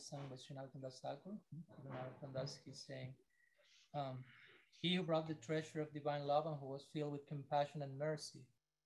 sung 0.00 0.28
by 0.28 0.36
Srinath 0.36 0.80
Das 0.80 1.00
Thakur. 1.00 1.32
Srinath 1.82 2.32
Das 2.34 2.58
is 2.66 2.84
saying, 2.86 3.14
um, 3.94 4.24
He 4.80 4.94
who 4.94 5.02
brought 5.02 5.28
the 5.28 5.34
treasure 5.34 5.80
of 5.80 5.92
divine 5.92 6.26
love 6.26 6.46
and 6.46 6.56
who 6.58 6.66
was 6.66 6.86
filled 6.92 7.12
with 7.12 7.28
compassion 7.28 7.82
and 7.82 7.98
mercy, 7.98 8.40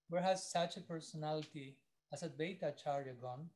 where 0.08 0.22
has 0.22 0.50
such 0.50 0.76
a 0.76 0.80
personality 0.80 1.76
as 2.12 2.22
Advaita 2.22 2.68
Acharya 2.68 3.12
gone? 3.20 3.48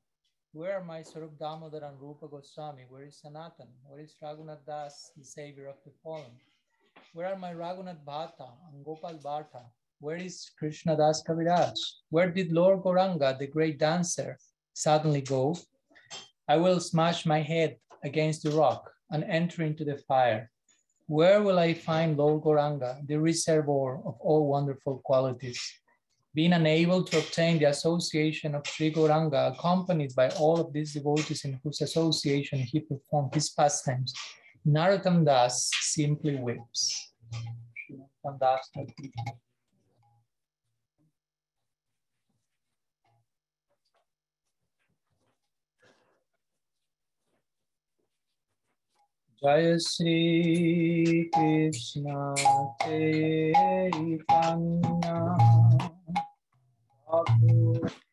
Where 0.52 0.78
are 0.78 0.84
my 0.84 1.00
Sarup 1.00 1.38
Damodar 1.38 1.84
and 1.84 2.00
Rupa 2.00 2.28
Goswami? 2.28 2.84
Where 2.88 3.04
is 3.04 3.20
Sanatan? 3.20 3.68
Where 3.86 4.00
is 4.00 4.14
Raghunath 4.22 4.64
Das, 4.66 5.12
the 5.16 5.24
savior 5.24 5.68
of 5.68 5.76
the 5.84 5.90
fallen? 6.02 6.32
Where 7.12 7.26
are 7.26 7.36
my 7.36 7.52
Raghunath 7.52 8.04
Bhatta 8.04 8.48
and 8.72 8.84
Gopal 8.84 9.18
Bhatta? 9.22 9.64
Where 10.00 10.16
is 10.16 10.50
Krishna 10.58 10.96
Das 10.96 11.22
Kaviraj? 11.22 11.74
Where 12.10 12.30
did 12.30 12.52
Lord 12.52 12.82
Gauranga, 12.82 13.36
the 13.36 13.48
great 13.48 13.78
dancer, 13.78 14.38
suddenly 14.74 15.22
go? 15.22 15.56
I 16.48 16.56
will 16.56 16.80
smash 16.80 17.26
my 17.26 17.40
head 17.40 17.76
against 18.02 18.42
the 18.42 18.50
rock 18.50 18.90
and 19.10 19.24
enter 19.24 19.62
into 19.62 19.84
the 19.84 19.98
fire. 19.98 20.50
Where 21.06 21.42
will 21.42 21.58
I 21.58 21.74
find 21.74 22.16
Lord 22.16 22.42
Gauranga, 22.42 23.06
the 23.06 23.18
reservoir 23.18 23.98
of 24.04 24.16
all 24.20 24.46
wonderful 24.46 24.98
qualities? 25.04 25.60
being 26.38 26.52
unable 26.52 27.02
to 27.02 27.18
obtain 27.18 27.58
the 27.58 27.64
association 27.64 28.54
of 28.54 28.64
Sri 28.64 28.92
Gauranga, 28.92 29.52
accompanied 29.52 30.14
by 30.14 30.28
all 30.42 30.60
of 30.60 30.72
these 30.72 30.92
devotees 30.92 31.44
in 31.44 31.58
whose 31.64 31.80
association 31.80 32.60
he 32.60 32.78
performed 32.78 33.34
his 33.34 33.48
pastimes, 33.50 34.12
Narottam 34.64 35.24
Das 35.24 35.68
simply 35.80 36.36
weeps. 36.36 37.12
Jaya 49.42 49.78
Sri 49.78 51.30
Krishna 51.32 52.34
Chaitanya 52.82 54.58
Yeah. 57.40 58.07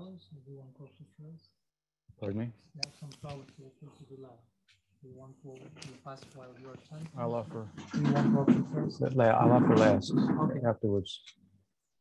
Flowers, 0.00 0.28
or 0.32 0.38
do 0.44 0.52
you 0.52 0.58
want? 0.58 1.40
Pardon 2.20 2.38
me? 2.38 2.52
We 2.74 2.80
have 2.84 2.94
some 2.98 3.10
flowers 3.20 3.46
to 3.56 4.14
the 4.14 4.22
lab. 4.22 4.32
You 5.02 5.10
want 5.16 5.34
to, 5.42 5.50
pass 6.04 6.20
while 6.34 6.48
you 6.60 6.68
are 6.68 6.76
chanting? 6.88 7.08
I'll 7.18 7.34
offer, 7.34 7.66
You 7.94 8.12
want? 8.12 8.46
I'll 9.18 9.52
offer 9.52 9.76
last 9.76 10.12
Okay, 10.12 10.60
afterwards. 10.66 11.22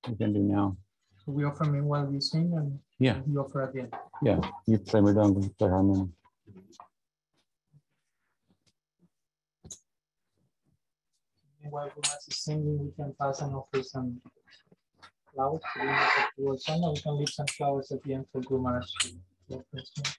We 0.07 0.15
can 0.15 0.33
do 0.33 0.39
now. 0.39 0.77
so 1.25 1.31
we 1.31 1.43
offer 1.45 1.65
me 1.65 1.81
while 1.81 2.11
you 2.11 2.19
sing 2.21 2.53
and 2.55 2.79
Yeah, 2.99 3.21
you 3.27 3.39
offer 3.39 3.61
at 3.63 3.73
the 3.73 3.81
end. 3.81 3.93
yeah. 4.21 4.39
You 4.67 4.79
play 4.79 5.01
me 5.01 5.13
down, 5.13 5.33
we 5.33 5.47
play 5.49 5.69
harmony. 5.69 6.09
While 11.69 11.89
Gumas 11.89 12.27
is 12.27 12.37
singing, 12.43 12.79
we 12.83 12.91
can 12.95 13.13
pass 13.19 13.41
and 13.41 13.53
offer 13.53 13.83
some 13.83 14.19
flowers. 15.34 15.62
to 15.74 15.80
the 15.80 15.84
end 15.84 15.90
of 15.90 16.26
the 16.38 16.44
word 16.44 16.60
song, 16.60 16.82
and 16.84 16.92
We 16.94 17.00
can 17.02 17.18
leave 17.18 17.30
some 17.30 17.46
flowers 17.48 17.92
at 17.92 18.02
the 18.04 18.14
end 18.14 18.26
for 18.32 18.40
Guru 18.42 18.62
Maharaj 18.62 18.90
to 19.02 19.08
to 19.08 19.54
offer 19.56 19.78
as 19.78 19.90
well. 19.96 20.12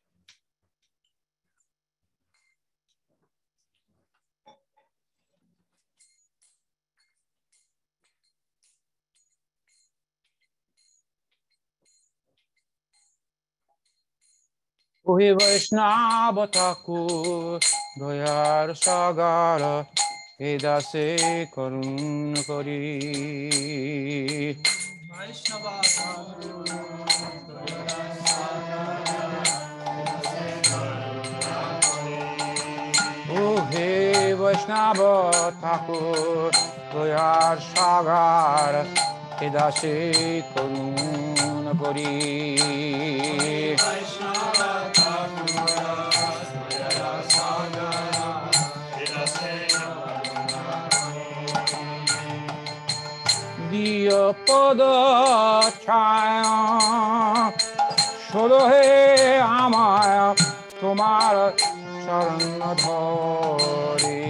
ওহে 15.06 15.32
বৈষ্ণব 15.40 16.38
ঠাকুর 16.56 17.60
দয়ার 18.00 18.68
সাগর 18.84 19.62
হে 20.42 20.52
দাসে 20.64 21.08
করুণ 21.56 22.34
করি 22.50 22.84
ও 25.21 25.23
হে 33.71 33.91
বৈষ্ণব 34.41 35.01
ঠাকুর 35.61 36.51
দয়ার 36.93 37.57
সাগর 37.73 38.75
হে 39.39 39.47
দাসে 39.55 39.97
করুণ 40.53 41.65
করি। 41.81 42.13
পদ 54.49 54.81
ছায়া 55.87 56.57
হে 58.71 58.87
আমায় 59.39 60.35
তোমার 60.81 61.35
শরণ 62.05 62.61
ধরে। 62.83 64.21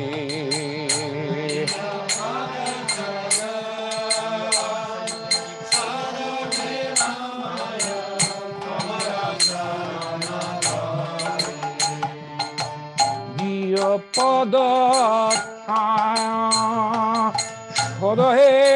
পদ 18.01 18.21
হে 18.21 18.70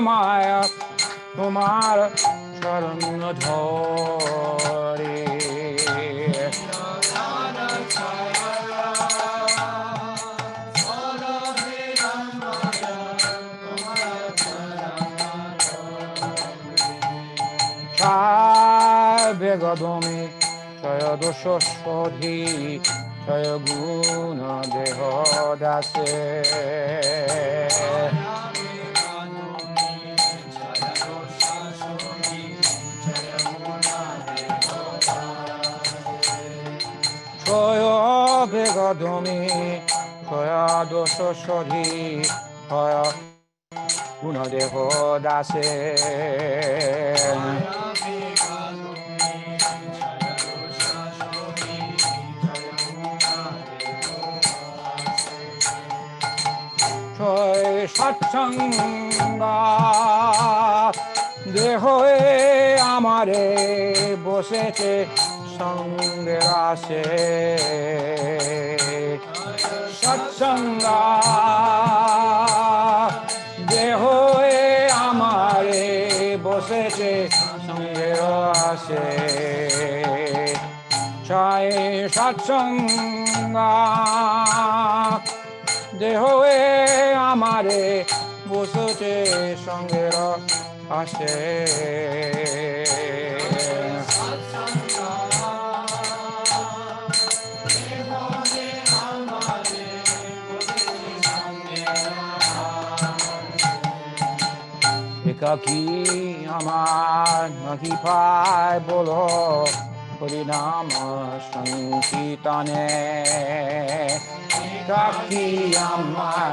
আমায় 0.00 0.50
তোমার 1.36 1.98
শরণ 2.60 3.00
ধরে। 3.44 5.16
বেগদমে 19.40 20.20
ছয় 20.80 21.04
দোষ 21.20 21.42
সধি 21.80 22.40
ছয় 23.24 23.48
গুণ 23.66 24.38
দেহ 24.72 24.98
দাসে। 25.62 26.12
বেগদমে 38.52 39.40
ছয় 40.26 40.52
দোষ 40.90 41.16
সধি 41.42 41.88
ছয় 42.68 42.96
গুণ 44.20 44.36
দেহ 44.50 44.72
দাসে 45.18 45.70
সৎসঙ্গা 57.96 59.58
দেহ 61.54 61.82
আমারে 62.90 63.46
বসেছে 64.24 64.92
সঙ্গের 65.60 66.46
আসে। 66.70 67.04
সৎসঙ্গা 70.02 71.02
দেহ 73.70 74.00
আমারে 75.04 75.86
বসেছে 76.42 77.12
সঙ্গের 77.66 78.20
আসে। 78.70 79.04
ছয় 81.28 81.70
সৎসঙ্গা 82.08 83.72
দেহ 86.00 86.22
আমারে 87.30 87.84
বসতে 88.48 89.14
সঙ্গের 89.66 90.16
আসে। 91.00 91.34
একাকি 105.40 105.82
আমার 106.56 107.46
নাকি 107.64 107.92
পায় 108.04 108.78
বলো, 108.88 109.24
হরিনাম 110.18 110.88
সংকীর্তনে। 111.50 112.88
একাকি 114.70 115.46
আমার 115.86 116.52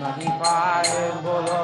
নাকি 0.00 0.28
পায় 0.40 0.94
বলো 1.24 1.62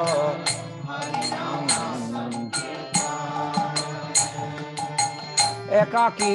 একাকি 5.81 6.33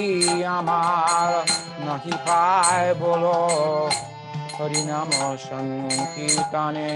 আমার 0.57 1.31
নাকি 1.87 2.14
পায় 2.27 2.88
বলো 3.01 3.38
হরিনাম 4.59 5.11
সংকীর্তনে 5.49 6.90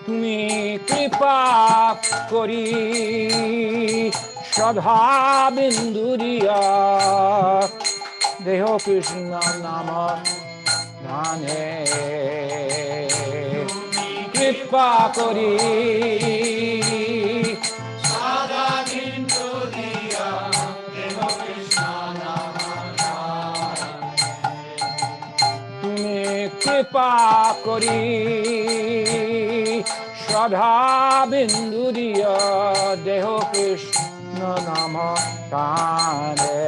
তুমি 0.00 0.38
কৃপা 0.88 1.38
করি 2.30 2.66
সধা 4.52 5.02
বিন্দুরিয়া 5.50 6.60
দেহ 8.44 8.64
কৃষ্ণ 8.84 9.30
নাম 9.62 9.88
ধানে 11.04 11.64
কৃপা 14.48 14.90
করি। 15.16 15.50
তুমি 25.80 26.20
কৃপা 26.62 27.12
করি। 27.64 28.00
শ্রদ্ধা 30.22 30.74
বিন্দু 31.30 31.84
দিয়া 31.98 32.36
দেহ 33.04 33.26
কৃষ্ণ 33.52 34.40
নাম 34.66 34.94
টানে 35.50 36.62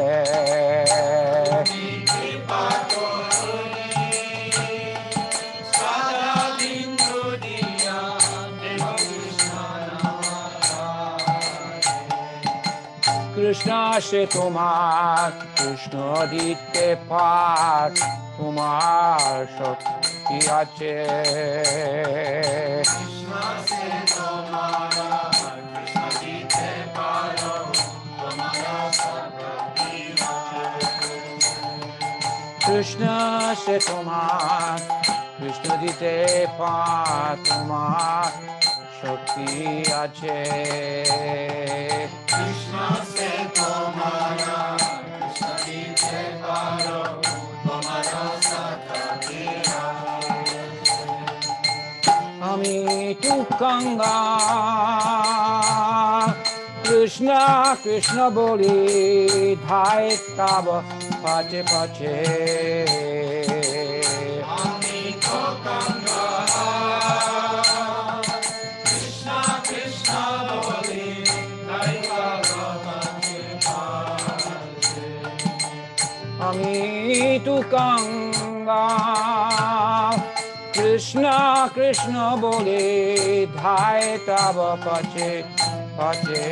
কৃষ্ণ 13.51 14.01
সে 14.01 14.27
তোমার 14.27 15.31
কৃষ্ণ 15.57 16.27
দিতে 16.27 16.97
পার। 17.09 17.91
তোমার 18.39 19.47
শক্তি 19.59 20.51
আছে। 20.51 20.95
কৃষ্ণ 32.67 33.05
সে 33.65 33.79
তোমার 33.79 34.79
কৃষ্ণ 35.39 35.77
দিতে 35.77 36.47
পার। 36.59 37.37
তোমার 37.49 38.60
শক্তি 39.01 39.49
আছে। 40.03 40.37
আমি 52.51 52.77
তু 53.23 53.35
গঙ্গা 53.61 54.19
কৃষ্ণ 56.85 57.29
কৃষ্ণ 57.85 58.19
বলি 58.31 58.81
ধাই 59.69 60.05
তাব 60.39 60.67
পাচে 61.23 61.61
পাচে 61.73 62.15
আমি 64.57 64.99
তু 65.25 65.41
গঙ্গা 77.75 78.89
কৃষ্ণ 80.75 81.25
কৃষ্ণ 81.75 82.15
বলে 82.41 82.83
ধায় 83.57 84.19
তাব 84.27 84.57
পাচে 84.85 85.31
পাচে। 85.97 86.45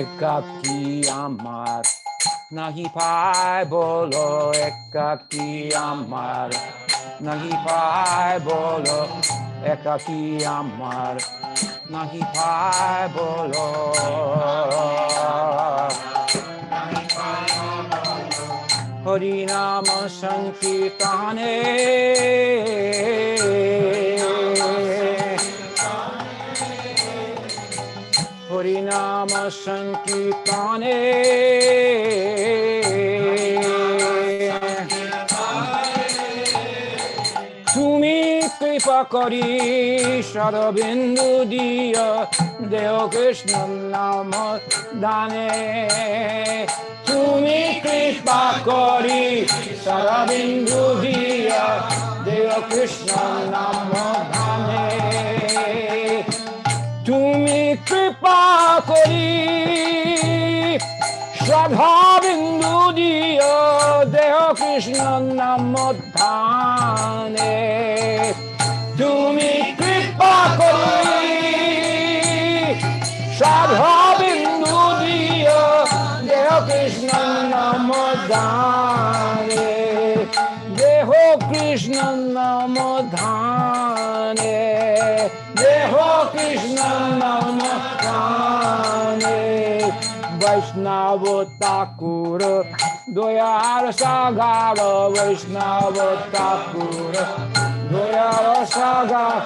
একাকি 0.00 0.78
আমার 1.24 1.82
নাহি 2.52 2.86
পায় 2.94 3.64
বলো 3.64 4.52
একাকি 4.62 5.74
আমার? 5.74 6.50
নাহি 7.22 7.52
পায় 7.66 8.40
বলো 8.40 8.98
একাকি 9.64 10.44
আমার? 10.46 11.14
নাহি 11.90 12.22
পায় 12.36 13.08
বলো। 13.08 13.66
হরিনাম 19.06 19.86
সংকীর্তনে 20.20 21.54
হরিনাম 28.56 29.32
সংকীর্তনে। 29.64 30.98
তুমি 37.74 38.16
কৃপা 38.58 39.00
করি 39.14 39.48
শরবিন্দু 40.32 41.30
দিয়, 41.52 42.04
দেহ 42.72 42.94
কৃষ্ণ 43.14 43.52
নাম 43.94 44.30
দানে। 45.02 45.52
তুমি 47.08 47.58
কৃপা 47.84 48.44
করি 48.68 49.24
শরবিন্দু 49.84 50.82
দিয়, 51.04 51.60
দেহ 52.26 52.50
কৃষ্ণ 52.70 53.10
নাম 53.54 53.90
ধানে 54.32 54.86
তুমি 57.06 57.60
কৃপা 57.88 58.40
করি 58.88 59.28
শ্রদ্ধা 61.38 61.96
বিন্দু 62.22 62.76
দিয় 62.92 63.50
দেহ 64.14 64.36
কৃষ্ণ 64.58 65.00
নাম 65.32 65.74
ধানে 66.10 67.54
বৈষ্ণব 90.76 91.24
ঠাকুর 91.60 92.40
দয়ার 93.14 93.84
সাগার 93.92 94.78
বৈষ্ণব 95.14 95.96
ঠাকুর 96.32 97.14
দয়ার 97.92 98.46
সাগার 98.66 99.40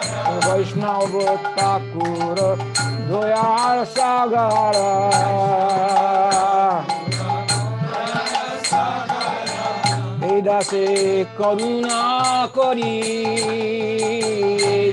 বৈষ্ণব 0.45 1.15
ঠাকুর 1.49 2.39
দয়ার 3.09 3.79
সাগার 3.95 4.77
দাসে 10.47 10.87
করুণা 11.39 12.03
করি 12.57 12.95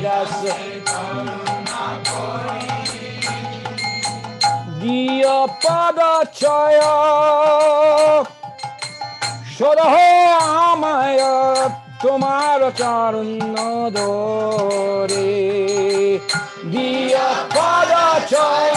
দাসে 0.03 0.66
প্রিয় 4.87 5.35
পদচয় 5.63 6.79
সরহ 9.55 9.95
amaya 10.67 11.35
তোমার 12.03 12.61
charan 12.79 13.31
দোরে 13.95 15.33
প্রিয় 16.71 17.25
pada 17.55 18.05
Jai 18.31 18.67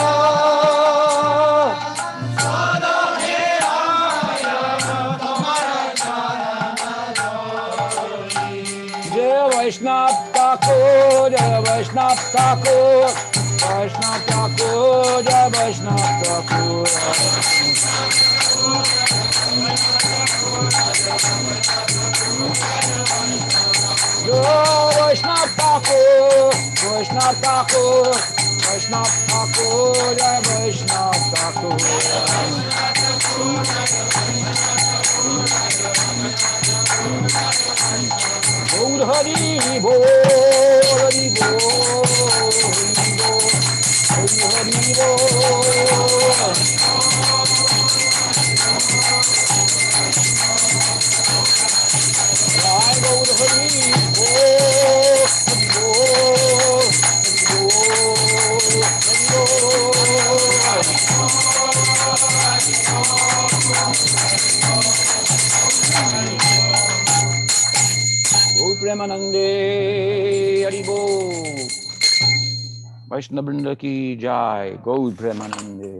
Vaishnav 9.53 10.15
Thakur, 10.35 11.31
Vaishnav 11.67 12.19
Thakur. 12.35 13.30
Vaishnava 13.61 14.49
procura, 14.57 15.51
Vaishnava 15.51 16.43
cura. 16.49 17.61
Vaishnav 24.31 25.49
Thakur, 25.57 26.51
Vaishnav 26.79 27.35
Thakur, 27.43 28.41
प्रेमानंदे 68.81 69.49
हरिबो 70.65 70.99
वैष्णव 73.13 73.45
वृंद 73.47 73.69
की 73.81 73.93
जय 74.17 74.79
गौ 74.85 74.97
प्रेमानंदे 75.19 75.93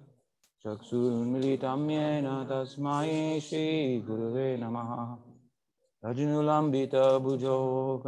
Chaksurmilitam 0.64 1.88
Yena 1.88 2.46
Tasmai 2.46 3.40
Shri 3.40 4.02
Gurave 4.06 4.58
Namaha 4.58 5.18
Rajinulambita 6.04 7.20
Bhujo 7.20 8.02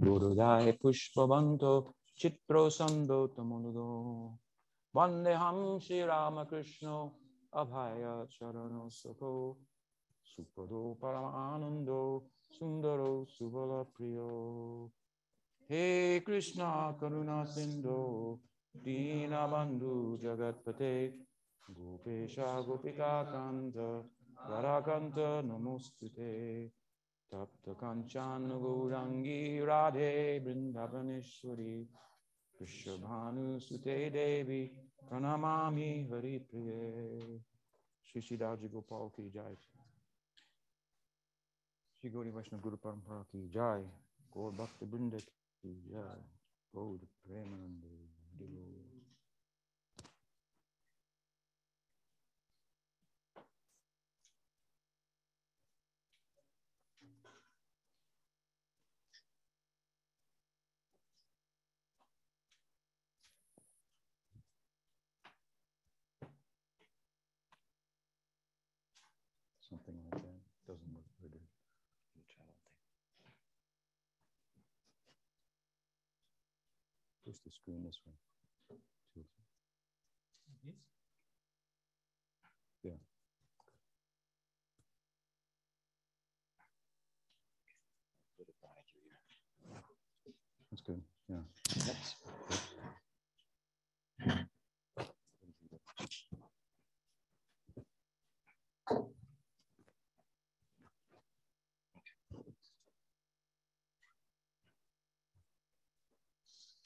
गुरुदाय 0.03 0.71
पुष्पवन्तो 0.71 1.93
चित्रो 2.17 2.69
सन्दोतमुदो 2.69 4.37
वन्देऽहं 4.95 5.79
अभय 7.53 8.27
चरण 8.31 8.89
सुखो। 8.89 9.57
सुपदो 10.23 10.97
परमानन्दो, 11.01 12.29
सुन्दरो 12.41 13.25
सुबलप्रियो। 13.29 14.91
हे 15.71 16.19
कृष्ण 16.19 16.19
कृष्णा 16.19 16.91
करुणासिन्धो 16.91 18.39
दीनबन्धु 18.77 20.19
जगत्पते। 20.21 21.19
गोपिका 21.71 22.61
गोपिकाकान्त 22.61 24.09
Radhakanta 24.47 25.41
Namostute 25.43 26.71
Tapta 27.31 27.73
Kanchan 27.75 28.47
Gaurangi 28.49 29.59
Radhe 29.65 30.39
Vrindavaneshwari 30.43 31.87
Vrishabhanu 32.59 33.59
Sute 33.59 34.11
Devi 34.11 34.71
Pranamami 35.09 36.07
Hari 36.09 36.41
Priye 36.47 37.41
Shri 38.03 38.21
Shidaji 38.21 38.69
Gopal 38.71 39.11
ki 39.15 39.31
jai 39.33 39.57
Shri 41.97 42.09
Gauri 42.11 42.29
Vaishnava 42.31 42.61
Guru 42.61 42.77
Parampara 42.77 43.25
ki 43.31 43.49
jai 43.51 43.81
Gaur 44.31 44.51
Bhakti 44.51 44.85
Brinda 44.85 45.17
ki 45.61 45.73
jai 45.91 46.21
Gaur 46.71 46.99
Premanandi 47.25 47.97
Guru 48.37 48.74
screen 77.61 77.83
this 77.83 77.99
way. 78.05 78.13
Two. 79.13 79.25
Yes. 82.83 82.93
Yeah. 89.69 89.77
That's 90.71 90.81
good. 90.83 91.01
Yeah. 91.29 91.37
That's 91.75 91.85
good. 91.85 91.95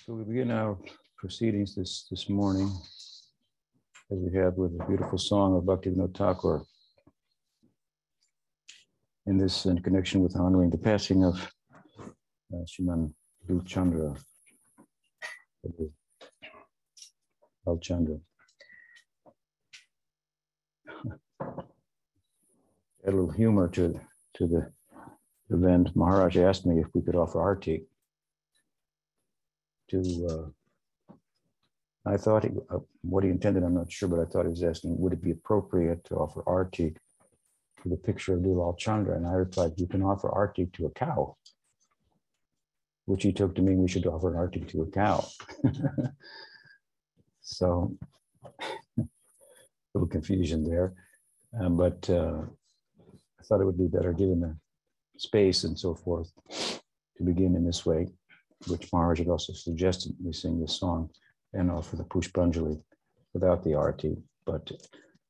So 0.10 0.16
we 0.16 0.24
begin 0.24 0.50
our 0.50 0.76
proceedings 1.20 1.76
this, 1.76 2.08
this 2.10 2.30
morning, 2.30 2.68
as 4.12 4.18
we 4.18 4.36
have 4.40 4.56
with 4.56 4.72
a 4.72 4.86
beautiful 4.88 5.20
song 5.20 5.56
of 5.56 5.66
Bhaktivinoda 5.66 6.18
Thakur. 6.18 6.64
In 9.28 9.38
this, 9.38 9.68
in 9.68 9.80
connection 9.84 10.22
with 10.22 10.36
honoring 10.36 10.72
the 10.72 10.80
passing 10.80 11.24
of 11.24 11.36
uh, 12.52 12.66
Shriman 12.66 13.14
Dhruv 13.48 13.68
Chandra, 13.68 14.16
Bal 17.64 17.78
Chandra. 17.78 18.18
Add 21.40 21.68
a 23.06 23.12
little 23.12 23.30
humor 23.30 23.68
to, 23.68 24.02
to 24.38 24.48
the 24.48 24.72
event. 25.52 25.96
Maharaj 25.96 26.36
asked 26.38 26.66
me 26.66 26.80
if 26.80 26.88
we 26.96 27.04
could 27.04 27.16
offer 27.16 27.40
our 27.40 27.50
arti 27.50 27.84
to, 29.90 30.52
uh, 31.08 31.16
I 32.06 32.18
thought 32.18 32.44
he, 32.44 32.52
uh, 32.70 32.80
what 33.02 33.24
he 33.24 33.30
intended, 33.30 33.64
I'm 33.64 33.76
not 33.76 33.92
sure, 33.92 34.10
but 34.10 34.20
I 34.20 34.26
thought 34.26 34.46
he 34.46 34.52
was 34.52 34.64
asking, 34.64 35.00
would 35.00 35.14
it 35.14 35.22
be 35.22 35.32
appropriate 35.32 36.04
to 36.06 36.16
offer 36.16 36.44
arti 36.48 36.96
to 37.84 37.90
the 37.90 37.98
picture 37.98 38.34
of 38.34 38.42
Dulal 38.42 38.78
Chandra? 38.78 39.16
And 39.16 39.28
I 39.28 39.34
replied, 39.34 39.74
you 39.78 39.88
can 39.88 40.04
offer 40.04 40.30
arti 40.30 40.68
to 40.74 40.86
a 40.86 40.92
cow, 40.92 41.36
which 43.06 43.24
he 43.24 43.34
took 43.34 43.56
to 43.56 43.62
mean 43.62 43.82
we 43.82 43.88
should 43.88 44.06
offer 44.06 44.32
an 44.32 44.38
arti 44.38 44.62
to 44.62 44.82
a 44.84 44.88
cow. 44.88 45.28
so, 47.42 47.96
a 48.98 49.04
little 49.94 50.08
confusion 50.08 50.64
there. 50.64 50.94
Um, 51.60 51.78
but 51.78 52.10
uh, 52.10 52.42
I 53.40 53.44
thought 53.44 53.62
it 53.62 53.66
would 53.66 53.78
be 53.78 53.88
better 53.88 54.14
given 54.14 54.40
the 54.40 54.56
space 55.18 55.64
and 55.64 55.78
so 55.78 55.96
forth 55.96 56.32
to 56.50 57.24
begin 57.24 57.56
in 57.56 57.66
this 57.66 57.86
way 57.86 58.08
which 58.68 58.92
Maharaj 58.92 59.20
had 59.20 59.28
also 59.30 59.54
suggested 59.54 60.16
we 60.24 60.34
sing 60.34 60.60
this 60.60 60.80
song 60.80 61.10
and 61.54 61.72
offer 61.72 61.96
the 61.96 62.04
Pushpanjali 62.04 62.82
without 63.34 63.64
the 63.64 63.74
arti. 63.74 64.18
But 64.46 64.72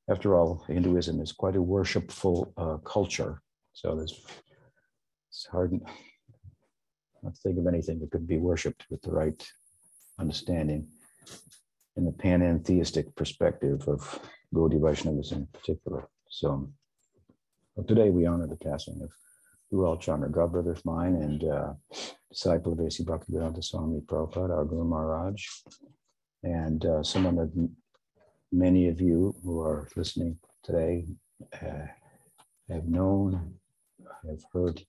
after 0.10 0.36
all, 0.36 0.64
Hinduism 0.68 1.22
is 1.22 1.32
quite 1.32 1.56
a 1.56 1.62
worshipful 1.62 2.52
uh, 2.58 2.78
culture. 2.78 3.42
So 3.74 3.96
there's, 3.96 4.20
it's 5.30 5.46
hard 5.46 5.74
not 7.24 7.36
to 7.36 7.42
think 7.42 7.60
of 7.60 7.68
anything 7.68 8.00
that 8.00 8.12
could 8.12 8.28
be 8.28 8.38
worshipped 8.38 8.86
with 8.90 9.02
the 9.02 9.12
right 9.12 9.52
understanding 10.20 10.88
in 11.96 12.06
the 12.06 12.12
panentheistic 12.12 13.16
perspective 13.16 13.88
of 13.88 14.20
Gaudiya 14.54 14.80
Vaishnavas 14.80 15.32
in 15.32 15.48
particular. 15.54 16.08
So 16.30 16.70
today 17.88 18.10
we 18.10 18.26
honor 18.26 18.48
the 18.48 18.58
passing 18.58 19.00
of 19.04 19.12
Dulal 19.72 20.00
Chandra, 20.00 20.30
godbrother 20.30 20.72
of 20.72 20.86
mine 20.86 21.16
and 21.16 21.44
uh, 21.44 21.74
disciple 22.32 22.74
of 22.74 22.80
A.C. 22.80 23.04
Bhaktivedanta 23.04 23.64
Swami 23.64 24.02
Prabhupada, 24.02 24.58
our 24.58 24.66
Guru 24.66 24.84
Maharaj, 24.84 25.46
and 26.44 26.86
uh, 26.86 27.04
someone 27.04 27.36
that 27.36 27.70
many 28.52 28.88
of 28.88 29.00
you 29.00 29.36
who 29.44 29.62
are 29.62 29.88
listening 29.96 30.38
today 30.64 31.06
uh, 31.62 31.86
have 32.70 32.86
known, 32.86 33.54
have 34.28 34.44
heard 34.54 34.82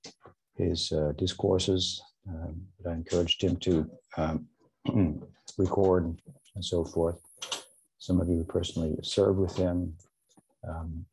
his 0.57 0.93
uh, 0.93 1.13
discourses. 1.19 2.03
Um, 2.29 2.63
but 2.79 2.91
I 2.91 2.95
encouraged 2.95 3.43
him 3.43 3.57
to 3.57 3.91
um, 4.17 4.47
record 5.59 6.21
and 6.55 6.65
so 6.65 6.85
forth. 6.85 7.21
Some 7.99 8.21
of 8.21 8.29
you 8.29 8.45
personally 8.49 8.97
served 9.03 9.39
with 9.39 9.57
him 9.57 9.95
um, 10.67 11.05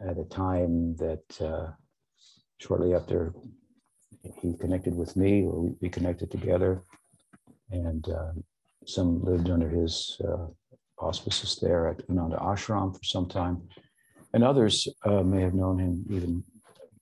at 0.00 0.18
a 0.18 0.24
time 0.24 0.96
that 0.96 1.24
uh, 1.40 1.72
shortly 2.60 2.94
after 2.94 3.34
he 4.40 4.54
connected 4.56 4.94
with 4.94 5.16
me, 5.16 5.44
or 5.44 5.74
we, 5.80 5.88
connected 5.88 6.30
together, 6.30 6.82
and 7.70 8.08
uh, 8.08 8.32
some 8.86 9.22
lived 9.24 9.48
under 9.48 9.68
his 9.68 10.20
uh, 10.26 10.46
auspices 10.98 11.58
there 11.60 11.88
at 11.88 12.02
Ananda 12.10 12.36
Ashram 12.36 12.94
for 12.94 13.02
some 13.02 13.26
time, 13.28 13.62
and 14.34 14.44
others 14.44 14.86
uh, 15.06 15.22
may 15.22 15.40
have 15.40 15.54
known 15.54 15.78
him 15.78 16.04
even 16.10 16.44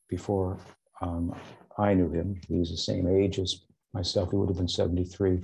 before 0.08 0.58
um, 1.02 1.34
I 1.76 1.94
knew 1.94 2.10
him. 2.10 2.40
He's 2.48 2.70
the 2.70 2.76
same 2.76 3.08
age 3.08 3.38
as 3.38 3.62
myself. 3.92 4.30
He 4.30 4.36
would 4.36 4.48
have 4.48 4.58
been 4.58 4.68
73 4.68 5.42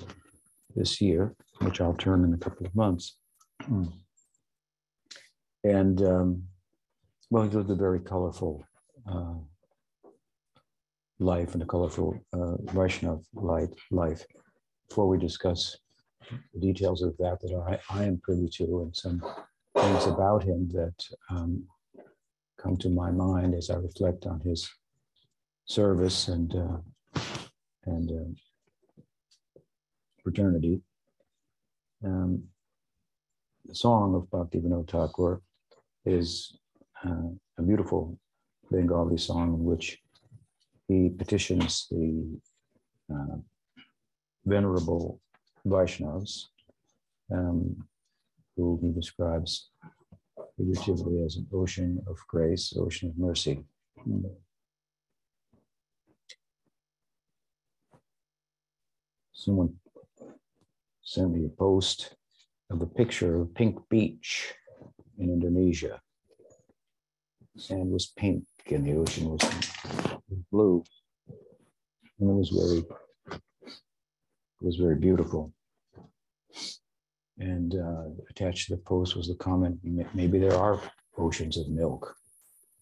this 0.77 1.01
year, 1.01 1.35
which 1.61 1.81
I'll 1.81 1.95
turn 1.95 2.25
in 2.25 2.35
a 2.35 2.39
couple 2.39 2.67
of 2.67 2.75
months. 2.75 3.17
and 5.65 6.03
um, 6.03 6.45
well, 7.31 7.43
he 7.43 7.51
lived 7.51 7.71
a 7.71 7.75
very 7.75 8.01
colorful 8.01 8.65
uh, 9.11 9.35
life 11.19 11.53
and 11.53 11.63
the 11.63 11.67
colorful 11.67 12.19
uh, 12.33 12.57
Vaishnav 12.73 13.23
light, 13.35 13.71
life. 13.91 14.25
Before 14.89 15.09
we 15.09 15.19
discuss 15.19 15.77
the 16.53 16.61
details 16.61 17.03
of 17.03 17.17
that 17.19 17.39
that 17.41 17.81
I, 17.91 17.99
I 17.99 18.05
am 18.05 18.21
privy 18.23 18.49
to 18.55 18.83
and 18.83 18.97
some 18.97 19.23
things 19.77 20.07
about 20.07 20.43
him 20.43 20.69
that 20.73 20.95
um, 21.31 21.65
come 22.59 22.77
to 22.79 22.89
my 22.89 23.11
mind 23.11 23.55
as 23.55 23.71
I 23.71 23.77
reflect 23.77 24.27
on 24.27 24.41
his 24.41 24.69
service 25.67 26.29
and 26.29 26.55
uh, 26.55 27.21
and 27.87 28.11
uh, 28.11 29.61
fraternity. 30.23 30.81
Um, 32.05 32.45
the 33.67 33.75
song 33.75 34.15
of 34.15 34.29
Bhaktivinoda 34.31 34.89
Thakur 34.89 35.43
is 36.05 36.59
uh, 37.05 37.29
a 37.59 37.63
beautiful 37.63 38.19
Bengali 38.71 39.17
song 39.19 39.55
in 39.55 39.65
which 39.65 39.99
he 40.89 41.09
petitions 41.09 41.87
the 41.91 42.41
uh, 43.13 43.37
venerable 44.45 45.21
Vaishnavas, 45.67 46.47
um, 47.33 47.77
who 48.57 48.79
he 48.83 48.91
describes 48.91 49.71
figuratively 50.57 51.25
as 51.25 51.37
an 51.37 51.47
ocean 51.53 52.03
of 52.07 52.19
grace, 52.29 52.75
ocean 52.79 53.09
of 53.09 53.19
mercy. 53.19 53.65
Someone 59.33 59.75
sent 61.03 61.33
me 61.33 61.47
a 61.47 61.49
post 61.49 62.15
of 62.71 62.81
a 62.83 62.87
picture 62.87 63.41
of 63.41 63.55
Pink 63.55 63.79
Beach 63.89 64.55
in 65.19 65.31
Indonesia. 65.31 66.01
Sand 67.57 67.91
was 67.91 68.07
pink 68.07 68.45
and 68.71 68.87
the 68.87 68.97
ocean 68.97 69.31
was 69.31 69.41
blue. 70.51 70.83
And 72.19 72.31
it 72.31 72.35
was 72.35 72.51
very, 72.51 72.79
it 73.37 73.41
was 74.61 74.77
very 74.77 74.97
beautiful. 74.97 75.53
And 77.39 77.75
uh, 77.75 78.23
attached 78.31 78.69
to 78.69 78.77
the 78.77 78.83
post 78.83 79.17
was 79.17 79.29
the 79.29 79.35
comment, 79.35 79.79
maybe 80.15 80.39
there 80.39 80.57
are 80.57 80.81
oceans 81.19 81.57
of 81.59 81.69
milk, 81.69 82.15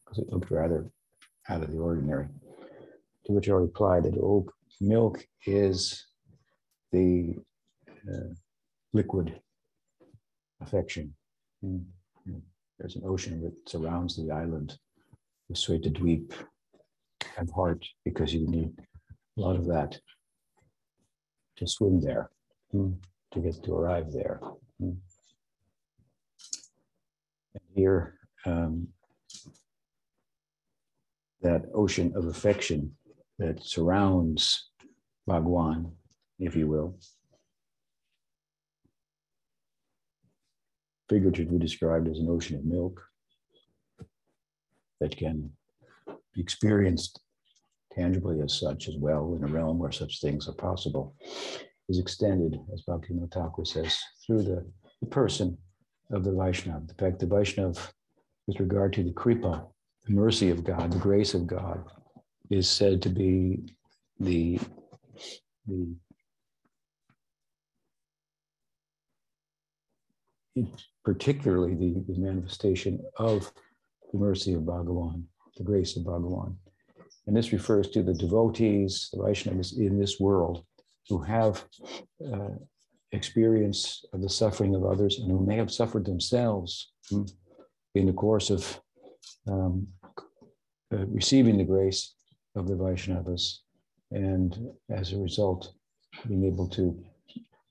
because 0.04 0.18
it 0.18 0.30
looked 0.30 0.50
rather 0.50 0.90
out 1.48 1.62
of 1.62 1.72
the 1.72 1.78
ordinary. 1.78 2.28
To 3.26 3.32
which 3.32 3.48
I 3.48 3.52
replied 3.52 4.04
that 4.04 4.18
oh, 4.18 4.46
milk 4.80 5.26
is 5.46 6.06
the 6.90 7.36
uh, 8.08 8.34
liquid 8.92 9.40
affection. 10.60 11.14
Mm. 11.64 11.84
There's 12.78 12.96
an 12.96 13.02
ocean 13.06 13.40
that 13.42 13.54
surrounds 13.68 14.16
the 14.16 14.32
island, 14.32 14.76
the 15.52 15.58
Svetadweep, 15.58 16.32
and 17.36 17.50
heart, 17.50 17.86
because 18.04 18.32
you 18.32 18.46
need 18.48 18.72
a 19.36 19.40
lot 19.40 19.56
of 19.56 19.66
that 19.66 19.98
to 21.56 21.66
swim 21.66 22.00
there, 22.00 22.30
mm. 22.74 22.94
to 23.32 23.40
get 23.40 23.62
to 23.64 23.74
arrive 23.74 24.12
there. 24.12 24.40
Mm. 24.80 24.96
And 27.54 27.64
here, 27.74 28.18
um, 28.46 28.88
that 31.42 31.66
ocean 31.74 32.12
of 32.16 32.26
affection 32.26 32.92
that 33.38 33.62
surrounds 33.62 34.70
Bhagwan, 35.26 35.92
if 36.38 36.56
you 36.56 36.66
will, 36.66 36.98
figuratively 41.08 41.58
described 41.58 42.08
as 42.08 42.18
an 42.18 42.28
ocean 42.30 42.56
of 42.56 42.64
milk 42.64 43.02
that 45.02 45.16
can 45.16 45.50
be 46.32 46.40
experienced 46.40 47.20
tangibly 47.92 48.40
as 48.40 48.58
such 48.58 48.88
as 48.88 48.96
well 48.96 49.34
in 49.36 49.44
a 49.44 49.52
realm 49.52 49.78
where 49.78 49.92
such 49.92 50.20
things 50.20 50.48
are 50.48 50.54
possible, 50.54 51.14
is 51.88 51.98
extended, 51.98 52.58
as 52.72 52.82
Bhaktivinoda 52.88 53.32
Thakur 53.32 53.64
says, 53.64 53.98
through 54.24 54.42
the, 54.42 54.64
the 55.00 55.08
person 55.08 55.58
of 56.12 56.22
the 56.24 56.30
Vaishnav. 56.30 56.88
In 56.88 56.96
fact, 56.96 57.18
the 57.18 57.26
Vaishnav, 57.26 57.76
with 58.46 58.60
regard 58.60 58.92
to 58.94 59.02
the 59.02 59.12
Kripa, 59.12 59.66
the 60.06 60.14
mercy 60.14 60.50
of 60.50 60.64
God, 60.64 60.92
the 60.92 60.98
grace 60.98 61.34
of 61.34 61.46
God, 61.46 61.84
is 62.48 62.68
said 62.68 63.02
to 63.02 63.08
be 63.08 63.60
the, 64.20 64.58
the 65.66 65.88
particularly 71.04 71.74
the, 71.74 72.04
the 72.12 72.18
manifestation 72.18 73.00
of 73.16 73.52
the 74.12 74.18
mercy 74.18 74.54
of 74.54 74.62
Bhagawan, 74.62 75.24
the 75.56 75.64
grace 75.64 75.96
of 75.96 76.04
Bhagawan. 76.04 76.54
And 77.26 77.36
this 77.36 77.52
refers 77.52 77.88
to 77.90 78.02
the 78.02 78.14
devotees, 78.14 79.08
the 79.12 79.18
Vaishnavas 79.18 79.78
in 79.78 79.98
this 79.98 80.18
world 80.18 80.64
who 81.08 81.22
have 81.22 81.64
uh, 82.32 82.56
experience 83.12 84.04
of 84.12 84.22
the 84.22 84.28
suffering 84.28 84.74
of 84.74 84.84
others 84.84 85.18
and 85.18 85.30
who 85.30 85.44
may 85.44 85.56
have 85.56 85.72
suffered 85.72 86.04
themselves 86.04 86.92
hmm, 87.10 87.24
in 87.94 88.06
the 88.06 88.12
course 88.12 88.50
of 88.50 88.80
um, 89.46 89.86
uh, 90.92 91.06
receiving 91.06 91.58
the 91.58 91.64
grace 91.64 92.14
of 92.56 92.66
the 92.66 92.74
Vaishnavas. 92.74 93.58
And 94.10 94.70
as 94.90 95.12
a 95.12 95.18
result, 95.18 95.72
being 96.26 96.44
able 96.44 96.68
to 96.68 97.02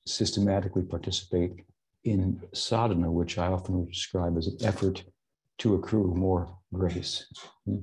systematically 0.05 0.83
participate 0.83 1.63
in 2.03 2.41
sadhana, 2.53 3.11
which 3.11 3.37
I 3.37 3.47
often 3.47 3.85
describe 3.85 4.37
as 4.37 4.47
an 4.47 4.57
effort 4.63 5.03
to 5.59 5.75
accrue 5.75 6.13
more 6.15 6.57
grace. 6.73 7.25
Hmm. 7.65 7.77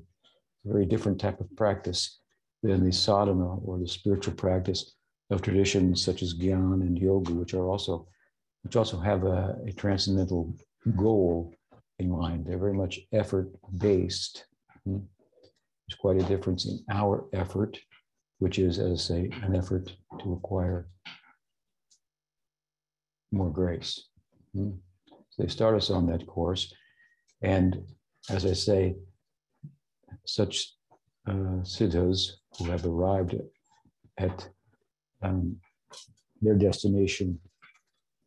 A 0.67 0.73
very 0.73 0.87
different 0.87 1.21
type 1.21 1.41
of 1.41 1.55
practice 1.57 2.21
than 2.63 2.85
the 2.85 2.93
sadhana 2.93 3.57
or 3.57 3.79
the 3.79 3.87
spiritual 3.87 4.35
practice 4.35 4.95
of 5.31 5.43
traditions 5.43 6.03
such 6.03 6.23
as 6.23 6.35
Gyan 6.35 6.81
and 6.83 6.99
Yoga, 6.99 7.33
which 7.33 7.55
are 7.55 7.69
also 7.69 8.09
which 8.65 8.77
also 8.77 8.99
have 8.99 9.25
a, 9.25 9.57
a 9.67 9.73
transcendental 9.73 10.55
goal 10.97 11.55
in 11.99 12.11
mind. 12.11 12.45
They're 12.45 12.59
very 12.59 12.75
much 12.75 13.01
effort 13.13 13.51
based. 13.79 14.45
Hmm. 14.85 14.99
There's 15.87 15.99
quite 15.99 16.21
a 16.21 16.25
difference 16.25 16.67
in 16.67 16.85
our 16.91 17.27
effort, 17.33 17.79
which 18.41 18.59
is, 18.59 18.79
as 18.79 18.93
I 18.93 18.97
say, 18.97 19.31
an 19.43 19.55
effort 19.57 19.93
to 20.21 20.33
acquire 20.33 20.89
more 23.33 23.51
grace. 23.51 24.09
Hmm. 24.55 24.73
So 25.31 25.43
they 25.43 25.49
start 25.49 25.77
us 25.77 25.91
on 25.91 26.07
that 26.07 26.27
course. 26.27 26.73
And 27.43 27.83
as 28.31 28.45
I 28.45 28.53
say, 28.53 28.97
such 30.25 30.75
uh, 31.27 31.63
siddhas 31.63 32.39
who 32.59 32.65
have 32.71 32.85
arrived 32.85 33.37
at 34.19 34.49
um, 35.23 35.57
their 36.41 36.55
destination 36.55 37.39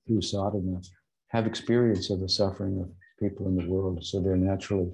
through 0.07 0.21
sadhana 0.21 0.81
have 1.27 1.47
experience 1.47 2.09
of 2.09 2.19
the 2.19 2.29
suffering 2.29 2.79
of 2.79 2.91
people 3.19 3.47
in 3.47 3.55
the 3.55 3.67
world. 3.67 4.03
So 4.03 4.19
they're 4.19 4.35
naturally 4.35 4.91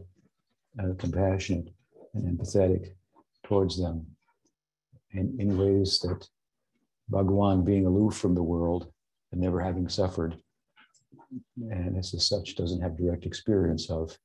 uh, 0.79 0.93
compassionate 0.97 1.69
and 2.13 2.37
empathetic 2.37 2.93
towards 3.43 3.81
them 3.81 4.05
in, 5.11 5.35
in 5.39 5.57
ways 5.57 5.99
that 5.99 6.27
Bhagawan, 7.09 7.65
being 7.65 7.85
aloof 7.85 8.15
from 8.15 8.35
the 8.35 8.43
world 8.43 8.91
and 9.31 9.41
never 9.41 9.61
having 9.61 9.87
suffered, 9.87 10.37
and 11.69 11.97
as 11.97 12.27
such 12.27 12.55
doesn't 12.55 12.81
have 12.81 12.97
direct 12.97 13.25
experience 13.25 13.89
of, 13.89 14.17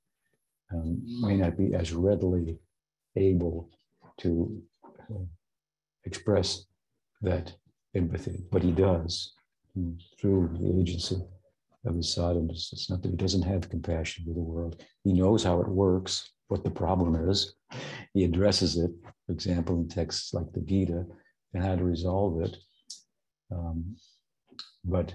um, 0.72 1.03
may 1.20 1.36
not 1.36 1.57
be 1.57 1.74
as 1.74 1.92
readily 1.92 2.59
able 3.16 3.70
to 4.18 4.62
uh, 5.11 5.24
express 6.05 6.64
that 7.20 7.53
empathy, 7.94 8.44
but 8.50 8.62
he 8.62 8.72
does 8.72 9.34
um, 9.76 9.98
through 10.18 10.50
the 10.61 10.80
agency 10.80 11.16
of 11.84 11.96
his 11.96 12.12
sadhana. 12.14 12.50
It's 12.50 12.88
not 12.88 13.03
that 13.03 13.11
he 13.11 13.16
doesn't 13.16 13.42
have 13.42 13.68
compassion 13.68 14.24
for 14.24 14.34
the 14.34 14.40
world. 14.40 14.82
He 15.05 15.12
knows 15.12 15.44
how 15.44 15.61
it 15.61 15.68
works, 15.68 16.30
what 16.48 16.64
the 16.64 16.70
problem 16.70 17.28
is. 17.28 17.55
He 18.14 18.24
addresses 18.24 18.76
it, 18.76 18.90
for 19.26 19.32
example, 19.32 19.76
in 19.76 19.88
texts 19.88 20.32
like 20.32 20.53
the 20.53 20.61
Gita, 20.61 21.05
and 21.55 21.62
how 21.62 21.76
to 21.76 21.84
resolve 21.84 22.40
it. 22.42 22.57
Um, 23.50 23.96
but 24.84 25.14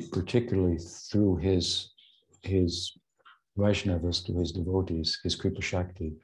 particularly 0.00 0.78
through 0.78 1.36
his 1.36 1.90
his 2.42 2.92
Vaishnavas 3.56 4.24
to 4.26 4.36
his 4.36 4.52
devotees, 4.52 5.18
his 5.22 5.36
Kripa 5.36 5.60
Shakti, 5.60 6.14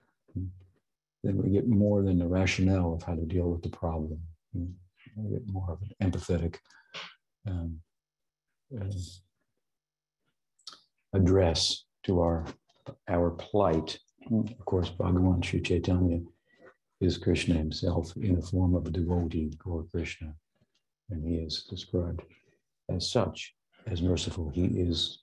then 1.22 1.36
we 1.36 1.50
get 1.50 1.68
more 1.68 2.02
than 2.02 2.18
the 2.18 2.26
rationale 2.26 2.94
of 2.94 3.02
how 3.02 3.14
to 3.14 3.26
deal 3.26 3.50
with 3.50 3.62
the 3.62 3.68
problem. 3.68 4.20
We 4.54 5.30
get 5.30 5.46
more 5.46 5.70
of 5.70 5.80
an 5.82 6.10
empathetic 6.10 6.56
um, 7.46 7.80
uh, 8.74 8.84
address 11.12 11.84
to 12.04 12.20
our 12.20 12.46
our 13.08 13.30
plight. 13.30 13.98
Of 14.30 14.64
course, 14.64 14.90
Bhagavan 14.90 15.44
Sri 15.44 15.60
Chaitanya 15.60 16.20
is 17.00 17.18
Krishna 17.18 17.54
himself 17.54 18.16
in 18.16 18.34
the 18.34 18.42
form 18.42 18.74
of 18.74 18.86
a 18.86 18.90
devotee, 18.90 19.52
Gaur 19.58 19.84
Krishna, 19.90 20.34
and 21.10 21.26
he 21.26 21.36
is 21.36 21.64
described 21.68 22.22
as 22.88 23.10
such 23.10 23.54
as 23.90 24.02
merciful. 24.02 24.50
He 24.50 24.64
is 24.64 25.22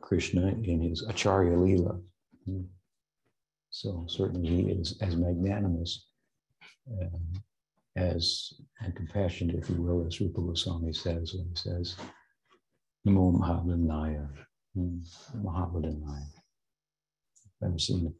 Krishna 0.00 0.48
in 0.48 0.80
his 0.80 1.04
Acharya 1.08 1.56
Leela. 1.56 2.00
So 3.70 4.04
certainly 4.08 4.48
he 4.48 4.70
is 4.70 4.98
as 5.00 5.16
magnanimous 5.16 6.06
um, 6.90 7.32
as 7.96 8.54
and 8.80 8.94
compassionate, 8.94 9.56
if 9.56 9.70
you 9.70 9.82
will, 9.82 10.06
as 10.06 10.20
Rupa 10.20 10.40
Goswami 10.40 10.92
says 10.92 11.34
when 11.34 11.48
he 11.48 11.54
says, 11.54 11.96
Namo 13.06 13.38
Mahavadanyaya, 13.38 14.28
hmm, 14.74 14.98
Mahavadanyaya. 15.44 16.26
I've 17.62 17.68
never 17.68 17.78
seen 17.78 18.12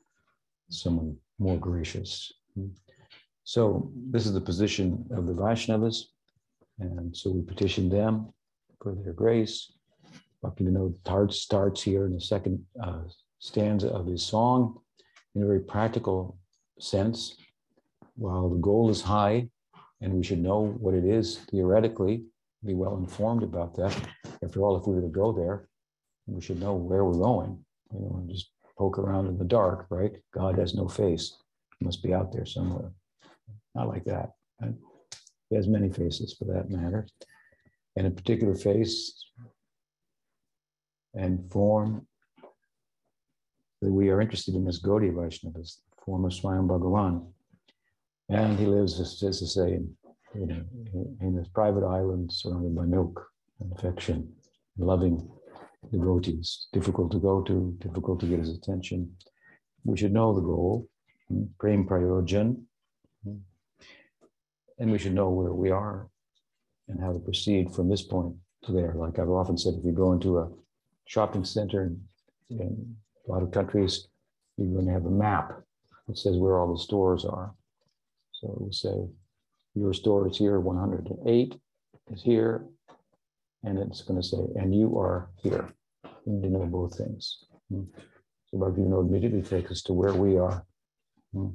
someone 0.68 1.16
more 1.38 1.58
gracious. 1.58 2.32
Hmm. 2.54 2.68
So 3.44 3.90
this 4.10 4.26
is 4.26 4.32
the 4.32 4.40
position 4.40 5.06
of 5.10 5.26
the 5.26 5.34
Vaishnavas. 5.34 6.04
And 6.78 7.14
so 7.16 7.30
we 7.30 7.42
petition 7.42 7.88
them 7.88 8.32
for 8.80 8.94
their 8.94 9.12
grace. 9.12 9.72
Bhaktivinoda 10.44 11.32
starts 11.32 11.82
here 11.82 12.06
in 12.06 12.14
the 12.14 12.20
second 12.20 12.64
uh, 12.82 13.02
stanza 13.38 13.88
of 13.88 14.06
his 14.06 14.22
song 14.22 14.80
in 15.34 15.42
a 15.42 15.46
very 15.46 15.60
practical 15.60 16.38
sense. 16.78 17.36
While 18.16 18.48
the 18.48 18.56
goal 18.56 18.90
is 18.90 19.02
high, 19.02 19.48
and 20.00 20.12
we 20.14 20.22
should 20.22 20.42
know 20.42 20.76
what 20.80 20.94
it 20.94 21.04
is 21.04 21.38
theoretically, 21.50 22.24
be 22.64 22.74
well 22.74 22.96
informed 22.96 23.42
about 23.42 23.74
that. 23.76 23.96
After 24.42 24.62
all, 24.62 24.76
if 24.76 24.86
we 24.86 24.94
were 24.94 25.02
to 25.02 25.08
go 25.08 25.32
there, 25.32 25.68
we 26.26 26.40
should 26.40 26.60
know 26.60 26.74
where 26.74 27.04
we're 27.04 27.18
going. 27.18 27.64
You 27.92 28.00
know, 28.00 28.16
and 28.18 28.30
just 28.30 28.50
poke 28.78 28.98
around 28.98 29.26
in 29.26 29.36
the 29.36 29.44
dark, 29.44 29.86
right? 29.90 30.12
God 30.32 30.58
has 30.58 30.74
no 30.74 30.88
face. 30.88 31.36
He 31.78 31.84
must 31.84 32.02
be 32.02 32.14
out 32.14 32.32
there 32.32 32.46
somewhere. 32.46 32.92
Not 33.74 33.88
like 33.88 34.04
that. 34.04 34.32
Right? 34.60 34.74
He 35.48 35.56
has 35.56 35.66
many 35.66 35.90
faces 35.90 36.34
for 36.34 36.44
that 36.46 36.70
matter. 36.70 37.06
And 37.96 38.06
a 38.06 38.10
particular 38.10 38.54
face 38.54 39.12
and 41.14 41.50
form 41.50 42.06
that 43.82 43.90
we 43.90 44.10
are 44.10 44.20
interested 44.20 44.54
in 44.54 44.66
is 44.68 44.82
Gaudiya 44.82 45.12
Vaishnavas, 45.12 45.78
form 46.04 46.24
of 46.24 46.32
Swayam 46.32 46.68
Bhagavan. 46.68 47.26
And 48.28 48.58
he 48.58 48.66
lives, 48.66 49.00
as 49.00 49.18
to 49.18 49.32
say, 49.32 49.72
in, 49.72 49.96
in, 50.34 51.16
in 51.20 51.36
this 51.36 51.48
private 51.48 51.84
island 51.84 52.32
surrounded 52.32 52.76
by 52.76 52.84
milk 52.84 53.26
and 53.60 53.72
affection, 53.72 54.32
and 54.76 54.86
loving 54.86 55.28
devotees. 55.90 56.68
Difficult 56.72 57.10
to 57.12 57.18
go 57.18 57.42
to, 57.42 57.76
difficult 57.80 58.20
to 58.20 58.26
get 58.26 58.38
his 58.38 58.50
attention. 58.50 59.16
We 59.84 59.96
should 59.96 60.12
know 60.12 60.34
the 60.34 60.42
goal, 60.42 60.88
hmm, 61.28 61.44
prem 61.58 61.86
prayojan, 61.86 62.62
hmm, 63.24 63.36
and 64.78 64.92
we 64.92 64.98
should 64.98 65.14
know 65.14 65.30
where 65.30 65.52
we 65.52 65.70
are 65.70 66.08
and 66.88 67.00
how 67.00 67.12
to 67.12 67.18
proceed 67.18 67.72
from 67.72 67.88
this 67.88 68.02
point 68.02 68.34
to 68.64 68.72
there. 68.72 68.94
Like 68.94 69.18
I've 69.18 69.30
often 69.30 69.56
said, 69.56 69.74
if 69.78 69.84
you 69.84 69.92
go 69.92 70.12
into 70.12 70.38
a 70.38 70.48
shopping 71.10 71.44
center 71.44 71.92
in, 72.50 72.96
a 73.26 73.32
lot 73.32 73.42
of 73.42 73.50
countries, 73.50 74.06
you're 74.56 74.72
going 74.72 74.86
to 74.86 74.92
have 74.92 75.06
a 75.06 75.10
map 75.10 75.60
that 76.06 76.16
says 76.16 76.36
where 76.36 76.56
all 76.56 76.72
the 76.72 76.78
stores 76.78 77.24
are. 77.24 77.52
So 78.30 78.46
it 78.52 78.60
will 78.60 78.72
say, 78.72 78.94
your 79.74 79.92
store 79.92 80.28
is 80.28 80.36
here, 80.36 80.60
108 80.60 81.56
is 82.12 82.22
here, 82.22 82.64
and 83.64 83.78
it's 83.80 84.02
going 84.02 84.20
to 84.22 84.26
say, 84.26 84.38
and 84.54 84.72
you 84.72 85.00
are 85.00 85.30
here. 85.42 85.68
You 86.04 86.32
need 86.32 86.42
to 86.42 86.48
know 86.50 86.66
both 86.66 86.96
things. 86.96 87.44
So 87.70 87.88
So 88.52 88.58
Bhakti 88.58 88.82
know 88.82 89.00
immediately 89.00 89.42
takes 89.42 89.72
us 89.72 89.82
to 89.82 89.92
where 89.92 90.14
we 90.14 90.38
are. 90.38 90.64
Hmm. 91.32 91.48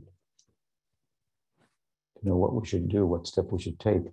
To 2.20 2.28
know 2.28 2.36
what 2.36 2.54
we 2.54 2.68
should 2.68 2.90
do, 2.90 3.06
what 3.06 3.26
step 3.26 3.46
we 3.52 3.62
should 3.62 3.80
take, 3.80 4.04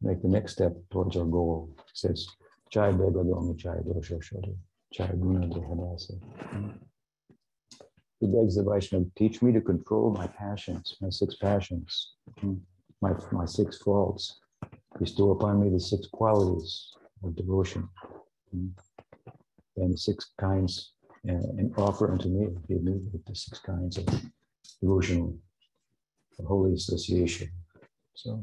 make 0.00 0.20
the 0.20 0.28
next 0.28 0.54
step 0.54 0.72
towards 0.90 1.16
our 1.16 1.24
goal. 1.24 1.76
It 1.78 1.84
says, 1.94 2.26
Hmm. 6.50 6.70
He 8.20 8.26
begs 8.28 8.54
the 8.54 8.62
Vaishnava, 8.62 9.04
teach 9.16 9.42
me 9.42 9.52
to 9.52 9.60
control 9.60 10.12
my 10.12 10.26
passions, 10.28 10.96
my 11.00 11.10
six 11.10 11.36
passions, 11.36 12.14
my, 13.00 13.12
my 13.32 13.44
six 13.44 13.78
faults. 13.78 14.38
Bestow 14.98 15.32
upon 15.32 15.60
me 15.62 15.70
the 15.70 15.80
six 15.80 16.06
qualities 16.06 16.92
of 17.24 17.34
devotion 17.36 17.88
and 18.52 19.92
the 19.92 19.96
six 19.96 20.32
kinds 20.38 20.92
uh, 21.28 21.32
and 21.32 21.74
offer 21.76 22.12
unto 22.12 22.28
me, 22.28 22.48
give 22.68 22.82
me 22.82 23.00
the 23.26 23.34
six 23.34 23.58
kinds 23.58 23.98
of 23.98 24.06
devotional 24.80 25.36
of 26.38 26.44
holy 26.46 26.74
association. 26.74 27.48
So 28.14 28.42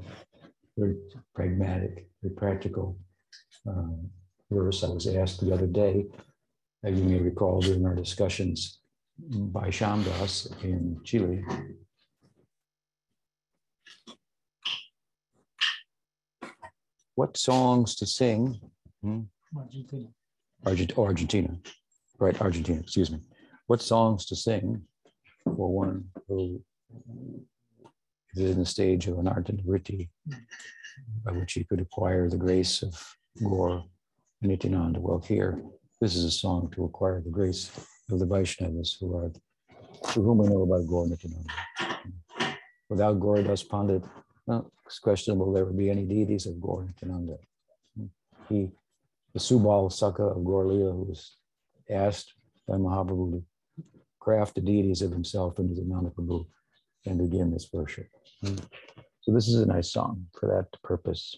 very 0.78 0.96
pragmatic, 1.34 2.10
very 2.22 2.36
practical 2.36 2.98
um, 3.68 4.10
verse. 4.50 4.84
I 4.84 4.90
was 4.90 5.08
asked 5.08 5.42
the 5.42 5.54
other 5.54 5.68
day, 5.68 6.06
as 6.84 6.98
you 6.98 7.06
may 7.06 7.20
recall 7.20 7.62
during 7.62 7.86
our 7.86 7.96
discussions 7.96 8.80
by 9.18 9.68
Shamdas 9.70 10.64
in 10.64 11.00
Chile. 11.04 11.44
What 17.16 17.36
songs 17.36 17.96
to 17.96 18.06
sing? 18.06 18.60
Hmm? 19.04 19.22
Argentina. 19.56 20.08
Argent, 20.66 20.94
oh, 20.98 21.06
Argentina. 21.06 21.58
Right, 22.18 22.40
Argentina, 22.42 22.80
excuse 22.80 23.12
me. 23.12 23.20
What 23.68 23.82
songs 23.82 24.26
to 24.28 24.36
sing 24.36 24.82
for 25.44 25.74
one 25.74 26.06
who 26.28 26.62
is 28.36 28.52
in 28.52 28.60
the 28.60 28.66
stage 28.66 29.08
of 29.08 29.20
an 29.20 29.28
ardent 29.28 29.66
vritti 29.66 30.10
by 31.26 31.32
which 31.32 31.54
he 31.54 31.64
could 31.64 31.82
acquire 31.82 32.30
the 32.30 32.38
grace 32.38 32.84
of 32.84 33.16
Gaur 33.42 33.84
Nityananda? 34.42 35.00
Well, 35.00 35.20
here, 35.20 35.62
this 36.00 36.16
is 36.16 36.24
a 36.24 36.32
song 36.32 36.72
to 36.76 36.86
acquire 36.86 37.22
the 37.22 37.30
grace 37.30 37.72
of 38.12 38.20
the 38.20 38.26
Vaishnavas 38.26 38.98
who 39.00 39.16
are, 39.18 39.32
to 40.14 40.22
whom 40.22 40.38
we 40.40 40.48
know 40.48 40.64
about 40.64 40.88
Gaur 40.88 41.08
Nityananda. 41.08 41.54
Without 42.90 43.20
Gauridas 43.20 43.68
Pandit, 43.68 44.04
well, 44.46 44.72
it's 44.86 45.00
questionable 45.00 45.52
there 45.52 45.66
would 45.66 45.78
be 45.78 45.90
any 45.90 46.06
deities 46.06 46.48
of 46.48 46.60
Gaur 46.60 46.86
Nityananda. 46.86 47.38
He, 48.48 48.72
the 49.34 49.40
Subal 49.40 49.92
Saka 49.92 50.24
of 50.24 50.44
Gaur-Lila, 50.44 50.92
who 50.94 51.04
was 51.04 51.36
asked 51.90 52.34
by 52.68 52.76
Mahaprabhu 52.76 53.32
to 53.34 53.44
craft 54.20 54.56
the 54.56 54.62
deities 54.62 55.02
of 55.02 55.12
himself 55.12 55.60
into 55.60 55.76
the 55.76 55.84
Nanda 55.86 56.10
Prabhu 56.10 56.46
and 57.06 57.20
begin 57.20 57.52
this 57.52 57.70
worship. 57.72 58.08
So 58.44 59.32
this 59.34 59.48
is 59.48 59.62
a 59.62 59.66
nice 59.66 59.92
song 59.92 60.28
for 60.40 60.48
that 60.48 60.82
purpose. 60.82 61.36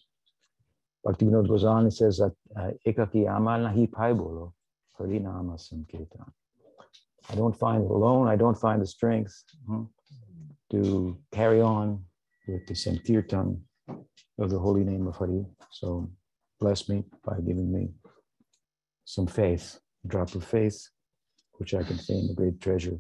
Bhaktivinoda 1.05 1.47
goes 1.47 1.63
on 1.63 1.83
and 1.83 1.93
says 1.93 2.17
that 2.17 2.33
uh, 2.55 2.71
ekaki 2.85 3.27
amal 3.27 3.59
nahi 3.61 3.91
pai 3.91 4.13
bolo 4.13 4.53
harinama 4.99 5.59
sankirtan. 5.59 6.31
I 7.29 7.35
don't 7.35 7.57
find 7.57 7.83
it 7.83 7.89
alone. 7.89 8.27
I 8.27 8.35
don't 8.35 8.57
find 8.57 8.81
the 8.81 8.87
strength 8.87 9.43
hmm, 9.65 9.83
to 10.71 11.17
carry 11.31 11.61
on 11.61 12.03
with 12.47 12.65
the 12.67 12.75
Sankirtan 12.75 13.61
of 14.39 14.49
the 14.49 14.59
holy 14.59 14.83
name 14.83 15.07
of 15.07 15.15
Hari. 15.15 15.45
So 15.71 16.09
bless 16.59 16.89
me 16.89 17.03
by 17.23 17.37
giving 17.37 17.71
me 17.71 17.89
some 19.05 19.27
faith, 19.27 19.79
a 20.03 20.07
drop 20.07 20.33
of 20.35 20.43
faith, 20.43 20.89
which 21.53 21.73
I 21.73 21.83
contain 21.83 22.27
the 22.27 22.33
great 22.33 22.59
treasure 22.59 22.99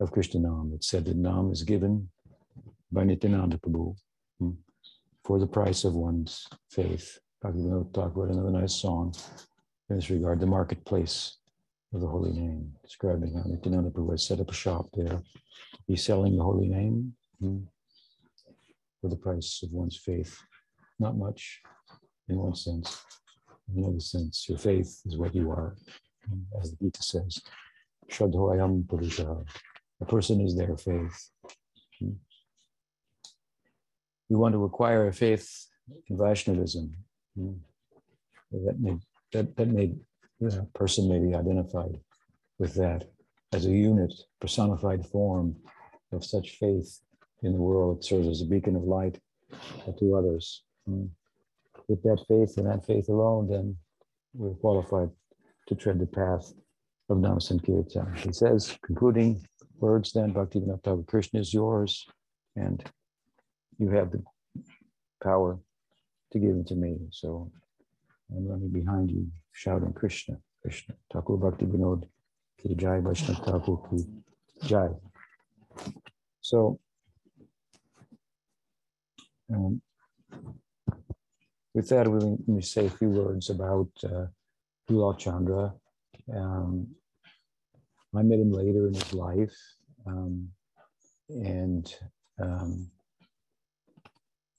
of 0.00 0.12
Krishna 0.12 0.40
Nam. 0.40 0.72
It 0.74 0.84
said 0.84 1.04
that 1.04 1.16
Nam 1.16 1.52
is 1.52 1.62
given 1.62 2.08
by 2.90 3.04
Nityananda 3.04 3.58
Prabhu 3.58 3.94
hmm, 4.38 4.50
for 5.24 5.38
the 5.38 5.46
price 5.46 5.84
of 5.84 5.94
one's 5.94 6.46
faith. 6.70 7.18
Bhaktivinoda 7.42 7.92
talk 7.92 8.14
about 8.14 8.30
another 8.30 8.50
nice 8.50 8.74
song 8.74 9.12
in 9.90 9.96
this 9.96 10.10
regard, 10.10 10.38
the 10.38 10.46
marketplace 10.46 11.38
of 11.92 12.00
the 12.00 12.06
holy 12.06 12.32
name, 12.32 12.72
describing 12.84 13.34
how 13.34 13.42
Nityananda 13.42 13.90
Prabhu 13.90 14.18
set 14.18 14.38
up 14.38 14.50
a 14.50 14.54
shop 14.54 14.86
there. 14.94 15.20
He's 15.88 16.04
selling 16.04 16.36
the 16.36 16.44
holy 16.44 16.68
name 16.68 17.14
hmm, 17.40 17.58
for 19.00 19.08
the 19.08 19.16
price 19.16 19.60
of 19.64 19.72
one's 19.72 19.96
faith. 19.96 20.38
Not 21.00 21.16
much 21.16 21.60
in 22.28 22.36
one 22.36 22.54
sense. 22.54 23.04
In 23.68 23.82
another 23.82 24.00
sense, 24.00 24.46
your 24.48 24.58
faith 24.58 25.00
is 25.04 25.16
what 25.16 25.34
you 25.34 25.50
are. 25.50 25.74
As 26.60 26.70
the 26.70 26.76
Gita 26.76 27.02
says, 27.02 27.42
Shadhoayam 28.08 28.88
Purusha. 28.88 29.44
A 30.00 30.04
person 30.04 30.40
is 30.40 30.56
their 30.56 30.76
faith. 30.76 31.30
Hmm. 31.98 32.12
We 34.28 34.36
want 34.36 34.54
to 34.54 34.64
acquire 34.64 35.08
a 35.08 35.12
faith 35.12 35.66
in 36.08 36.16
Vaishnavism. 36.16 36.94
Hmm. 37.36 37.54
That 38.52 38.78
may, 38.80 38.98
that, 39.32 39.56
that 39.56 39.68
may 39.68 39.92
the 40.40 40.66
person 40.74 41.08
may 41.08 41.18
be 41.18 41.34
identified 41.34 41.98
with 42.58 42.74
that 42.74 43.08
as 43.52 43.66
a 43.66 43.70
unit, 43.70 44.12
personified 44.40 45.06
form 45.06 45.56
of 46.12 46.24
such 46.24 46.56
faith 46.58 47.00
in 47.42 47.52
the 47.52 47.58
world. 47.58 47.98
It 47.98 48.04
serves 48.04 48.28
as 48.28 48.42
a 48.42 48.46
beacon 48.46 48.76
of 48.76 48.82
light 48.82 49.18
to 49.98 50.16
others. 50.16 50.62
Hmm. 50.86 51.06
With 51.88 52.02
that 52.02 52.24
faith 52.28 52.56
and 52.58 52.66
that 52.66 52.86
faith 52.86 53.08
alone, 53.08 53.48
then 53.48 53.76
we're 54.34 54.54
qualified 54.54 55.10
to 55.68 55.74
tread 55.74 55.98
the 55.98 56.06
path 56.06 56.52
of 57.08 57.18
Nam 57.18 57.40
Sankirtan. 57.40 58.14
He 58.16 58.32
says, 58.32 58.76
concluding 58.82 59.44
words 59.78 60.12
then, 60.12 60.32
Bhaktivinoda 60.32 61.06
Krishna 61.06 61.40
is 61.40 61.52
yours, 61.52 62.06
and 62.56 62.82
you 63.78 63.90
have 63.90 64.12
the 64.12 64.22
power 65.22 65.58
to 66.32 66.38
give 66.38 66.66
to 66.66 66.74
me. 66.74 66.98
So 67.10 67.50
I'm 68.30 68.48
running 68.48 68.70
behind 68.70 69.10
you, 69.10 69.26
shouting 69.52 69.92
Krishna, 69.92 70.38
Krishna. 70.62 70.94
Thakur 71.12 71.36
Bhakti 71.36 71.66
Vinod 71.66 72.04
ki 72.60 72.74
jai, 72.74 73.00
Vaishnav 73.00 73.44
Thakur 73.44 73.78
ki 73.88 74.04
jai. 74.66 74.88
So 76.40 76.80
Um, 79.52 79.82
with 81.74 81.88
that, 81.88 82.06
let 82.06 82.48
me 82.48 82.62
say 82.62 82.86
a 82.86 82.90
few 82.90 83.08
words 83.10 83.50
about 83.50 83.90
uh, 84.04 84.26
Chandra. 85.18 85.74
Um, 86.34 86.88
I 88.14 88.22
met 88.22 88.38
him 88.38 88.52
later 88.52 88.88
in 88.88 88.94
his 88.94 89.12
life, 89.14 89.56
um, 90.06 90.48
and 91.28 91.94
um, 92.38 92.90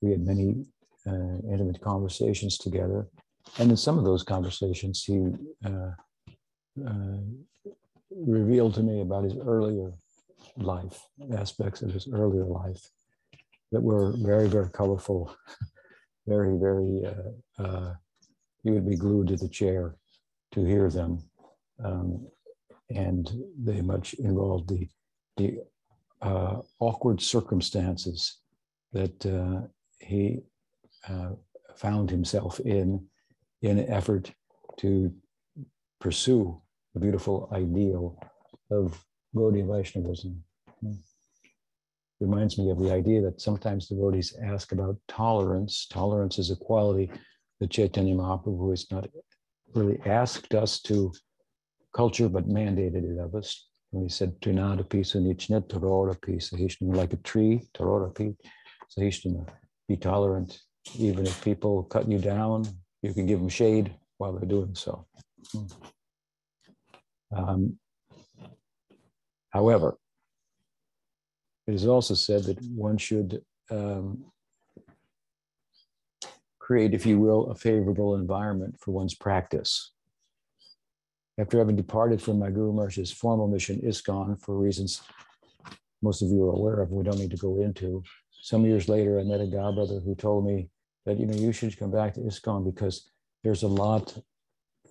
we 0.02 0.12
had 0.12 0.26
many 0.26 0.66
uh, 1.08 1.38
intimate 1.52 1.82
conversations 1.82 2.58
together. 2.58 3.08
And 3.60 3.70
in 3.70 3.78
some 3.78 3.98
of 3.98 4.06
those 4.06 4.24
conversations, 4.24 5.04
he 5.04 5.32
uh, 5.66 5.92
uh, 6.86 7.18
revealed 8.10 8.74
to 8.76 8.84
me 8.84 9.02
about 9.02 9.26
his 9.26 9.36
earlier 9.46 9.92
life, 10.58 11.08
aspects 11.36 11.82
of 11.82 11.92
his 11.92 12.08
earlier 12.12 12.46
life 12.46 12.90
that 13.72 13.82
were 13.82 14.14
very, 14.18 14.48
very 14.48 14.70
colorful, 14.70 15.36
very, 16.28 16.58
very, 16.58 17.04
uh, 17.06 17.64
uh, 17.64 17.94
you 18.64 18.74
would 18.74 18.88
be 18.88 18.96
glued 18.96 19.28
to 19.28 19.36
the 19.36 19.50
chair 19.50 19.96
to 20.54 20.64
hear 20.64 20.90
them. 20.90 21.20
Um, 21.84 22.28
and 22.90 23.30
they 23.58 23.82
much 23.82 24.14
involved 24.16 24.70
the, 24.70 24.88
the 25.38 25.58
uh, 26.22 26.62
awkward 26.80 27.22
circumstances 27.22 28.40
that 28.94 29.70
he 30.00 30.44
uh, 31.10 31.32
found 31.76 32.10
himself 32.10 32.60
in 32.60 33.06
in 33.62 33.80
an 33.80 33.90
effort 33.90 34.32
to 34.78 35.14
pursue 36.00 36.62
the 36.94 37.00
beautiful 37.00 37.50
ideal 37.54 38.20
of 38.70 39.04
Gaudiya 39.36 39.66
Vaishnavism. 39.68 40.44
Hmm. 40.82 40.94
Reminds 42.20 42.58
me 42.58 42.70
of 42.72 42.80
the 42.80 42.92
idea 42.92 43.22
that 43.22 43.42
sometimes 43.42 43.88
devotees 43.88 44.36
ask 44.44 44.72
about 44.72 44.98
tolerance. 45.08 45.88
Tolerance 45.90 46.40
is 46.40 46.52
a 46.52 46.56
quality 46.56 47.12
that 47.60 47.72
Chaitanya 47.72 48.16
Mahaprabhu 48.16 48.70
has 48.72 48.90
not 48.92 49.08
really 49.74 50.00
asked 50.06 50.54
us 50.54 50.82
to 50.82 51.12
culture, 51.96 52.30
but 52.30 52.48
mandated 52.48 53.04
it 53.12 53.20
of 53.20 53.36
us. 53.36 53.68
When 53.92 54.04
he 54.04 54.10
said, 54.10 54.40
Trinadapi 54.42 55.02
sunichnet 55.02 55.68
tarorapi 55.68 56.38
sahishnama, 56.38 56.96
like 56.96 57.14
a 57.14 57.18
tree, 57.18 57.62
tarorapi 57.74 58.36
sahishnama, 58.98 59.48
be 59.88 59.98
tolerant. 59.98 60.60
Even 60.98 61.26
if 61.26 61.44
people 61.44 61.84
cut 61.84 62.08
you 62.08 62.20
down, 62.20 62.68
you 63.02 63.14
can 63.14 63.26
give 63.26 63.40
them 63.40 63.50
shade 63.50 63.94
while 64.18 64.34
they're 64.34 64.48
doing 64.48 64.76
so. 64.76 65.06
Um, 67.36 67.78
however, 69.50 69.98
it 71.68 71.74
is 71.74 71.88
also 71.88 72.14
said 72.14 72.44
that 72.44 72.62
one 72.76 72.98
should 72.98 73.42
um, 73.72 74.26
create, 76.60 76.94
if 76.94 77.06
you 77.06 77.20
will, 77.20 77.50
a 77.50 77.56
favorable 77.56 78.16
environment 78.16 78.76
for 78.80 78.92
one's 78.92 79.16
practice. 79.16 79.92
After 81.40 81.58
having 81.58 81.76
departed 81.76 82.22
from 82.22 82.38
my 82.40 82.52
Guru 82.52 82.74
Maharaj's 82.74 83.12
formal 83.12 83.48
mission, 83.48 83.82
ISKCON, 83.82 84.40
for 84.40 84.58
reasons 84.58 85.02
most 86.02 86.22
of 86.22 86.30
you 86.30 86.44
are 86.44 86.54
aware 86.54 86.82
of, 86.82 86.92
we 86.92 87.04
don't 87.04 87.18
need 87.18 87.32
to 87.32 87.38
go 87.38 87.60
into. 87.62 88.04
Some 88.44 88.66
years 88.66 88.90
later, 88.90 89.22
I 89.22 89.24
met 89.24 89.40
a 89.40 89.48
God 89.48 89.76
brother 89.76 90.02
who 90.02 90.16
told 90.16 90.46
me 90.46 90.68
that, 91.06 91.18
you 91.18 91.26
know, 91.26 91.34
you 91.34 91.54
should 91.54 91.80
come 91.80 91.92
back 91.92 92.14
to 92.14 92.20
ISKCON 92.20 92.66
because 92.66 93.10
there's 93.42 93.64
a 93.64 93.70
lot 93.70 94.18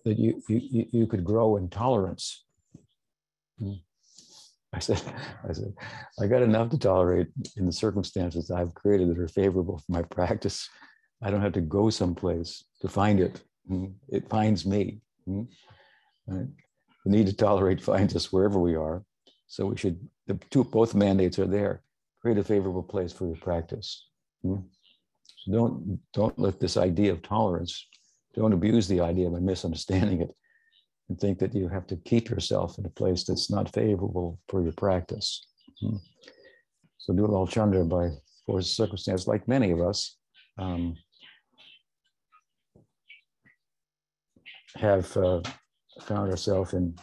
that 0.06 0.18
you, 0.18 0.42
you, 0.48 0.86
you 0.90 1.06
could 1.06 1.22
grow 1.22 1.58
in 1.58 1.68
tolerance. 1.68 2.46
Hmm. 3.58 3.74
I 4.72 4.78
said, 4.78 5.02
I 5.46 5.52
said, 5.52 5.74
I 6.18 6.28
got 6.28 6.40
enough 6.40 6.70
to 6.70 6.78
tolerate 6.78 7.26
in 7.58 7.66
the 7.66 7.72
circumstances 7.72 8.50
I've 8.50 8.72
created 8.72 9.10
that 9.10 9.18
are 9.18 9.28
favorable 9.28 9.76
for 9.76 9.92
my 9.92 10.02
practice. 10.16 10.66
I 11.22 11.30
don't 11.30 11.42
have 11.42 11.52
to 11.52 11.60
go 11.60 11.90
someplace 11.90 12.64
to 12.80 12.88
find 12.88 13.20
it. 13.20 13.42
Hmm. 13.68 13.88
It 14.08 14.30
finds 14.30 14.64
me. 14.64 15.02
Hmm. 15.26 15.42
The 16.26 16.48
need 17.04 17.26
to 17.26 17.36
tolerate 17.36 17.82
finds 17.92 18.16
us 18.16 18.32
wherever 18.32 18.58
we 18.58 18.76
are. 18.76 19.04
So 19.46 19.66
we 19.66 19.76
should, 19.76 20.08
the 20.26 20.40
two, 20.48 20.64
both 20.64 20.94
mandates 20.94 21.38
are 21.38 21.46
there. 21.46 21.82
Create 22.22 22.38
a 22.38 22.44
favorable 22.44 22.82
place 22.82 23.12
for 23.12 23.26
your 23.26 23.36
practice. 23.36 24.06
So 24.42 24.64
don't, 25.50 25.98
don't 26.14 26.38
let 26.38 26.60
this 26.60 26.76
idea 26.76 27.12
of 27.12 27.22
tolerance, 27.22 27.86
don't 28.34 28.52
abuse 28.52 28.86
the 28.88 29.00
idea 29.00 29.28
by 29.28 29.40
misunderstanding 29.40 30.22
it 30.22 30.30
and 31.08 31.18
think 31.18 31.38
that 31.40 31.54
you 31.54 31.68
have 31.68 31.86
to 31.88 31.96
keep 31.96 32.30
yourself 32.30 32.78
in 32.78 32.86
a 32.86 32.90
place 32.90 33.24
that's 33.24 33.50
not 33.50 33.72
favorable 33.74 34.38
for 34.48 34.62
your 34.62 34.72
practice. 34.72 35.46
Hmm. 35.80 35.96
So 36.98 37.12
Dulal 37.12 37.50
Chandra, 37.50 37.84
by 37.84 38.10
force 38.46 38.70
circumstance, 38.70 39.26
like 39.26 39.48
many 39.48 39.72
of 39.72 39.80
us, 39.80 40.16
um, 40.58 40.96
have 44.76 45.14
uh, 45.16 45.40
found 46.02 46.30
ourselves 46.30 46.72
in 46.72 46.94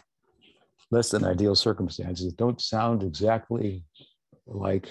less 0.91 1.11
than 1.11 1.23
ideal 1.23 1.55
circumstances 1.55 2.25
that 2.25 2.37
don't 2.37 2.61
sound 2.61 3.03
exactly 3.03 3.83
like 4.47 4.89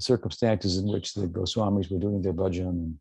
circumstances 0.00 0.78
in 0.78 0.86
which 0.86 1.14
the 1.14 1.26
Goswamis 1.26 1.90
were 1.90 1.98
doing 1.98 2.22
their 2.22 2.32
bhajan 2.32 2.68
and, 2.68 2.98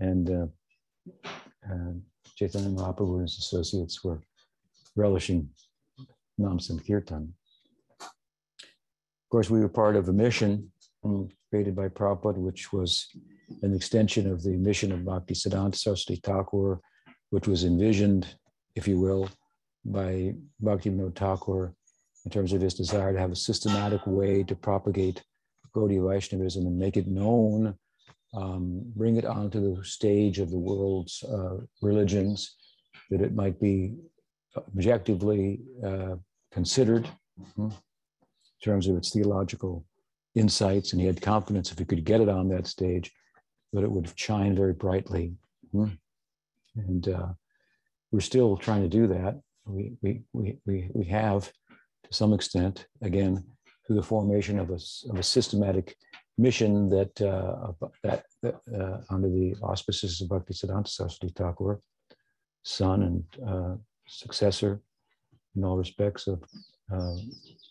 and 0.00 0.30
uh, 0.30 1.28
uh, 1.70 1.92
Chaitanya 2.36 2.70
Mahaprabhu 2.70 3.14
and 3.14 3.22
his 3.22 3.38
associates 3.38 4.02
were 4.02 4.20
relishing 4.96 5.48
Nam 6.38 6.58
Sankirtan. 6.58 7.34
Of 8.00 9.28
course, 9.30 9.50
we 9.50 9.60
were 9.60 9.68
part 9.68 9.96
of 9.96 10.08
a 10.08 10.12
mission 10.12 10.72
created 11.50 11.74
by 11.74 11.88
Prabhupada, 11.88 12.36
which 12.36 12.72
was 12.72 13.08
an 13.62 13.74
extension 13.74 14.30
of 14.30 14.42
the 14.42 14.56
mission 14.56 14.92
of 14.92 15.04
Bhakti 15.04 15.34
Siddhanta 15.34 15.76
Saraswati 15.76 16.20
Thakur, 16.22 16.80
which 17.30 17.46
was 17.46 17.64
envisioned, 17.64 18.26
if 18.74 18.86
you 18.86 19.00
will, 19.00 19.28
by 19.84 20.34
Bhakti 20.60 20.90
Thakur 21.14 21.74
in 22.24 22.30
terms 22.30 22.52
of 22.52 22.60
his 22.60 22.74
desire 22.74 23.12
to 23.12 23.18
have 23.18 23.32
a 23.32 23.36
systematic 23.36 24.00
way 24.06 24.42
to 24.42 24.54
propagate 24.54 25.22
Gaudiya 25.72 26.08
Vaishnavism 26.08 26.66
and 26.66 26.78
make 26.78 26.96
it 26.96 27.06
known, 27.06 27.74
um, 28.34 28.82
bring 28.96 29.16
it 29.16 29.24
onto 29.24 29.74
the 29.74 29.84
stage 29.84 30.38
of 30.38 30.50
the 30.50 30.58
world's 30.58 31.22
uh, 31.24 31.58
religions, 31.82 32.56
that 33.10 33.20
it 33.20 33.34
might 33.34 33.60
be 33.60 33.94
objectively 34.56 35.60
uh, 35.84 36.16
considered 36.52 37.08
hmm, 37.56 37.66
in 37.66 37.72
terms 38.62 38.86
of 38.86 38.96
its 38.96 39.10
theological 39.10 39.84
insights, 40.34 40.92
and 40.92 41.00
he 41.00 41.06
had 41.06 41.20
confidence 41.20 41.72
if 41.72 41.78
he 41.78 41.84
could 41.84 42.04
get 42.04 42.20
it 42.20 42.28
on 42.28 42.48
that 42.48 42.66
stage, 42.66 43.10
that 43.72 43.84
it 43.84 43.90
would 43.90 44.12
shine 44.16 44.54
very 44.54 44.72
brightly. 44.72 45.34
Hmm. 45.72 45.88
And 46.76 47.08
uh, 47.08 47.28
we're 48.12 48.20
still 48.20 48.56
trying 48.56 48.82
to 48.82 48.88
do 48.88 49.06
that. 49.08 49.40
We, 49.66 49.92
we, 50.02 50.22
we, 50.32 50.58
we, 50.64 50.90
we 50.92 51.04
have, 51.06 51.52
to 52.04 52.14
some 52.14 52.32
extent, 52.32 52.86
again, 53.02 53.44
through 53.90 53.96
the 53.96 54.06
formation 54.06 54.60
of 54.60 54.70
a, 54.70 54.78
of 55.10 55.18
a 55.18 55.22
systematic 55.22 55.96
mission 56.38 56.88
that, 56.88 57.20
uh, 57.20 57.72
that, 58.04 58.24
uh, 58.46 58.98
under 59.10 59.28
the 59.28 59.52
auspices 59.64 60.20
of 60.20 60.28
Bhaktisiddhanta 60.28 60.86
Saraswati 60.86 61.34
Thakur, 61.36 61.80
son 62.62 63.02
and 63.02 63.48
uh, 63.48 63.74
successor 64.06 64.80
in 65.56 65.64
all 65.64 65.76
respects 65.76 66.28
of 66.28 66.40
uh, 66.94 67.16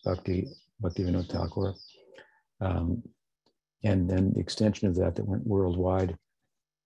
Bhakti, 0.03 0.49
Bhakti 0.81 1.05
Vinod 1.05 1.29
Thakur. 1.29 1.73
Um, 2.59 3.01
and 3.85 4.09
then 4.09 4.33
the 4.33 4.41
extension 4.41 4.89
of 4.89 4.95
that 4.95 5.15
that 5.15 5.25
went 5.25 5.47
worldwide 5.47 6.17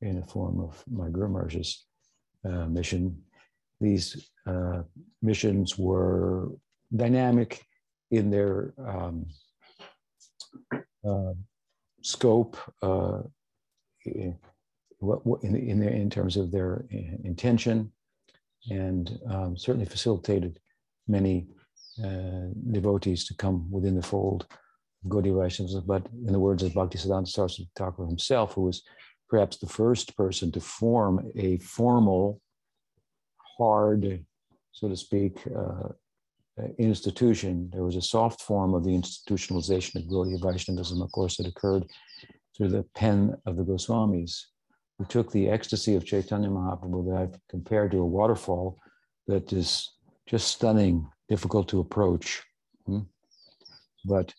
in 0.01 0.19
the 0.19 0.27
form 0.27 0.59
of 0.59 0.83
my 0.91 1.09
Guru 1.09 1.29
Maharaj's 1.29 1.85
uh, 2.45 2.67
mission. 2.67 3.19
These 3.81 4.29
uh, 4.45 4.83
missions 5.23 5.75
were 5.75 6.51
dynamic 6.95 7.65
in 8.13 8.29
their 8.29 8.73
um, 8.77 9.25
uh, 11.03 11.33
scope, 12.03 12.55
uh, 12.83 13.21
in, 14.05 14.37
in, 15.41 15.79
their, 15.79 15.89
in 15.89 16.09
terms 16.11 16.37
of 16.37 16.51
their 16.51 16.85
uh, 16.93 17.17
intention, 17.23 17.91
and 18.69 19.19
um, 19.29 19.57
certainly 19.57 19.87
facilitated 19.87 20.59
many 21.07 21.47
uh, 22.05 22.49
devotees 22.71 23.25
to 23.25 23.33
come 23.33 23.69
within 23.71 23.95
the 23.95 24.01
fold 24.03 24.45
of 25.03 25.09
Gaudiya 25.09 25.41
Vaishnavism. 25.41 25.83
But 25.87 26.05
in 26.27 26.33
the 26.33 26.39
words 26.39 26.61
of 26.61 26.73
Bhaktisiddhanta 26.73 27.27
Saraswati 27.27 27.69
Thakur 27.75 28.05
himself, 28.05 28.53
who 28.53 28.61
was 28.61 28.83
perhaps 29.27 29.57
the 29.57 29.67
first 29.67 30.15
person 30.15 30.51
to 30.51 30.61
form 30.61 31.31
a 31.35 31.57
formal, 31.57 32.39
hard, 33.57 34.23
so 34.71 34.87
to 34.87 34.95
speak, 34.95 35.39
uh, 35.47 35.89
institution. 36.77 37.69
There 37.73 37.83
was 37.83 37.95
a 37.95 38.01
soft 38.01 38.41
form 38.41 38.73
of 38.73 38.83
the 38.83 38.91
institutionalization 38.91 39.95
of 39.95 40.03
Gaudiya 40.03 40.41
Vaishnavism, 40.41 41.01
of 41.01 41.11
course, 41.11 41.37
that 41.37 41.47
occurred 41.47 41.85
through 42.55 42.69
the 42.69 42.83
pen 42.95 43.35
of 43.45 43.57
the 43.57 43.63
Goswamis 43.63 44.41
who 44.97 45.05
took 45.05 45.31
the 45.31 45.49
ecstasy 45.49 45.95
of 45.95 46.05
Chaitanya 46.05 46.49
Mahaprabhu 46.49 47.09
that 47.09 47.17
I've 47.17 47.39
compared 47.49 47.91
to 47.91 47.99
a 47.99 48.05
waterfall 48.05 48.77
that 49.27 49.51
is 49.51 49.89
just 50.27 50.47
stunning, 50.47 51.07
difficult 51.29 51.67
to 51.69 51.79
approach. 51.79 52.43
Hmm? 52.85 52.99
But 54.05 54.33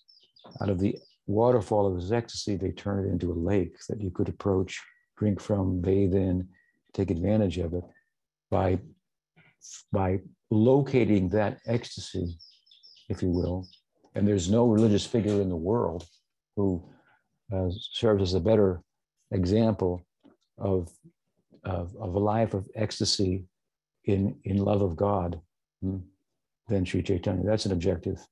out 0.60 0.68
of 0.68 0.78
the 0.78 0.96
waterfall 1.26 1.86
of 1.86 1.96
his 1.96 2.12
ecstasy, 2.12 2.56
they 2.56 2.70
turn 2.70 3.04
it 3.04 3.10
into 3.10 3.32
a 3.32 3.34
lake 3.34 3.76
that 3.88 4.00
you 4.00 4.10
could 4.10 4.28
approach, 4.28 4.80
drink 5.16 5.40
from, 5.40 5.80
bathe 5.80 6.14
in, 6.14 6.48
take 6.92 7.10
advantage 7.10 7.58
of 7.58 7.74
it 7.74 7.84
by, 8.50 8.78
by 9.90 10.20
locating 10.54 11.28
that 11.30 11.58
ecstasy, 11.66 12.38
if 13.08 13.22
you 13.22 13.30
will. 13.30 13.66
And 14.14 14.26
there's 14.26 14.50
no 14.50 14.66
religious 14.66 15.04
figure 15.04 15.40
in 15.40 15.48
the 15.48 15.56
world 15.56 16.06
who 16.56 16.82
uh, 17.52 17.68
serves 17.92 18.22
as 18.22 18.34
a 18.34 18.40
better 18.40 18.80
example 19.32 20.06
of, 20.58 20.90
of, 21.64 21.94
of, 21.96 22.14
a 22.14 22.18
life 22.18 22.54
of 22.54 22.68
ecstasy 22.76 23.44
in, 24.04 24.36
in 24.44 24.58
love 24.58 24.82
of 24.82 24.96
God 24.96 25.40
hmm, 25.82 25.98
than 26.68 26.84
Sri 26.84 27.02
Chaitanya. 27.02 27.44
That's 27.44 27.66
an 27.66 27.72
objective 27.72 28.24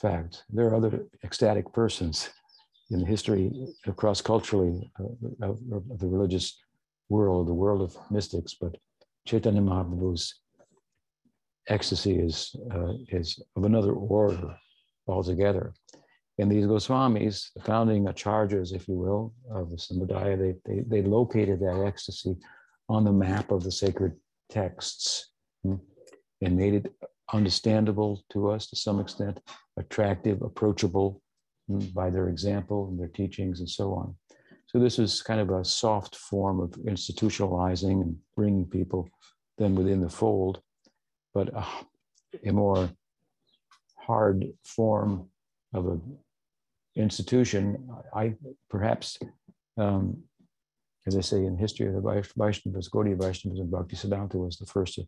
fact. 0.00 0.44
There 0.50 0.66
are 0.68 0.74
other 0.74 1.06
ecstatic 1.24 1.72
persons 1.72 2.28
in 2.90 3.00
the 3.00 3.06
history 3.06 3.50
across 3.86 4.20
culturally 4.20 4.90
uh, 5.00 5.46
of, 5.46 5.58
of, 5.72 5.98
the 5.98 6.06
religious 6.06 6.58
world, 7.08 7.48
the 7.48 7.54
world 7.54 7.80
of 7.80 7.96
mystics, 8.10 8.54
but 8.60 8.76
Chaitanya 9.26 9.62
Mahaprabhu's 9.62 10.34
ecstasy 11.68 12.18
is, 12.18 12.54
uh, 12.72 12.92
is 13.08 13.40
of 13.56 13.64
another 13.64 13.92
order 13.92 14.56
altogether. 15.06 15.74
And 16.38 16.50
these 16.50 16.66
Goswamis, 16.66 17.50
the 17.54 17.62
founding 17.62 18.06
acharyas, 18.06 18.74
if 18.74 18.88
you 18.88 18.94
will, 18.94 19.34
of 19.52 19.70
the 19.70 19.76
Sampradaya, 19.76 20.36
they, 20.36 20.54
they, 20.66 20.82
they 20.82 21.02
located 21.02 21.60
that 21.60 21.84
ecstasy 21.86 22.36
on 22.88 23.04
the 23.04 23.12
map 23.12 23.50
of 23.50 23.62
the 23.62 23.70
sacred 23.70 24.12
texts 24.50 25.30
hmm, 25.62 25.76
and 26.42 26.56
made 26.56 26.74
it 26.74 26.92
understandable 27.32 28.22
to 28.30 28.50
us 28.50 28.66
to 28.66 28.76
some 28.76 29.00
extent, 29.00 29.40
attractive, 29.78 30.42
approachable 30.42 31.22
hmm, 31.68 31.78
by 31.94 32.10
their 32.10 32.28
example 32.28 32.88
and 32.88 32.98
their 32.98 33.08
teachings 33.08 33.60
and 33.60 33.70
so 33.70 33.94
on. 33.94 34.14
So 34.66 34.80
this 34.80 34.98
is 34.98 35.22
kind 35.22 35.40
of 35.40 35.50
a 35.50 35.64
soft 35.64 36.16
form 36.16 36.58
of 36.58 36.70
institutionalizing 36.72 38.02
and 38.02 38.16
bringing 38.34 38.64
people 38.64 39.08
then 39.56 39.76
within 39.76 40.00
the 40.00 40.08
fold, 40.08 40.60
but 41.34 41.48
a, 41.54 41.64
a 42.46 42.52
more 42.52 42.88
hard 43.96 44.44
form 44.64 45.28
of 45.72 45.86
an 45.88 46.18
institution. 46.96 47.88
I 48.14 48.34
perhaps, 48.70 49.18
um, 49.76 50.22
as 51.06 51.16
I 51.16 51.20
say 51.20 51.44
in 51.44 51.58
history 51.58 51.88
of 51.88 51.94
the 51.94 52.00
Vaishnavas, 52.00 52.90
Gaudiya 52.90 53.16
Vaishnavas 53.16 53.60
and 53.60 53.70
Bhakti 53.70 53.96
Siddhanta 53.96 54.36
was 54.36 54.56
the 54.56 54.66
first 54.66 54.94
to, 54.94 55.06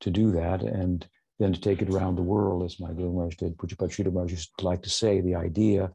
to 0.00 0.10
do 0.10 0.32
that. 0.32 0.62
And 0.62 1.06
then 1.38 1.52
to 1.52 1.60
take 1.60 1.82
it 1.82 1.90
around 1.90 2.16
the 2.16 2.22
world, 2.22 2.64
as 2.64 2.80
my 2.80 2.92
Guru 2.92 3.12
Maharaj 3.12 3.36
did. 3.36 3.56
Pujapad 3.56 3.90
Sridhar 3.90 4.12
Maharaj 4.12 4.32
used 4.32 4.50
to 4.58 4.64
like 4.64 4.82
to 4.82 4.90
say, 4.90 5.20
the 5.20 5.36
idea 5.36 5.92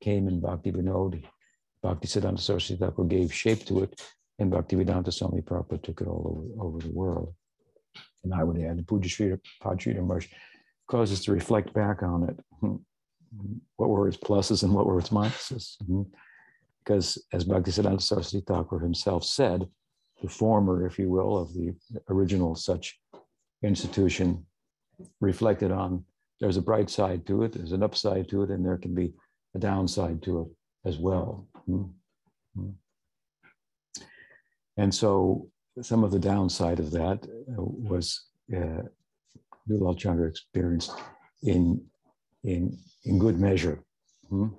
came 0.00 0.26
in 0.26 0.40
Bhakti 0.40 0.72
Vinod. 0.72 1.22
Bhakti 1.82 2.08
Siddhanta 2.08 2.40
Saraswati 2.40 2.80
Thakur 2.80 3.04
gave 3.04 3.32
shape 3.32 3.64
to 3.66 3.84
it, 3.84 4.00
and 4.38 4.50
Bhakti 4.50 4.74
Vedanta 4.76 5.12
Swami 5.12 5.42
Prabhupada 5.42 5.82
took 5.82 6.00
it 6.00 6.08
all 6.08 6.54
over, 6.58 6.66
over 6.66 6.78
the 6.78 6.92
world. 6.92 7.34
And 8.24 8.34
I 8.34 8.42
would 8.42 8.60
add, 8.60 8.78
the 8.78 8.82
Puja 8.82 9.38
Maharaj 9.62 10.26
causes 10.88 11.24
to 11.24 11.32
reflect 11.32 11.72
back 11.72 12.02
on 12.02 12.28
it. 12.28 12.38
What 13.78 13.90
were 13.90 14.06
its 14.06 14.16
pluses 14.16 14.62
and 14.62 14.72
what 14.72 14.86
were 14.86 15.00
its 15.00 15.08
minuses? 15.08 15.74
Hmm. 15.84 16.02
Because 16.84 17.20
as 17.32 17.42
Bhakti 17.42 17.72
Siddhanta 17.72 18.00
Saraswati 18.00 18.44
Thakur 18.46 18.78
himself 18.78 19.24
said, 19.24 19.66
the 20.22 20.28
former, 20.28 20.86
if 20.86 21.00
you 21.00 21.10
will, 21.10 21.36
of 21.36 21.52
the 21.52 21.74
original 22.08 22.54
such 22.54 22.96
institution 23.64 24.46
reflected 25.20 25.72
on 25.72 26.04
there's 26.40 26.56
a 26.56 26.62
bright 26.62 26.90
side 26.90 27.26
to 27.26 27.42
it, 27.42 27.52
there's 27.52 27.72
an 27.72 27.82
upside 27.82 28.28
to 28.28 28.42
it, 28.42 28.50
and 28.50 28.64
there 28.64 28.76
can 28.76 28.94
be 28.94 29.12
a 29.54 29.58
downside 29.58 30.22
to 30.22 30.42
it 30.42 30.88
as 30.88 30.98
well. 30.98 31.48
Mm-hmm. 31.68 32.68
And 34.76 34.94
so 34.94 35.48
some 35.82 36.04
of 36.04 36.10
the 36.10 36.18
downside 36.18 36.78
of 36.78 36.90
that 36.92 37.24
uh, 37.24 37.62
was 37.62 38.26
uh, 38.54 38.82
Dulal 39.68 39.98
Chandra 39.98 40.28
experienced 40.28 40.92
in, 41.42 41.82
in, 42.44 42.78
in 43.04 43.18
good 43.18 43.40
measure. 43.40 43.82
Mm-hmm. 44.30 44.54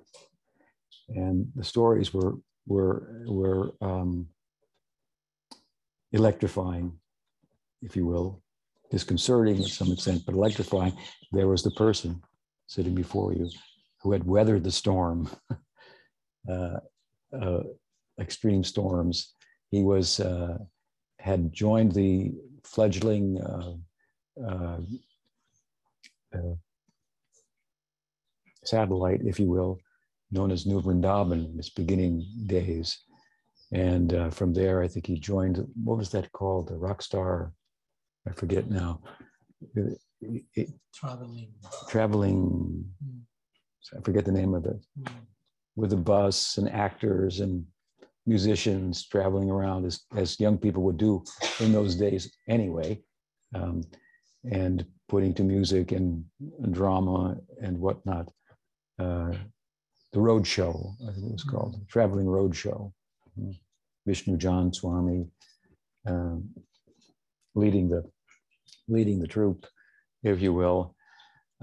And 1.08 1.46
the 1.54 1.64
stories 1.64 2.12
were, 2.12 2.34
were, 2.66 3.22
were 3.26 3.72
um, 3.80 4.26
electrifying, 6.12 6.92
if 7.82 7.96
you 7.96 8.06
will, 8.06 8.42
disconcerting 8.90 9.56
to 9.56 9.68
some 9.68 9.92
extent, 9.92 10.22
but 10.26 10.34
electrifying. 10.34 10.96
There 11.32 11.48
was 11.48 11.62
the 11.62 11.70
person 11.72 12.22
sitting 12.66 12.94
before 12.94 13.32
you 13.32 13.48
who 14.02 14.12
had 14.12 14.24
weathered 14.24 14.64
the 14.64 14.72
storm, 14.72 15.28
uh, 16.50 16.78
uh, 17.40 17.62
extreme 18.20 18.62
storms. 18.62 19.34
He 19.70 19.82
was 19.82 20.20
uh, 20.20 20.58
had 21.18 21.52
joined 21.52 21.92
the 21.92 22.32
fledgling 22.64 23.40
uh, 23.40 23.74
uh, 24.46 24.78
uh, 26.34 26.54
satellite, 28.64 29.20
if 29.24 29.38
you 29.40 29.48
will, 29.48 29.78
known 30.30 30.50
as 30.50 30.66
New 30.66 30.80
Vrindavan 30.80 31.52
in 31.52 31.58
its 31.58 31.70
beginning 31.70 32.26
days. 32.46 32.98
And 33.72 34.32
from 34.32 34.52
there, 34.52 34.82
I 34.82 34.88
think 34.88 35.06
he 35.06 35.18
joined, 35.18 35.66
what 35.82 35.98
was 35.98 36.10
that 36.10 36.30
called? 36.32 36.68
The 36.68 36.74
Rockstar 36.74 37.50
I 38.28 38.32
forget 38.32 38.68
now. 38.68 39.00
It, 39.74 39.98
it, 40.54 40.68
traveling. 40.94 41.52
Traveling. 41.88 42.84
Mm. 43.04 43.20
I 43.96 44.00
forget 44.02 44.24
the 44.24 44.32
name 44.32 44.54
of 44.54 44.66
it. 44.66 44.78
Mm. 45.00 45.12
With 45.76 45.92
a 45.92 45.96
bus 45.96 46.58
and 46.58 46.68
actors 46.68 47.40
and 47.40 47.64
musicians 48.26 49.06
traveling 49.06 49.50
around 49.50 49.86
as, 49.86 50.00
as 50.16 50.40
young 50.40 50.58
people 50.58 50.82
would 50.82 50.96
do 50.96 51.22
in 51.60 51.72
those 51.72 51.94
days 51.94 52.30
anyway, 52.48 53.00
um, 53.54 53.82
and 54.50 54.84
putting 55.08 55.32
to 55.34 55.44
music 55.44 55.92
and, 55.92 56.24
and 56.62 56.74
drama 56.74 57.36
and 57.62 57.78
whatnot. 57.78 58.28
Uh, 58.98 59.32
the 60.12 60.20
road 60.20 60.46
show, 60.46 60.94
I 61.02 61.12
think 61.12 61.26
it 61.26 61.32
was 61.32 61.44
called, 61.44 61.74
mm-hmm. 61.74 61.84
traveling 61.88 62.26
road 62.26 62.56
show. 62.56 62.92
Mm-hmm. 63.38 63.50
Vishnujana 64.08 64.74
Swami 64.74 65.26
um, 66.06 66.48
leading 67.54 67.88
the 67.88 68.04
leading 68.88 69.18
the 69.18 69.26
troupe, 69.26 69.66
if 70.22 70.40
you 70.40 70.52
will, 70.52 70.94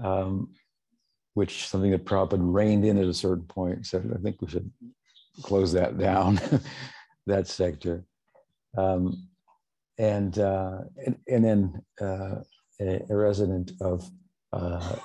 um, 0.02 0.52
which 1.32 1.66
something 1.66 1.90
that 1.90 2.04
Prabhupada 2.04 2.38
reined 2.40 2.84
in 2.84 2.98
at 2.98 3.06
a 3.06 3.14
certain 3.14 3.44
point. 3.44 3.86
So 3.86 3.98
I 3.98 4.18
think 4.18 4.42
we 4.42 4.48
should 4.48 4.70
close 5.42 5.72
that 5.72 5.98
down, 5.98 6.40
that 7.26 7.46
sector. 7.46 8.04
Um, 8.76 9.28
and, 9.98 10.38
uh, 10.38 10.78
and, 11.04 11.16
and 11.28 11.44
then 11.44 11.82
uh, 12.00 12.40
a, 12.80 13.00
a, 13.08 13.16
resident 13.16 13.72
of 13.80 14.10
uh, 14.52 14.96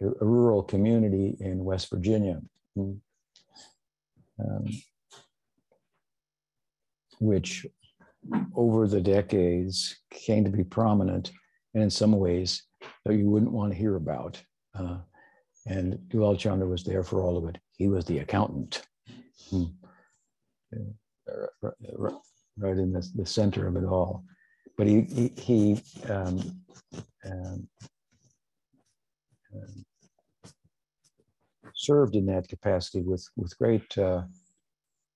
a 0.00 0.24
rural 0.24 0.62
community 0.62 1.36
in 1.40 1.64
West 1.64 1.90
Virginia, 1.90 2.40
um, 2.76 2.98
which 7.20 7.66
over 8.56 8.88
the 8.88 9.00
decades 9.00 9.96
came 10.10 10.44
to 10.44 10.50
be 10.50 10.64
prominent 10.64 11.30
and 11.74 11.82
in 11.82 11.90
some 11.90 12.12
ways 12.12 12.62
that 13.04 13.14
you 13.14 13.28
wouldn't 13.28 13.52
want 13.52 13.72
to 13.72 13.78
hear 13.78 13.96
about. 13.96 14.40
Uh, 14.74 14.98
and 15.66 15.98
Dulal 16.08 16.38
Chandra 16.38 16.66
was 16.66 16.84
there 16.84 17.02
for 17.02 17.22
all 17.22 17.36
of 17.36 17.48
it. 17.48 17.58
He 17.76 17.88
was 17.88 18.04
the 18.04 18.18
accountant. 18.18 18.82
Hmm. 19.50 19.64
Right 22.56 22.76
in 22.78 22.92
the, 22.92 23.08
the 23.14 23.26
center 23.26 23.66
of 23.66 23.76
it 23.76 23.84
all. 23.84 24.24
But 24.76 24.86
he, 24.86 25.02
he, 25.02 25.28
he 25.36 25.82
um, 26.10 26.40
um, 27.24 27.68
um, 29.54 29.84
served 31.74 32.16
in 32.16 32.26
that 32.26 32.48
capacity 32.48 33.02
with, 33.02 33.26
with 33.36 33.56
great 33.58 33.96
uh, 33.98 34.22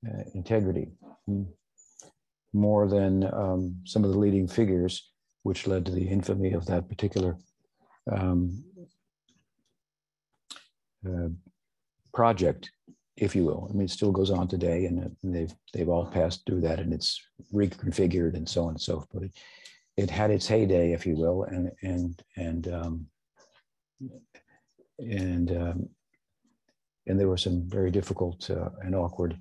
uh, 0.07 0.23
integrity. 0.35 0.93
Hmm 1.27 1.45
more 2.53 2.89
than 2.89 3.25
um, 3.33 3.77
some 3.85 4.05
of 4.05 4.11
the 4.11 4.19
leading 4.19 4.49
figures, 4.49 5.11
which 5.43 5.67
led 5.67 5.87
to 5.87 5.93
the 5.93 6.09
infamy 6.09 6.53
of 6.53 6.67
that 6.67 6.89
particular 6.89 7.37
um, 8.11 8.65
uh, 11.07 11.29
project, 12.15 12.71
if 13.21 13.35
you 13.35 13.45
will. 13.45 13.67
I 13.69 13.73
mean, 13.73 13.85
it 13.85 13.91
still 13.91 14.13
goes 14.13 14.31
on 14.31 14.49
today, 14.49 14.87
and 14.87 15.15
they've 15.23 15.53
they've 15.73 15.89
all 15.89 16.07
passed 16.07 16.47
through 16.47 16.63
that, 16.63 16.79
and 16.79 16.93
it's 16.93 17.21
reconfigured 17.53 18.35
and 18.35 18.49
so 18.49 18.65
on 18.65 18.71
and 18.71 18.81
so 18.81 18.97
forth. 18.97 19.09
But 19.13 19.23
it, 19.25 19.33
it 19.97 20.11
had 20.11 20.31
its 20.31 20.47
heyday, 20.47 20.93
if 20.93 21.07
you 21.07 21.17
will, 21.17 21.45
and 21.45 21.73
and 21.83 22.23
and 22.37 22.69
um, 22.69 23.07
and 24.99 25.51
um, 25.51 25.89
and 27.07 27.19
there 27.19 27.29
were 27.29 27.37
some 27.37 27.69
very 27.69 27.91
difficult 27.91 28.49
uh, 28.51 28.71
and 28.83 28.95
awkward 28.95 29.39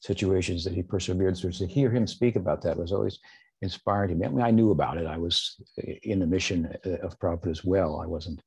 situations 0.00 0.64
that 0.64 0.74
he 0.74 0.82
persevered 0.82 1.36
through. 1.36 1.52
To 1.52 1.66
hear 1.66 1.90
him 1.90 2.06
speak 2.06 2.36
about 2.36 2.62
that 2.62 2.78
was 2.78 2.92
always 2.92 3.18
inspired 3.60 4.10
him. 4.10 4.22
I 4.24 4.28
mean, 4.28 4.42
I 4.44 4.50
knew 4.50 4.70
about 4.70 4.96
it. 4.96 5.06
I 5.06 5.18
was 5.18 5.56
in 6.02 6.20
the 6.20 6.26
mission 6.26 6.72
uh, 6.86 7.06
of 7.06 7.18
Prabhupada 7.18 7.50
as 7.50 7.64
well. 7.64 8.00
I 8.00 8.06
wasn't, 8.06 8.40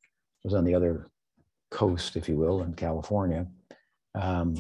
was 0.44 0.54
on 0.54 0.64
the 0.64 0.74
other 0.74 1.08
coast, 1.70 2.16
if 2.16 2.30
you 2.30 2.38
will, 2.38 2.64
in 2.64 2.74
California. 2.74 3.46
Um, 4.16 4.56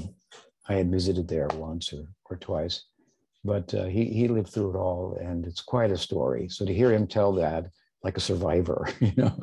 I 0.67 0.75
had 0.75 0.91
visited 0.91 1.27
there 1.27 1.47
once 1.55 1.91
or, 1.93 2.05
or 2.29 2.37
twice, 2.37 2.85
but 3.43 3.73
uh, 3.73 3.85
he, 3.85 4.05
he 4.05 4.27
lived 4.27 4.49
through 4.49 4.71
it 4.71 4.77
all 4.77 5.17
and 5.21 5.45
it's 5.45 5.61
quite 5.61 5.91
a 5.91 5.97
story. 5.97 6.47
So 6.49 6.65
to 6.65 6.73
hear 6.73 6.91
him 6.93 7.07
tell 7.07 7.33
that 7.33 7.69
like 8.03 8.17
a 8.17 8.21
survivor, 8.21 8.87
you 8.99 9.13
know, 9.17 9.37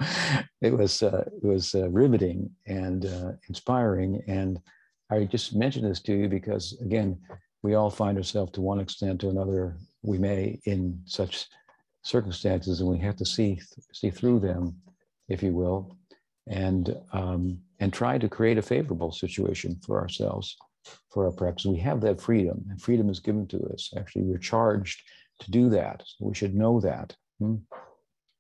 it 0.63 0.73
was, 0.73 1.03
uh, 1.03 1.25
it 1.43 1.47
was 1.47 1.75
uh, 1.75 1.89
riveting 1.91 2.51
and 2.67 3.07
uh, 3.07 3.33
inspiring. 3.49 4.23
And 4.27 4.61
I 5.11 5.25
just 5.25 5.55
mentioned 5.55 5.91
this 5.91 6.01
to 6.03 6.15
you 6.15 6.29
because 6.29 6.79
again, 6.81 7.19
we 7.63 7.75
all 7.75 7.91
find 7.91 8.17
ourselves 8.17 8.53
to 8.53 8.61
one 8.61 8.81
extent 8.81 9.25
or 9.25 9.31
another, 9.31 9.77
we 10.03 10.17
may 10.17 10.61
in 10.65 11.01
such 11.05 11.47
circumstances 12.03 12.81
and 12.81 12.89
we 12.89 12.99
have 12.99 13.17
to 13.17 13.27
see, 13.27 13.61
see 13.93 14.11
through 14.11 14.41
them, 14.41 14.77
if 15.29 15.43
you 15.43 15.53
will, 15.53 15.98
and, 16.49 16.97
um, 17.13 17.59
and 17.81 17.93
try 17.93 18.19
to 18.19 18.29
create 18.29 18.59
a 18.59 18.63
favorable 18.63 19.13
situation 19.13 19.79
for 19.85 20.01
ourselves 20.01 20.57
for 21.11 21.27
our 21.27 21.33
practice. 21.33 21.67
We 21.67 21.79
have 21.79 22.01
that 22.03 22.21
freedom, 22.21 22.65
and 22.71 22.81
freedom 22.81 23.09
is 23.11 23.21
given 23.21 23.47
to 23.49 23.59
us. 23.73 23.93
Actually, 23.97 24.23
we're 24.23 24.39
charged 24.39 25.03
to 25.41 25.51
do 25.51 25.69
that. 25.71 26.03
So 26.07 26.27
we 26.27 26.35
should 26.35 26.55
know 26.55 26.81
that. 26.81 27.15
Hmm? 27.39 27.57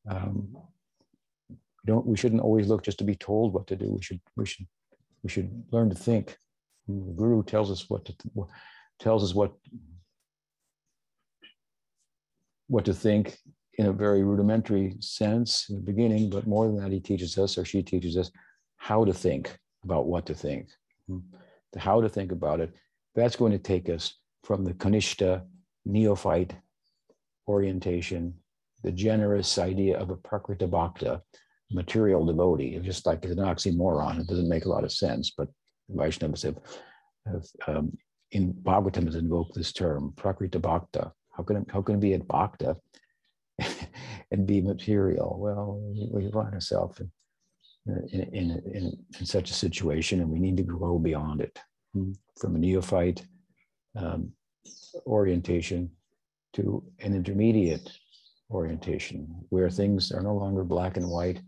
Um, 0.08 0.56
don't 1.86 2.06
we 2.06 2.16
shouldn't 2.16 2.42
always 2.42 2.68
look 2.68 2.82
just 2.82 2.98
to 2.98 3.04
be 3.04 3.14
told 3.14 3.54
what 3.54 3.66
to 3.68 3.76
do. 3.76 3.92
We 3.92 4.02
should 4.02 4.20
we 4.36 4.46
should 4.46 4.66
we 5.22 5.30
should 5.30 5.64
learn 5.70 5.90
to 5.90 5.96
think. 5.96 6.36
Hmm, 6.86 7.06
the 7.06 7.12
guru 7.12 7.42
tells 7.42 7.70
us 7.70 7.88
what 7.88 8.04
to 8.06 8.14
tells 8.98 9.22
us 9.22 9.34
what 9.34 9.52
what 12.66 12.84
to 12.84 12.94
think 12.94 13.38
in 13.78 13.86
a 13.86 13.92
very 13.92 14.22
rudimentary 14.24 14.96
sense 15.00 15.66
in 15.70 15.76
the 15.76 15.82
beginning, 15.82 16.28
but 16.28 16.46
more 16.46 16.66
than 16.66 16.76
that, 16.76 16.92
he 16.92 17.00
teaches 17.00 17.38
us 17.38 17.56
or 17.56 17.64
she 17.64 17.82
teaches 17.82 18.16
us 18.16 18.30
how 18.76 19.04
to 19.04 19.12
think 19.12 19.56
about 19.84 20.06
what 20.06 20.26
to 20.26 20.34
think. 20.34 20.68
Hmm 21.06 21.18
how 21.76 22.00
to 22.00 22.08
think 22.08 22.32
about 22.32 22.60
it, 22.60 22.72
that's 23.14 23.36
going 23.36 23.52
to 23.52 23.58
take 23.58 23.88
us 23.88 24.14
from 24.44 24.64
the 24.64 24.74
Kanishta 24.74 25.42
neophyte 25.84 26.54
orientation, 27.46 28.34
the 28.82 28.92
generous 28.92 29.58
idea 29.58 29.98
of 29.98 30.10
a 30.10 30.16
Prakriti 30.16 30.66
Bhakta, 30.66 31.22
material 31.70 32.24
devotee, 32.24 32.78
just 32.82 33.04
like 33.04 33.24
it's 33.24 33.32
an 33.32 33.38
oxymoron. 33.38 34.20
It 34.20 34.26
doesn't 34.26 34.48
make 34.48 34.64
a 34.64 34.70
lot 34.70 34.84
of 34.84 34.92
sense, 34.92 35.32
but 35.36 35.48
Vaishnavas 35.94 36.42
have, 36.42 36.58
have 37.26 37.44
um, 37.66 37.96
in 38.30 38.54
Bhagavatam 38.54 39.06
has 39.06 39.16
invoked 39.16 39.54
this 39.54 39.72
term, 39.72 40.12
Prakriti 40.16 40.58
Bhakta. 40.58 41.12
How 41.32 41.42
can 41.42 41.56
it, 41.56 41.66
how 41.70 41.82
can 41.82 41.96
it 41.96 42.00
be 42.00 42.14
a 42.14 42.18
Bhakta 42.18 42.76
and 44.30 44.46
be 44.46 44.60
material? 44.60 45.36
Well, 45.40 45.80
we 46.12 46.30
find 46.30 46.54
ourselves 46.54 47.00
in 47.00 47.10
in, 48.12 48.20
in, 48.32 48.98
in, 49.18 49.26
such 49.26 49.50
a 49.50 49.54
situation, 49.54 50.20
and 50.20 50.30
we 50.30 50.38
need 50.38 50.56
to 50.56 50.62
grow 50.62 50.98
beyond 50.98 51.40
it 51.40 51.58
hmm, 51.94 52.12
from 52.38 52.54
a 52.54 52.58
neophyte 52.58 53.24
um, 53.96 54.32
orientation 55.06 55.90
to 56.54 56.82
an 57.00 57.14
intermediate 57.14 57.90
orientation 58.50 59.28
where 59.50 59.70
things 59.70 60.12
are 60.12 60.22
no 60.22 60.34
longer 60.34 60.64
black 60.64 60.96
and 60.96 61.08
white, 61.08 61.40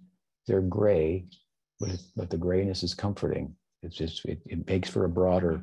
they're 0.46 0.60
gray, 0.60 1.24
but, 1.78 1.96
but 2.16 2.30
the 2.30 2.36
grayness 2.36 2.82
is 2.82 2.94
comforting. 2.94 3.54
It's 3.82 3.96
just, 3.96 4.24
it, 4.26 4.40
it 4.46 4.66
makes 4.66 4.90
for 4.90 5.04
a 5.04 5.08
broader 5.08 5.62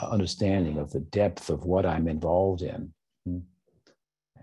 understanding 0.00 0.78
of 0.78 0.90
the 0.90 1.00
depth 1.00 1.50
of 1.50 1.64
what 1.64 1.84
I'm 1.84 2.08
involved 2.08 2.62
in. 2.62 2.92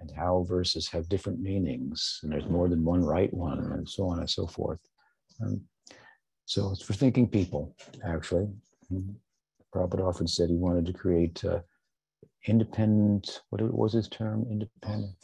And 0.01 0.11
how 0.11 0.45
verses 0.49 0.87
have 0.89 1.07
different 1.07 1.39
meanings, 1.39 2.19
and 2.23 2.31
there's 2.31 2.47
more 2.49 2.67
than 2.67 2.83
one 2.83 3.05
right 3.05 3.31
one, 3.33 3.59
and 3.59 3.87
so 3.87 4.07
on 4.07 4.19
and 4.19 4.29
so 4.29 4.47
forth. 4.47 4.79
Um, 5.41 5.61
so 6.45 6.71
it's 6.71 6.81
for 6.81 6.93
thinking 6.93 7.27
people, 7.27 7.75
actually. 8.03 8.47
Mm-hmm. 8.91 9.11
Prabhupada 9.73 10.07
often 10.07 10.27
said 10.27 10.49
he 10.49 10.55
wanted 10.55 10.87
to 10.87 10.93
create 10.93 11.45
uh, 11.45 11.59
independent, 12.47 13.41
what 13.51 13.61
was 13.61 13.93
his 13.93 14.09
term? 14.09 14.45
Independent, 14.49 15.15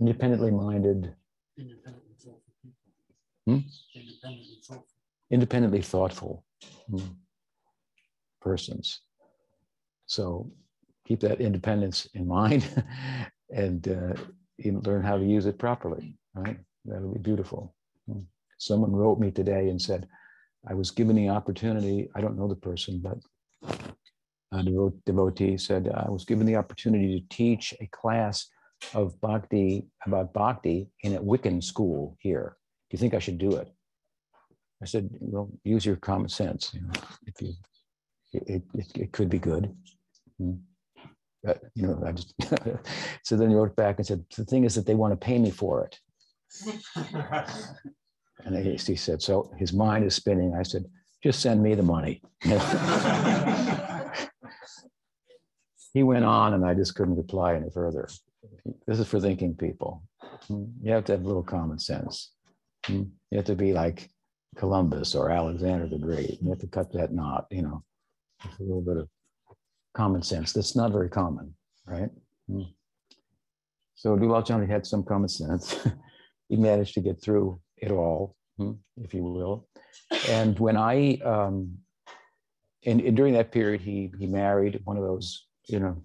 independently 0.00 0.50
minded. 0.50 1.14
Independently 1.56 2.14
thoughtful 2.18 2.42
hmm? 3.46 3.58
Independently 3.94 4.58
thoughtful. 4.62 4.86
Independently 5.30 5.82
thoughtful 5.82 6.44
hmm, 6.90 7.06
persons. 8.42 9.00
So 10.06 10.50
keep 11.06 11.20
that 11.20 11.40
independence 11.40 12.08
in 12.14 12.26
mind 12.38 12.66
and 13.50 13.88
uh, 13.88 14.14
learn 14.64 15.02
how 15.02 15.16
to 15.16 15.24
use 15.24 15.46
it 15.46 15.58
properly, 15.58 16.16
right? 16.34 16.58
That'll 16.84 17.12
be 17.12 17.20
beautiful. 17.20 17.74
Hmm. 18.06 18.20
Someone 18.58 18.92
wrote 18.92 19.20
me 19.20 19.30
today 19.30 19.68
and 19.68 19.80
said, 19.80 20.08
I 20.68 20.74
was 20.74 20.90
given 20.90 21.16
the 21.16 21.28
opportunity, 21.28 22.08
I 22.14 22.20
don't 22.20 22.36
know 22.36 22.48
the 22.48 22.56
person, 22.56 23.00
but 23.00 23.18
a 24.52 24.62
devotee 25.06 25.56
said, 25.58 25.90
I 25.94 26.10
was 26.10 26.24
given 26.24 26.46
the 26.46 26.56
opportunity 26.56 27.20
to 27.20 27.36
teach 27.36 27.74
a 27.80 27.86
class 27.86 28.48
of 28.94 29.20
bhakti 29.20 29.86
about 30.06 30.32
bhakti 30.32 30.88
in 31.02 31.14
a 31.16 31.20
Wiccan 31.20 31.62
school 31.62 32.16
here. 32.20 32.56
Do 32.90 32.94
you 32.94 32.98
think 32.98 33.14
I 33.14 33.18
should 33.18 33.38
do 33.38 33.56
it? 33.56 33.68
I 34.82 34.86
said, 34.86 35.10
well, 35.20 35.50
use 35.64 35.84
your 35.84 35.96
common 35.96 36.28
sense. 36.28 36.72
You 36.72 36.82
know, 36.82 36.92
if 37.26 37.42
you, 37.42 37.52
it, 38.32 38.62
it, 38.74 38.96
it 38.96 39.12
could 39.12 39.28
be 39.28 39.38
good. 39.38 39.74
Hmm. 40.38 40.52
But, 41.48 41.62
you 41.74 41.86
know, 41.86 42.02
I 42.04 42.12
just, 42.12 42.34
so 43.22 43.34
then 43.34 43.48
he 43.48 43.54
wrote 43.54 43.74
back 43.74 43.96
and 43.96 44.06
said, 44.06 44.22
the 44.36 44.44
thing 44.44 44.64
is 44.64 44.74
that 44.74 44.84
they 44.84 44.94
want 44.94 45.12
to 45.12 45.16
pay 45.16 45.38
me 45.38 45.50
for 45.50 45.86
it. 45.86 45.98
And 48.44 48.56
he, 48.56 48.76
he 48.76 48.94
said, 48.94 49.20
so 49.20 49.50
his 49.58 49.72
mind 49.72 50.04
is 50.04 50.14
spinning. 50.14 50.54
I 50.54 50.62
said, 50.62 50.84
just 51.24 51.40
send 51.40 51.60
me 51.60 51.74
the 51.74 51.82
money. 51.82 52.22
he 55.92 56.04
went 56.04 56.24
on 56.24 56.54
and 56.54 56.64
I 56.64 56.74
just 56.74 56.94
couldn't 56.94 57.16
reply 57.16 57.56
any 57.56 57.68
further. 57.68 58.08
This 58.86 59.00
is 59.00 59.08
for 59.08 59.18
thinking 59.18 59.56
people. 59.56 60.04
You 60.48 60.92
have 60.92 61.04
to 61.06 61.12
have 61.12 61.24
a 61.24 61.26
little 61.26 61.42
common 61.42 61.80
sense. 61.80 62.30
Hmm? 62.86 63.02
You 63.32 63.38
have 63.38 63.46
to 63.46 63.56
be 63.56 63.72
like 63.72 64.08
Columbus 64.56 65.16
or 65.16 65.30
Alexander 65.30 65.88
the 65.88 65.98
Great. 65.98 66.40
You 66.40 66.50
have 66.50 66.60
to 66.60 66.68
cut 66.68 66.92
that 66.92 67.12
knot, 67.12 67.46
you 67.50 67.62
know, 67.62 67.82
a 68.44 68.62
little 68.62 68.82
bit 68.82 68.98
of 68.98 69.08
common 69.98 70.22
sense. 70.22 70.52
That's 70.52 70.76
not 70.76 70.92
very 70.92 71.10
common, 71.10 71.52
right? 71.84 72.10
So 73.96 74.16
Dulal 74.16 74.46
Chandra 74.46 74.68
had 74.68 74.86
some 74.86 75.02
common 75.02 75.28
sense. 75.28 75.76
he 76.48 76.56
managed 76.56 76.94
to 76.94 77.00
get 77.00 77.20
through 77.20 77.60
it 77.76 77.90
all, 77.90 78.36
hmm, 78.56 78.74
if 78.96 79.12
you 79.12 79.24
will. 79.24 79.66
And 80.28 80.56
when 80.60 80.76
I, 80.76 81.18
um, 81.24 81.78
and, 82.86 83.00
and 83.00 83.16
during 83.16 83.34
that 83.34 83.50
period, 83.50 83.80
he 83.80 84.12
he 84.20 84.26
married 84.28 84.80
one 84.84 84.96
of 84.96 85.02
those, 85.02 85.46
you 85.66 85.80
know, 85.80 86.00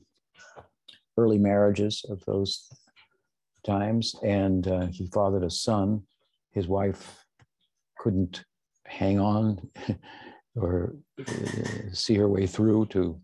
early 1.15 1.37
marriages 1.37 2.03
of 2.09 2.17
those 2.25 2.51
times, 3.63 4.15
and 4.23 4.67
uh, 4.67 4.87
he 4.87 5.05
fathered 5.05 5.43
a 5.43 5.51
son. 5.51 6.01
His 6.51 6.67
wife 6.67 7.23
couldn't 7.99 8.43
hang 8.87 9.19
on 9.19 9.69
or 10.55 10.95
uh, 11.19 11.93
see 11.93 12.15
her 12.15 12.27
way 12.27 12.47
through 12.47 12.87
to 12.87 13.21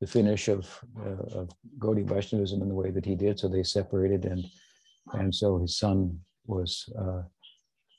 the 0.00 0.06
finish 0.06 0.48
of, 0.48 0.68
uh, 1.00 1.40
of 1.40 1.50
Gaudiya 1.78 2.06
Vaishnavism 2.06 2.62
in 2.62 2.68
the 2.68 2.74
way 2.74 2.90
that 2.90 3.04
he 3.04 3.14
did. 3.14 3.38
So 3.38 3.48
they 3.48 3.62
separated, 3.62 4.24
and 4.24 4.44
and 5.14 5.34
so 5.34 5.58
his 5.58 5.76
son 5.78 6.20
was 6.46 6.88
uh, 6.98 7.22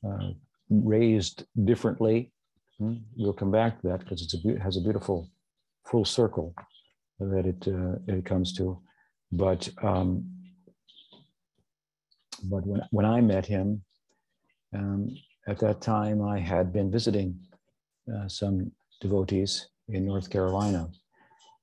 uh, 0.08 0.30
raised 0.70 1.46
differently. 1.66 2.32
Hmm, 2.78 2.98
we'll 3.18 3.34
come 3.34 3.52
back 3.52 3.82
to 3.82 3.88
that 3.88 4.00
because 4.00 4.34
it 4.34 4.60
has 4.60 4.78
a 4.78 4.82
beautiful 4.82 5.30
full 5.86 6.06
circle 6.06 6.54
that 7.20 7.46
it 7.46 7.68
uh, 7.68 7.96
it 8.08 8.26
comes 8.26 8.54
to. 8.54 8.80
But 9.32 9.70
um, 9.82 10.26
but 12.44 12.66
when 12.66 12.82
when 12.92 13.06
I 13.06 13.22
met 13.22 13.46
him, 13.46 13.84
um, 14.74 15.16
at 15.48 15.60
that 15.60 15.82
time 15.82 16.22
I 16.22 16.40
had 16.40 16.72
been 16.72 16.92
visiting 16.92 17.40
uh, 18.14 18.28
some 18.28 18.72
devotees 19.02 19.68
in 19.90 20.06
North 20.06 20.30
Carolina, 20.30 20.90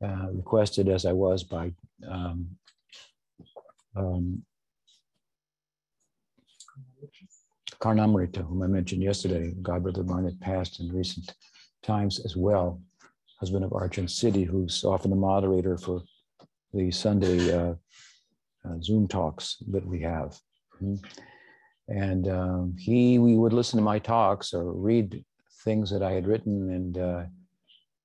uh, 0.07 0.28
requested 0.32 0.88
as 0.88 1.04
I 1.04 1.12
was 1.12 1.42
by 1.42 1.72
um, 2.09 2.48
um, 3.96 4.42
Karnamrita, 7.80 8.46
whom 8.46 8.62
I 8.62 8.66
mentioned 8.66 9.02
yesterday, 9.02 9.52
godbrother 9.62 10.00
of 10.00 10.09
mine 10.09 10.24
that 10.24 10.40
passed 10.40 10.80
in 10.80 10.88
recent 10.92 11.34
times 11.82 12.20
as 12.24 12.36
well, 12.36 12.80
husband 13.40 13.64
of 13.64 13.72
Arjun 13.72 14.09
City, 14.09 14.44
who's 14.44 14.84
often 14.84 15.11
the 15.11 15.16
moderator 15.16 15.76
for 15.76 16.02
the 16.72 16.90
Sunday 16.90 17.52
uh, 17.52 17.74
uh, 18.64 18.80
Zoom 18.82 19.09
talks 19.09 19.57
that 19.68 19.86
we 19.86 20.00
have. 20.02 20.38
Mm-hmm. 20.82 20.96
And 21.88 22.28
um, 22.28 22.76
he, 22.78 23.18
we 23.18 23.36
would 23.36 23.52
listen 23.52 23.78
to 23.78 23.84
my 23.84 23.98
talks 23.98 24.52
or 24.52 24.72
read 24.72 25.24
things 25.64 25.90
that 25.90 26.02
I 26.02 26.12
had 26.12 26.26
written, 26.26 26.70
and 26.70 26.98
uh, 26.98 27.22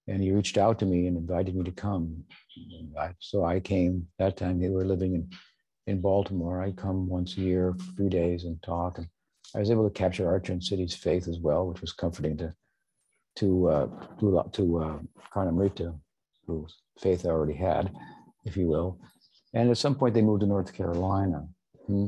and 0.08 0.22
he 0.22 0.32
reached 0.32 0.58
out 0.58 0.80
to 0.80 0.86
me 0.86 1.08
and 1.08 1.18
invited 1.18 1.56
me 1.56 1.64
to 1.64 1.72
come. 1.72 2.24
I, 3.00 3.12
so 3.20 3.46
I 3.46 3.60
came. 3.60 4.08
That 4.20 4.38
time 4.38 4.60
they 4.60 4.70
were 4.70 4.86
living 4.86 5.16
in 5.16 5.30
in 5.88 6.00
Baltimore. 6.00 6.62
I 6.62 6.72
come 6.72 7.08
once 7.08 7.38
a 7.38 7.42
year 7.42 7.74
for 7.74 7.92
three 7.94 8.10
days 8.10 8.44
and 8.44 8.62
talk 8.62 8.98
and 8.98 9.08
I 9.54 9.60
was 9.60 9.72
able 9.72 9.88
to 9.88 9.94
capture 9.94 10.28
Arjun 10.28 10.62
City's 10.62 10.96
faith 10.96 11.28
as 11.28 11.40
well, 11.40 11.68
which 11.68 11.82
was 11.82 11.92
comforting 11.92 12.38
to 12.38 12.54
to 13.38 13.68
uh, 13.68 13.88
to 14.20 14.44
to 14.54 14.80
uh, 14.80 15.92
whose 16.48 16.76
faith 17.00 17.26
I 17.26 17.30
already 17.30 17.54
had, 17.54 17.92
if 18.46 18.56
you 18.56 18.68
will. 18.68 19.00
And 19.54 19.70
at 19.70 19.78
some 19.78 19.96
point, 19.96 20.14
they 20.14 20.22
moved 20.22 20.42
to 20.42 20.48
North 20.48 20.74
Carolina, 20.74 21.48
hmm, 21.86 22.08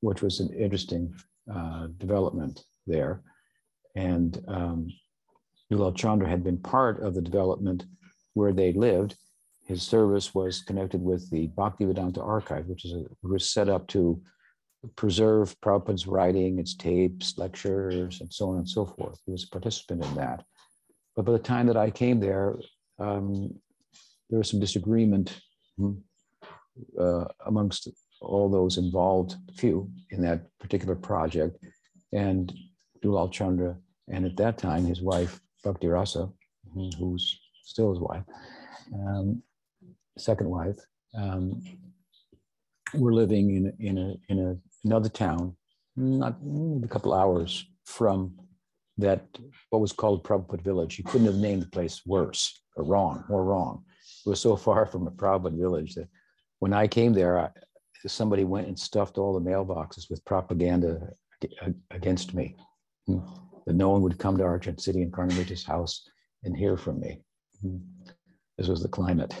which 0.00 0.22
was 0.22 0.40
an 0.40 0.50
interesting 0.54 1.14
uh, 1.54 1.88
development 1.98 2.64
there. 2.86 3.22
And 3.94 4.42
um, 4.48 4.88
Dulal 5.70 5.96
Chandra 5.96 6.28
had 6.28 6.42
been 6.42 6.58
part 6.58 7.02
of 7.02 7.14
the 7.14 7.20
development 7.20 7.84
where 8.34 8.52
they 8.52 8.72
lived. 8.72 9.16
His 9.66 9.82
service 9.82 10.34
was 10.34 10.62
connected 10.62 11.02
with 11.02 11.30
the 11.30 11.48
Bhaktivedanta 11.48 12.24
Archive, 12.24 12.66
which 12.66 12.84
is 12.84 12.92
a, 12.92 13.04
was 13.22 13.50
set 13.50 13.68
up 13.68 13.86
to 13.88 14.20
preserve 14.96 15.60
Prabhupada's 15.60 16.06
writing, 16.06 16.58
its 16.58 16.74
tapes, 16.74 17.36
lectures, 17.36 18.20
and 18.20 18.32
so 18.32 18.50
on 18.50 18.58
and 18.58 18.68
so 18.68 18.86
forth. 18.86 19.20
He 19.26 19.32
was 19.32 19.44
a 19.44 19.48
participant 19.48 20.04
in 20.04 20.14
that. 20.14 20.44
But 21.16 21.24
by 21.24 21.32
the 21.32 21.38
time 21.38 21.66
that 21.66 21.76
I 21.76 21.90
came 21.90 22.20
there, 22.20 22.56
um, 22.98 23.54
there 24.30 24.38
was 24.38 24.48
some 24.48 24.60
disagreement 24.60 25.38
hmm, 25.76 25.94
uh, 26.98 27.24
amongst 27.46 27.88
all 28.20 28.48
those 28.48 28.78
involved, 28.78 29.34
few 29.56 29.90
in 30.10 30.22
that 30.22 30.46
particular 30.60 30.94
project. 30.94 31.58
And 32.12 32.52
Dulal 33.02 33.32
Chandra, 33.32 33.76
and 34.08 34.24
at 34.24 34.36
that 34.36 34.58
time, 34.58 34.86
his 34.86 35.02
wife, 35.02 35.40
Bhakti 35.68 35.86
Rasa, 35.86 36.30
hmm, 36.72 36.88
who's 36.98 37.38
still 37.62 37.90
his 37.90 38.00
wife, 38.00 38.24
um, 38.94 39.42
second 40.16 40.48
wife, 40.48 40.78
um, 41.14 41.62
were 42.94 43.12
living 43.12 43.54
in, 43.56 43.72
in, 43.78 43.98
a, 43.98 44.14
in 44.32 44.38
a, 44.46 44.56
another 44.86 45.10
town, 45.10 45.54
not 45.96 46.36
a 46.82 46.88
couple 46.88 47.12
hours 47.12 47.66
from 47.84 48.34
that, 48.96 49.26
what 49.68 49.80
was 49.80 49.92
called 49.92 50.24
Prabhupada 50.24 50.62
village. 50.62 50.96
You 50.96 51.04
couldn't 51.04 51.26
have 51.26 51.36
named 51.36 51.62
the 51.62 51.68
place 51.68 52.00
worse 52.06 52.58
or 52.76 52.84
wrong, 52.84 53.24
more 53.28 53.44
wrong. 53.44 53.84
It 54.24 54.30
was 54.30 54.40
so 54.40 54.56
far 54.56 54.86
from 54.86 55.06
a 55.06 55.10
Prabhupada 55.10 55.58
village 55.58 55.94
that 55.96 56.08
when 56.60 56.72
I 56.72 56.86
came 56.86 57.12
there, 57.12 57.38
I, 57.38 57.50
somebody 58.06 58.44
went 58.44 58.68
and 58.68 58.78
stuffed 58.78 59.18
all 59.18 59.34
the 59.34 59.50
mailboxes 59.50 60.08
with 60.08 60.24
propaganda 60.24 61.10
against 61.90 62.32
me. 62.32 62.56
That 63.68 63.76
no 63.76 63.90
one 63.90 64.00
would 64.00 64.18
come 64.18 64.38
to 64.38 64.44
Argent 64.44 64.80
City 64.80 65.02
and 65.02 65.12
Karnamrita's 65.12 65.62
house 65.62 66.08
and 66.42 66.56
hear 66.56 66.78
from 66.78 67.00
me. 67.00 67.20
Hmm. 67.60 67.76
This 68.56 68.66
was 68.66 68.82
the 68.82 68.88
climate. 68.88 69.34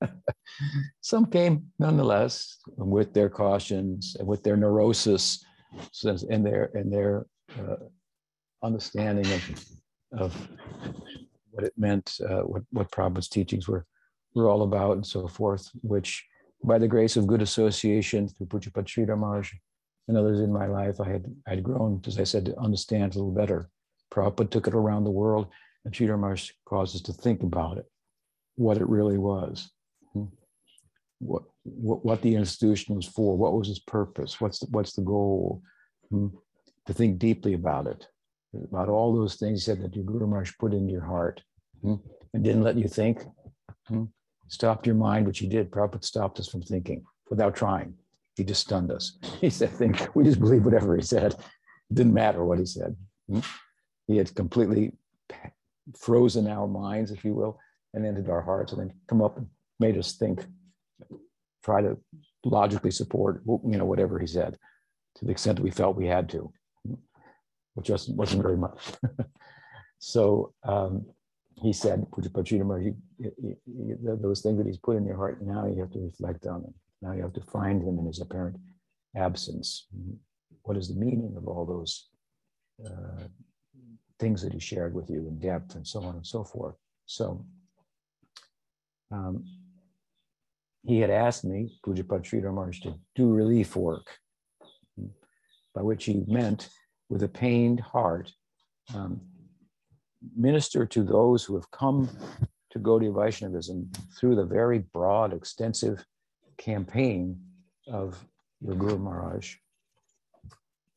Some 1.00 1.26
came 1.26 1.66
nonetheless 1.78 2.58
with 2.76 3.14
their 3.14 3.30
cautions 3.30 4.16
and 4.18 4.26
with 4.26 4.42
their 4.42 4.56
neurosis 4.56 5.44
and 6.28 6.44
their 6.44 6.72
and 6.74 6.92
their 6.92 7.26
uh, 7.56 7.76
understanding 8.64 9.26
of 9.32 9.64
of 10.18 10.48
what 11.52 11.62
it 11.62 11.74
meant, 11.76 12.18
uh, 12.28 12.40
what 12.40 12.64
what 12.72 12.90
Prabhupada's 12.90 13.28
teachings 13.28 13.68
were 13.68 13.86
were 14.34 14.48
all 14.48 14.62
about, 14.62 14.96
and 14.96 15.06
so 15.06 15.28
forth. 15.28 15.70
Which, 15.82 16.26
by 16.64 16.78
the 16.78 16.88
grace 16.88 17.16
of 17.16 17.28
good 17.28 17.42
association 17.42 18.26
through 18.26 18.46
Pujapad 18.46 18.86
Sridhar 18.86 19.16
Maharaj 19.16 19.52
and 20.12 20.18
others 20.18 20.40
in 20.40 20.52
my 20.52 20.66
life, 20.66 21.00
I 21.00 21.08
had 21.08 21.24
I 21.46 21.50
had 21.50 21.62
grown, 21.62 22.00
as 22.06 22.18
I 22.18 22.24
said, 22.24 22.44
to 22.46 22.58
understand 22.58 23.14
a 23.14 23.18
little 23.18 23.32
better. 23.32 23.68
Prabhupada 24.12 24.50
took 24.50 24.66
it 24.66 24.74
around 24.74 25.04
the 25.04 25.10
world, 25.10 25.48
and 25.84 25.94
Sridhar 25.94 26.18
Maharaj 26.18 26.50
caused 26.66 26.94
us 26.94 27.02
to 27.02 27.12
think 27.12 27.42
about 27.42 27.78
it, 27.78 27.86
what 28.56 28.76
it 28.76 28.88
really 28.88 29.18
was 29.18 29.70
what, 31.22 31.44
what, 31.62 32.04
what 32.04 32.22
the 32.22 32.34
institution 32.34 32.96
was 32.96 33.06
for, 33.06 33.36
what 33.36 33.52
was 33.52 33.68
its 33.68 33.78
purpose, 33.78 34.40
what's 34.40 34.58
the, 34.58 34.66
what's 34.70 34.92
the 34.92 35.02
goal, 35.02 35.62
hmm? 36.10 36.28
to 36.86 36.92
think 36.92 37.18
deeply 37.18 37.54
about 37.54 37.86
it, 37.86 38.06
about 38.54 38.88
all 38.88 39.14
those 39.14 39.36
things 39.36 39.64
said 39.64 39.80
that 39.82 39.94
your 39.94 40.04
Guru 40.04 40.26
Maharaj 40.26 40.52
put 40.58 40.74
into 40.74 40.92
your 40.92 41.04
heart 41.04 41.40
hmm? 41.80 41.94
and 42.34 42.42
didn't 42.42 42.64
let 42.64 42.76
you 42.76 42.88
think, 42.88 43.22
hmm? 43.86 44.04
stopped 44.48 44.86
your 44.86 44.96
mind, 44.96 45.26
which 45.26 45.38
he 45.38 45.46
did. 45.46 45.70
Prabhupada 45.70 46.04
stopped 46.04 46.40
us 46.40 46.48
from 46.48 46.62
thinking 46.62 47.04
without 47.30 47.54
trying. 47.54 47.94
He 48.36 48.44
just 48.44 48.62
stunned 48.62 48.90
us. 48.90 49.18
He 49.40 49.50
said, 49.50 49.70
think, 49.70 50.14
we 50.14 50.24
just 50.24 50.40
believe 50.40 50.64
whatever 50.64 50.96
he 50.96 51.02
said. 51.02 51.32
It 51.32 51.94
didn't 51.94 52.14
matter 52.14 52.44
what 52.44 52.58
he 52.58 52.66
said. 52.66 52.96
Hmm? 53.28 53.40
He 54.06 54.16
had 54.16 54.34
completely 54.34 54.92
frozen 55.96 56.46
our 56.48 56.66
minds, 56.66 57.10
if 57.10 57.24
you 57.24 57.34
will, 57.34 57.58
and 57.94 58.06
entered 58.06 58.30
our 58.30 58.42
hearts 58.42 58.72
and 58.72 58.80
then 58.80 58.92
come 59.08 59.22
up 59.22 59.36
and 59.36 59.46
made 59.78 59.98
us 59.98 60.14
think 60.14 60.44
try 61.64 61.80
to 61.80 61.96
logically 62.44 62.90
support 62.90 63.42
you 63.46 63.78
know 63.78 63.84
whatever 63.84 64.18
he 64.18 64.26
said 64.26 64.58
to 65.14 65.24
the 65.24 65.30
extent 65.30 65.56
that 65.56 65.62
we 65.62 65.70
felt 65.70 65.96
we 65.96 66.06
had 66.06 66.28
to 66.28 66.52
which 67.74 67.86
just 67.86 68.14
wasn't 68.14 68.42
very 68.42 68.56
much 68.56 68.92
so 69.98 70.52
um, 70.64 71.04
he 71.56 71.72
said 71.72 72.06
you, 72.16 72.96
you, 73.18 73.56
you, 73.66 74.18
those 74.20 74.40
things 74.40 74.58
that 74.58 74.66
he's 74.66 74.78
put 74.78 74.96
in 74.96 75.06
your 75.06 75.16
heart 75.16 75.40
now 75.42 75.66
you 75.66 75.80
have 75.80 75.90
to 75.90 76.00
reflect 76.00 76.46
on 76.46 76.62
them 76.62 76.74
now 77.02 77.12
you 77.12 77.22
have 77.22 77.32
to 77.34 77.42
find 77.42 77.82
him 77.82 77.98
in 77.98 78.06
his 78.06 78.20
apparent 78.20 78.56
absence. 79.16 79.86
What 80.62 80.76
is 80.76 80.88
the 80.88 80.94
meaning 80.94 81.34
of 81.36 81.48
all 81.48 81.66
those 81.66 82.08
uh, 82.86 83.24
things 84.18 84.40
that 84.42 84.52
he 84.52 84.60
shared 84.60 84.94
with 84.94 85.10
you 85.10 85.26
in 85.28 85.38
depth 85.38 85.74
and 85.74 85.86
so 85.86 86.02
on 86.04 86.14
and 86.14 86.26
so 86.26 86.44
forth? 86.44 86.76
So 87.06 87.44
um, 89.10 89.44
he 90.86 91.00
had 91.00 91.10
asked 91.10 91.44
me, 91.44 91.78
Pujapad 91.84 92.22
Sridhar 92.22 92.54
Maharaj, 92.54 92.80
to 92.80 92.94
do 93.16 93.32
relief 93.32 93.76
work, 93.76 94.06
by 95.74 95.82
which 95.82 96.04
he 96.04 96.22
meant, 96.26 96.68
with 97.08 97.22
a 97.24 97.28
pained 97.28 97.80
heart, 97.80 98.32
um, 98.94 99.20
minister 100.36 100.86
to 100.86 101.02
those 101.02 101.44
who 101.44 101.54
have 101.56 101.70
come 101.72 102.08
to 102.70 102.78
Gaudiya 102.78 103.14
Vaishnavism 103.14 103.90
through 104.18 104.36
the 104.36 104.44
very 104.44 104.78
broad, 104.78 105.32
extensive 105.32 106.04
campaign 106.58 107.40
of 107.88 108.24
your 108.60 108.76
Guru 108.76 108.98
Maharaj, 108.98 109.56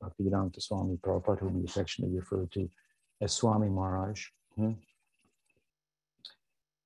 Bhaktivedanta 0.02 0.62
Swami 0.62 0.98
Prabhupada, 0.98 1.40
whom 1.40 1.60
we 1.60 1.66
affectionately 1.66 2.18
refer 2.18 2.46
to 2.54 2.70
as 3.22 3.34
Swami 3.34 3.70
Maharaj. 3.70 4.26
Hmm? 4.56 4.74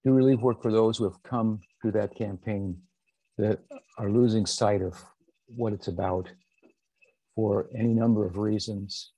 Do 0.03 0.13
relief 0.13 0.39
work 0.39 0.61
for 0.61 0.71
those 0.71 0.97
who 0.97 1.03
have 1.03 1.21
come 1.23 1.59
through 1.81 1.91
that 1.93 2.15
campaign 2.15 2.77
that 3.37 3.59
are 3.97 4.09
losing 4.09 4.45
sight 4.45 4.81
of 4.81 5.03
what 5.55 5.73
it's 5.73 5.87
about 5.87 6.29
for 7.35 7.67
any 7.73 7.93
number 7.93 8.25
of 8.25 8.37
reasons. 8.37 9.13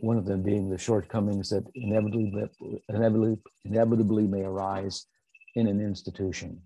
One 0.00 0.16
of 0.16 0.24
them 0.24 0.42
being 0.42 0.68
the 0.68 0.78
shortcomings 0.78 1.50
that 1.50 1.64
inevitably, 1.74 2.48
inevitably, 2.88 3.38
inevitably 3.64 4.26
may 4.26 4.42
arise 4.42 5.06
in 5.54 5.68
an 5.68 5.80
institution. 5.80 6.60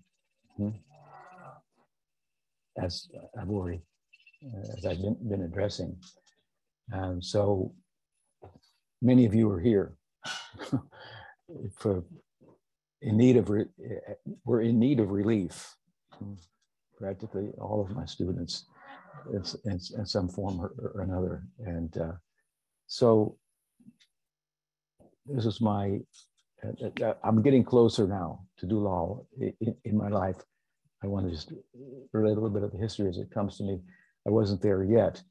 As 2.81 3.07
I've 3.39 3.49
already, 3.49 3.81
as 4.77 4.85
I've 4.85 5.01
been, 5.01 5.17
been 5.29 5.41
addressing. 5.41 5.97
And 6.89 7.23
so 7.23 7.73
many 9.01 9.25
of 9.25 9.33
you 9.33 9.49
are 9.51 9.59
here 9.59 9.95
for 11.77 12.03
in 13.01 13.17
need 13.17 13.37
of, 13.37 13.49
re- 13.49 13.65
we're 14.45 14.61
in 14.61 14.79
need 14.79 14.99
of 14.99 15.11
relief 15.11 15.75
practically 16.97 17.51
all 17.59 17.81
of 17.81 17.95
my 17.95 18.05
students 18.05 18.65
in, 19.31 19.43
in, 19.65 20.05
some 20.05 20.27
form 20.27 20.59
or, 20.59 20.73
or, 20.95 21.01
another. 21.01 21.43
And 21.59 21.95
uh, 21.97 22.13
so 22.87 23.37
this 25.25 25.45
is 25.45 25.61
my, 25.61 25.99
uh, 26.63 27.05
uh, 27.05 27.13
I'm 27.23 27.41
getting 27.41 27.63
closer 27.63 28.07
now 28.07 28.41
to 28.57 28.65
Dulal 28.65 29.25
in, 29.39 29.75
in 29.83 29.97
my 29.97 30.09
life. 30.09 30.37
I 31.03 31.07
want 31.07 31.27
to 31.27 31.31
just 31.31 31.53
relate 32.11 32.31
a 32.31 32.41
little 32.41 32.49
bit 32.49 32.63
of 32.63 32.71
the 32.71 32.77
history 32.77 33.07
as 33.09 33.17
it 33.17 33.31
comes 33.31 33.57
to 33.57 33.63
me. 33.63 33.79
I 34.27 34.31
wasn't 34.31 34.61
there 34.61 34.83
yet. 34.83 35.21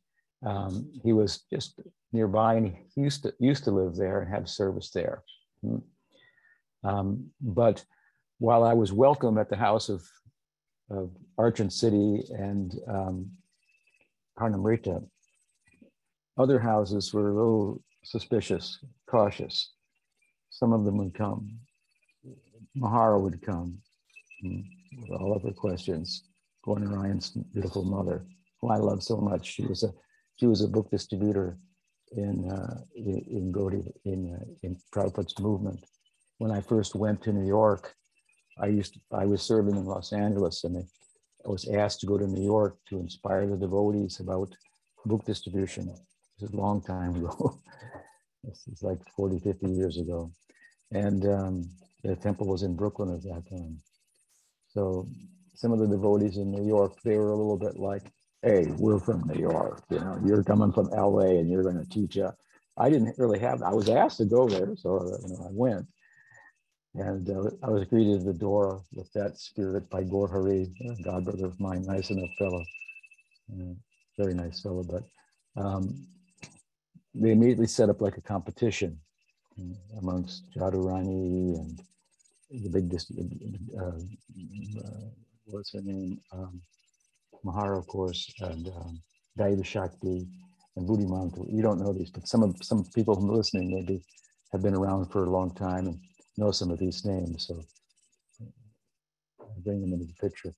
Um, 0.44 0.90
he 1.02 1.12
was 1.12 1.42
just 1.52 1.80
nearby 2.12 2.54
and 2.54 2.66
he 2.94 3.00
used 3.00 3.22
to, 3.24 3.34
used 3.38 3.64
to 3.64 3.70
live 3.70 3.96
there 3.96 4.20
and 4.20 4.32
have 4.32 4.48
service 4.48 4.90
there. 4.90 5.22
Hmm. 5.62 5.78
Um, 6.84 7.30
but 7.40 7.84
while 8.38 8.62
I 8.62 8.74
was 8.74 8.92
welcome 8.92 9.38
at 9.38 9.48
the 9.48 9.56
house 9.56 9.88
of 9.88 10.02
of 10.90 11.10
Argent 11.38 11.72
City 11.72 12.22
and 12.30 12.74
um, 12.88 13.30
other 16.38 16.58
houses 16.58 17.12
were 17.12 17.30
a 17.30 17.34
little 17.34 17.82
suspicious, 18.04 18.78
cautious. 19.08 19.72
Some 20.50 20.72
of 20.72 20.84
them 20.84 20.98
would 20.98 21.14
come. 21.14 21.58
Mahara 22.76 23.20
would 23.20 23.42
come 23.42 23.78
hmm, 24.42 24.60
with 25.00 25.10
all 25.10 25.34
of 25.34 25.42
her 25.42 25.52
questions. 25.52 26.24
Gordon 26.64 26.90
Ryan's 26.90 27.30
beautiful 27.30 27.84
mother, 27.84 28.26
who 28.60 28.70
I 28.70 28.76
love 28.76 29.02
so 29.02 29.16
much. 29.18 29.54
She 29.54 29.64
was 29.64 29.82
a 29.82 29.92
she 30.36 30.46
was 30.46 30.60
a 30.62 30.68
book 30.68 30.90
distributor 30.90 31.58
in 32.12 32.50
uh, 32.50 32.80
in, 32.94 33.24
in 33.30 33.52
Gaudiya 33.52 33.92
in 34.04 34.34
uh, 34.34 34.44
in 34.62 34.76
Prabhupada's 34.94 35.38
movement. 35.38 35.84
When 36.38 36.50
I 36.50 36.60
first 36.60 36.94
went 36.94 37.22
to 37.22 37.32
New 37.32 37.46
York, 37.46 37.94
I 38.58 38.66
used 38.66 38.94
to, 38.94 39.00
I 39.12 39.24
was 39.26 39.42
serving 39.42 39.76
in 39.76 39.86
Los 39.86 40.12
Angeles 40.12 40.64
and 40.64 40.76
I 41.46 41.48
was 41.48 41.68
asked 41.68 42.00
to 42.00 42.06
go 42.06 42.18
to 42.18 42.26
New 42.26 42.44
York 42.44 42.76
to 42.88 42.98
inspire 42.98 43.46
the 43.46 43.56
devotees 43.56 44.20
about 44.20 44.54
book 45.06 45.24
distribution. 45.24 45.86
This 46.38 46.50
is 46.50 46.54
a 46.54 46.56
long 46.56 46.82
time 46.82 47.16
ago. 47.16 47.60
This 48.46 48.62
is 48.68 48.80
like 48.80 49.00
40, 49.16 49.40
50 49.40 49.66
years 49.66 49.98
ago. 49.98 50.30
And 50.92 51.26
um, 51.26 51.70
the 52.04 52.14
temple 52.14 52.46
was 52.46 52.62
in 52.62 52.76
Brooklyn 52.76 53.12
at 53.12 53.24
that 53.24 53.42
time. 53.50 53.80
So 54.76 55.08
some 55.54 55.72
of 55.72 55.78
the 55.78 55.86
devotees 55.86 56.36
in 56.36 56.50
New 56.50 56.66
York, 56.66 57.00
they 57.02 57.16
were 57.16 57.30
a 57.30 57.36
little 57.36 57.56
bit 57.56 57.78
like, 57.78 58.02
hey, 58.42 58.66
we're 58.76 58.98
from 58.98 59.26
New 59.26 59.40
York. 59.40 59.82
You 59.88 60.00
know, 60.00 60.20
you're 60.22 60.44
coming 60.44 60.70
from 60.70 60.88
LA 60.88 61.38
and 61.40 61.50
you're 61.50 61.62
going 61.62 61.82
to 61.82 61.88
teach 61.88 62.18
us. 62.18 62.34
I 62.76 62.90
didn't 62.90 63.16
really 63.16 63.38
have, 63.38 63.62
I 63.62 63.72
was 63.72 63.88
asked 63.88 64.18
to 64.18 64.26
go 64.26 64.46
there. 64.46 64.76
So 64.76 65.18
you 65.26 65.34
know, 65.34 65.46
I 65.46 65.50
went. 65.50 65.86
And 66.94 67.30
uh, 67.30 67.50
I 67.62 67.70
was 67.70 67.84
greeted 67.84 68.20
at 68.20 68.26
the 68.26 68.34
door 68.34 68.82
with 68.92 69.10
that 69.14 69.38
spirit 69.38 69.88
by 69.88 70.02
Gaur 70.02 70.28
Hari, 70.28 70.70
God 71.02 71.24
brother 71.24 71.46
of 71.46 71.58
mine, 71.58 71.82
nice 71.82 72.10
enough 72.10 72.30
fellow, 72.38 72.62
very 74.18 74.34
nice 74.34 74.60
fellow. 74.60 74.84
But 74.84 75.04
um, 75.62 76.06
they 77.14 77.32
immediately 77.32 77.66
set 77.66 77.88
up 77.88 78.02
like 78.02 78.18
a 78.18 78.22
competition 78.22 78.98
amongst 79.98 80.50
Jadurani 80.54 81.56
and 81.58 81.80
the 82.50 82.68
big, 82.68 82.94
uh, 83.78 83.84
uh, 83.84 85.00
what's 85.46 85.72
her 85.72 85.80
name? 85.82 86.20
Um, 86.32 86.60
Mahara, 87.44 87.78
of 87.78 87.86
course, 87.86 88.32
and 88.40 88.68
um, 88.68 89.00
Daiva 89.38 89.64
Shakti 89.64 90.26
and 90.76 90.88
Buddhimantu. 90.88 91.52
You 91.52 91.62
don't 91.62 91.80
know 91.80 91.92
these, 91.92 92.10
but 92.10 92.26
some 92.26 92.42
of 92.42 92.56
some 92.62 92.84
people 92.94 93.14
who 93.14 93.30
are 93.30 93.36
listening 93.36 93.74
maybe 93.74 94.02
have 94.52 94.62
been 94.62 94.74
around 94.74 95.06
for 95.06 95.24
a 95.24 95.30
long 95.30 95.54
time 95.54 95.86
and 95.86 95.98
know 96.36 96.50
some 96.50 96.70
of 96.70 96.78
these 96.78 97.04
names. 97.04 97.46
So 97.46 97.62
I 99.40 99.44
bring 99.64 99.80
them 99.80 99.92
into 99.92 100.06
the 100.06 100.14
picture. 100.14 100.54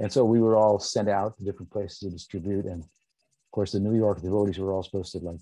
And 0.00 0.12
so 0.12 0.24
we 0.24 0.40
were 0.40 0.56
all 0.56 0.78
sent 0.78 1.08
out 1.08 1.36
to 1.36 1.44
different 1.44 1.70
places 1.72 1.98
to 1.98 2.10
distribute. 2.10 2.66
And 2.66 2.82
of 2.82 3.50
course, 3.52 3.72
the 3.72 3.80
New 3.80 3.96
York 3.96 4.22
devotees 4.22 4.58
were 4.58 4.72
all 4.72 4.82
supposed 4.82 5.12
to 5.12 5.18
like 5.18 5.40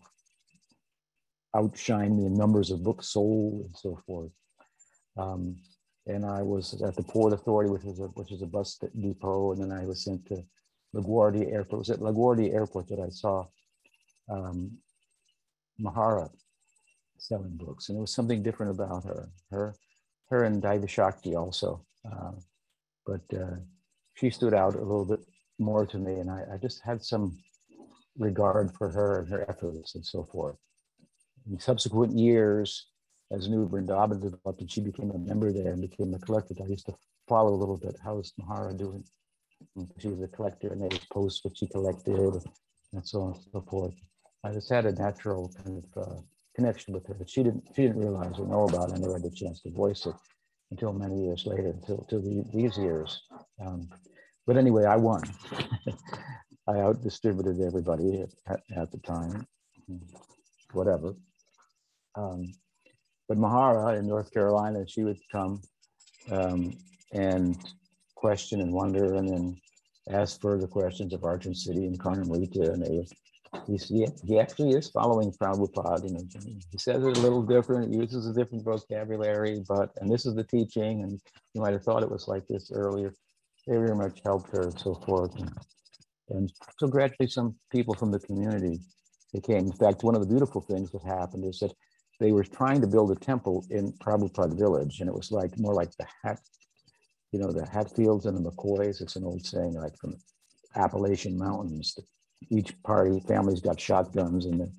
outshine 1.55 2.17
me 2.17 2.27
in 2.27 2.35
numbers 2.35 2.71
of 2.71 2.83
books 2.83 3.09
sold 3.09 3.67
and 3.67 3.77
so 3.77 3.99
forth. 4.07 4.31
Um, 5.17 5.57
and 6.07 6.25
I 6.25 6.43
was 6.43 6.81
at 6.83 6.95
the 6.95 7.03
Port 7.03 7.33
Authority, 7.33 7.71
which 7.71 7.83
was 7.83 7.99
a, 7.99 8.05
which 8.05 8.33
is 8.33 8.43
a 8.43 8.47
bus 8.47 8.79
depot, 9.01 9.53
and 9.53 9.63
then 9.63 9.73
I 9.73 9.85
was 9.85 10.05
sent 10.05 10.27
to 10.27 10.43
LaGuardia 10.95 11.53
Airport. 11.53 11.73
It 11.73 11.79
was 11.79 11.91
at 11.91 12.01
LaGuardia 12.01 12.55
Airport 12.55 12.89
that 12.89 13.01
I 13.01 13.09
saw 13.09 13.47
um, 14.31 14.79
Mahara 15.81 16.31
selling 17.19 17.57
books, 17.57 17.89
and 17.89 17.97
there 17.97 18.03
was 18.03 18.15
something 18.15 18.43
different 18.43 18.73
about 18.73 19.05
her. 19.05 19.29
Her, 19.51 19.75
her 20.31 20.45
and 20.45 20.63
Daiva 20.63 20.89
Shakti 20.89 21.35
also, 21.35 21.85
uh, 22.11 22.33
but 23.05 23.23
uh, 23.37 23.57
she 24.15 24.31
stood 24.31 24.55
out 24.55 24.75
a 24.75 24.79
little 24.81 25.05
bit 25.05 25.21
more 25.59 25.87
to 25.87 25.99
me, 25.99 26.15
and 26.15 26.31
I, 26.31 26.45
I, 26.55 26.57
just 26.59 26.83
had 26.83 27.03
some 27.03 27.39
regard 28.19 28.75
for 28.77 28.91
her 28.91 29.21
and 29.21 29.29
her 29.29 29.49
efforts 29.49 29.95
and 29.95 30.05
so 30.05 30.25
forth. 30.33 30.57
In 31.51 31.59
subsequent 31.59 32.17
years, 32.19 32.87
as 33.33 33.49
New 33.49 33.69
Vrindavan 33.69 34.21
developed 34.21 34.61
and 34.61 34.71
she 34.71 34.81
became 34.81 35.11
a 35.11 35.19
member 35.19 35.53
there 35.53 35.73
and 35.73 35.83
became 35.83 36.15
a 36.15 36.19
collector, 36.19 36.55
I 36.63 36.67
used 36.69 36.87
to 36.87 36.95
follow 37.29 37.55
a 37.55 37.57
little 37.57 37.77
bit. 37.77 37.97
How 38.03 38.19
is 38.19 38.33
Mahara 38.41 38.77
doing? 38.77 39.05
She 39.99 40.09
was 40.09 40.23
a 40.23 40.29
collector, 40.29 40.69
and 40.69 40.81
they 40.83 40.89
would 40.89 41.07
post 41.11 41.45
what 41.45 41.57
she 41.57 41.67
collected 41.67 42.43
and 42.93 43.07
so 43.07 43.23
on 43.23 43.33
and 43.33 43.43
so 43.53 43.61
forth. 43.63 43.95
I 44.45 44.53
just 44.53 44.71
had 44.71 44.87
a 44.87 44.93
natural 44.93 45.51
kind 45.65 45.83
of 45.83 46.03
uh, 46.03 46.21
connection 46.55 46.95
with 46.95 47.07
her 47.07 47.15
that 47.15 47.29
she 47.29 47.43
didn't 47.43 47.65
she 47.75 47.83
didn't 47.83 47.99
realize 47.99 48.39
or 48.39 48.47
know 48.47 48.65
about. 48.65 48.91
It. 48.91 48.95
I 48.95 48.99
never 48.99 49.15
had 49.15 49.23
the 49.23 49.31
chance 49.31 49.61
to 49.63 49.71
voice 49.71 50.07
it 50.07 50.15
until 50.71 50.93
many 50.93 51.25
years 51.25 51.47
later, 51.47 51.69
until, 51.69 51.99
until 52.01 52.21
the, 52.21 52.45
these 52.53 52.77
years. 52.77 53.23
Um, 53.65 53.89
but 54.47 54.57
anyway, 54.57 54.85
I 54.85 54.97
won. 54.97 55.23
I 56.69 56.81
out 56.81 57.03
distributed 57.03 57.61
everybody 57.61 58.23
at, 58.49 58.61
at, 58.77 58.91
the 58.91 58.99
time, 58.99 59.47
whatever. 60.73 61.15
Um, 62.17 62.53
but 63.29 63.39
Mahara 63.39 63.99
in 63.99 64.07
North 64.07 64.33
Carolina, 64.33 64.85
she 64.87 65.05
would 65.05 65.19
come 65.31 65.61
um, 66.31 66.77
and 67.13 67.57
question 68.15 68.61
and 68.61 68.73
wonder 68.73 69.15
and 69.15 69.29
then 69.29 69.57
ask 70.11 70.41
further 70.41 70.67
questions 70.67 71.13
of 71.13 71.25
Arjun 71.25 71.55
City 71.55 71.87
and 71.87 71.99
Karnamrita, 71.99 72.73
and 72.73 72.83
they 72.83 73.07
he, 73.67 74.07
he 74.25 74.39
actually 74.39 74.73
is 74.73 74.91
following 74.91 75.33
Prabhupada. 75.33 76.09
You 76.09 76.15
know, 76.15 76.61
he 76.71 76.79
says 76.79 77.03
it 77.03 77.17
a 77.17 77.21
little 77.21 77.43
different, 77.43 77.93
uses 77.93 78.27
a 78.27 78.35
different 78.35 78.65
vocabulary, 78.65 79.63
but, 79.67 79.91
and 80.01 80.11
this 80.11 80.27
is 80.27 80.35
the 80.35 80.45
teaching, 80.45 81.03
and 81.03 81.21
you 81.55 81.61
might 81.61 81.73
have 81.73 81.83
thought 81.83 82.03
it 82.03 82.11
was 82.11 82.29
like 82.29 82.47
this 82.49 82.71
earlier. 82.73 83.15
They 83.67 83.77
very 83.77 83.97
much 83.97 84.21
helped 84.25 84.55
her 84.55 84.63
and 84.65 84.79
so 84.79 84.95
forth. 84.95 85.35
And, 85.39 85.53
and 86.31 86.53
so 86.79 86.87
gradually 86.87 87.29
some 87.29 87.57
people 87.71 87.95
from 87.95 88.11
the 88.13 88.21
community 88.21 88.81
came. 89.45 89.67
In 89.67 89.73
fact, 89.73 90.03
one 90.03 90.15
of 90.15 90.23
the 90.23 90.29
beautiful 90.29 90.61
things 90.61 90.91
that 90.93 91.03
happened 91.03 91.45
is 91.45 91.59
that 91.61 91.73
they 92.19 92.33
were 92.33 92.45
trying 92.45 92.81
to 92.81 92.87
build 92.87 93.11
a 93.11 93.15
temple 93.15 93.65
in 93.71 93.93
Prabhupada 93.93 94.57
village, 94.57 95.01
and 95.01 95.09
it 95.09 95.15
was 95.15 95.31
like 95.31 95.59
more 95.59 95.75
like 95.75 95.91
the 95.97 96.07
hat, 96.23 96.41
you 97.33 97.39
know, 97.39 97.53
the 97.53 97.67
Hatfields 97.67 98.27
and 98.27 98.37
the 98.37 98.51
McCoys. 98.51 99.01
It's 99.01 99.17
an 99.17 99.25
old 99.25 99.45
saying, 99.45 99.75
like 99.75 99.97
from 99.99 100.13
the 100.13 100.81
Appalachian 100.81 101.39
Mountains, 101.39 101.99
each 102.51 102.81
party, 102.83 103.23
families 103.27 103.61
got 103.61 103.81
shotguns 103.81 104.47
and 104.47 104.71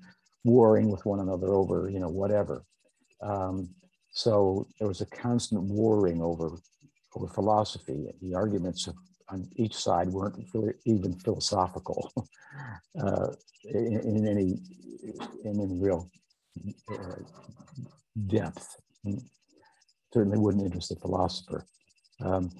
warring 0.44 0.90
with 0.90 1.04
one 1.04 1.20
another 1.20 1.54
over, 1.54 1.88
you 1.90 2.00
know, 2.00 2.08
whatever. 2.08 2.64
Um, 3.22 3.68
so 4.10 4.66
there 4.78 4.88
was 4.88 5.00
a 5.00 5.06
constant 5.06 5.62
warring 5.62 6.22
over 6.22 6.58
over 7.14 7.28
philosophy. 7.28 8.06
The 8.20 8.34
arguments 8.34 8.88
on 9.28 9.48
each 9.56 9.74
side 9.74 10.08
weren't 10.08 10.44
even 10.84 11.18
philosophical 11.20 12.12
uh, 13.00 13.28
in, 13.64 14.00
in, 14.00 14.28
any 14.28 14.58
in 15.44 15.60
any 15.60 15.78
real 15.78 16.10
depth. 18.26 18.76
Certainly 20.12 20.38
wouldn't 20.38 20.64
interest 20.64 20.92
a 20.92 20.96
philosopher. 20.96 21.66
Um, 22.20 22.50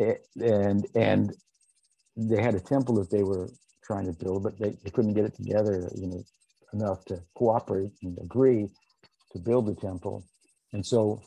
eh, 0.00 0.14
and 0.40 0.86
and 0.94 1.32
they 2.16 2.42
had 2.42 2.54
a 2.54 2.60
temple 2.60 2.96
that 2.96 3.10
they 3.10 3.22
were 3.22 3.48
trying 3.84 4.06
to 4.06 4.12
build, 4.12 4.42
but 4.42 4.58
they, 4.58 4.76
they 4.82 4.90
couldn't 4.90 5.14
get 5.14 5.24
it 5.24 5.34
together, 5.34 5.90
you 5.94 6.06
know, 6.06 6.22
enough 6.72 7.04
to 7.06 7.22
cooperate 7.34 7.92
and 8.02 8.18
agree 8.22 8.68
to 9.32 9.38
build 9.38 9.66
the 9.66 9.74
temple. 9.74 10.24
And 10.72 10.84
so 10.84 11.20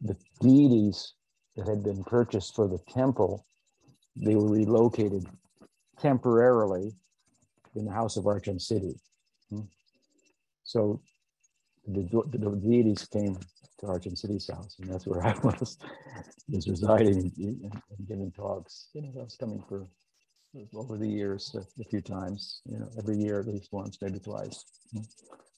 the 0.00 0.16
deities 0.40 1.14
that 1.56 1.66
had 1.66 1.82
been 1.82 2.04
purchased 2.04 2.54
for 2.54 2.68
the 2.68 2.78
temple, 2.88 3.46
they 4.16 4.34
were 4.34 4.50
relocated 4.50 5.26
temporarily 6.00 6.92
in 7.74 7.84
the 7.84 7.92
house 7.92 8.16
of 8.16 8.26
Archon 8.26 8.58
City. 8.58 8.94
So 10.66 11.00
the, 11.86 12.02
the, 12.32 12.50
deities 12.56 13.06
came 13.06 13.38
to 13.78 13.86
Archon 13.86 14.16
City's 14.16 14.50
house, 14.52 14.76
and 14.80 14.90
that's 14.90 15.06
where 15.06 15.22
I 15.26 15.34
was, 15.44 15.78
was 16.48 16.68
residing 16.68 17.32
and, 17.38 17.72
and, 17.72 18.08
giving 18.08 18.32
talks. 18.32 18.88
You 18.92 19.02
know, 19.02 19.12
I 19.20 19.22
was 19.22 19.36
coming 19.38 19.62
for 19.68 19.86
over 20.74 20.98
the 20.98 21.08
years 21.08 21.54
a, 21.54 21.60
a, 21.80 21.84
few 21.84 22.00
times. 22.00 22.62
You 22.64 22.80
know, 22.80 22.88
every 22.98 23.16
year 23.16 23.38
at 23.40 23.46
least 23.46 23.68
once, 23.72 23.98
maybe 24.02 24.18
twice. 24.18 24.64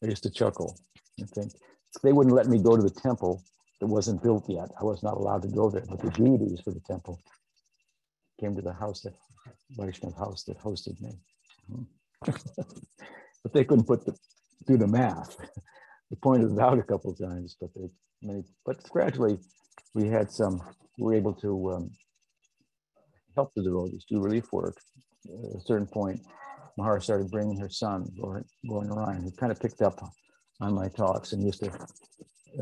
I 0.03 0.07
used 0.07 0.23
to 0.25 0.31
chuckle 0.31 0.79
and 1.19 1.29
think 1.31 1.53
they 2.03 2.13
wouldn't 2.13 2.37
let 2.37 2.47
me 2.47 2.63
go 2.63 2.77
to 2.77 2.83
the 2.83 2.91
temple 2.91 3.43
that 3.81 3.87
wasn't 3.87 4.23
built 4.23 4.45
yet. 4.49 4.69
I 4.79 4.85
was 4.85 5.03
not 5.03 5.15
allowed 5.15 5.43
to 5.43 5.49
go 5.49 5.71
there, 5.71 5.85
but 5.89 6.01
the 6.01 6.11
deities 6.11 6.61
for 6.61 6.73
the 6.73 6.81
temple 6.81 7.19
came 8.39 8.55
to 8.57 8.63
the 8.63 8.75
house 8.75 9.01
that 9.03 9.15
Vaishnav 9.79 10.17
house 10.19 10.45
that 10.45 10.59
hosted 10.59 11.01
me. 11.01 11.19
but 12.27 13.53
they 13.55 13.65
couldn't 13.65 13.87
put 13.87 14.05
the 14.05 14.15
do 14.69 14.77
the 14.77 14.87
math. 14.87 15.37
they 15.39 16.16
pointed 16.23 16.53
it 16.53 16.61
out 16.61 16.79
a 16.79 16.83
couple 16.83 17.11
of 17.11 17.19
times, 17.19 17.57
but 17.61 17.71
they 17.75 17.89
many, 18.23 18.45
but 18.64 18.83
gradually 18.91 19.39
we 19.95 20.09
had 20.09 20.31
some, 20.31 20.61
we 20.99 21.05
were 21.05 21.14
able 21.14 21.35
to 21.35 21.73
um, 21.73 21.91
help 23.35 23.53
the 23.55 23.62
devotees 23.62 24.05
do 24.09 24.21
relief 24.21 24.53
work. 24.53 24.77
At 25.27 25.57
a 25.57 25.64
certain 25.64 25.87
point, 25.87 26.21
Mahara 26.79 27.03
started 27.03 27.31
bringing 27.31 27.59
her 27.59 27.69
son, 27.69 28.07
going 28.69 28.91
around. 28.91 29.25
He 29.25 29.33
kind 29.33 29.51
of 29.51 29.61
picked 29.61 29.83
up 29.83 30.01
on 30.61 30.75
my 30.75 30.89
talks 30.89 31.33
and 31.33 31.43
used 31.43 31.64
to 31.64 31.71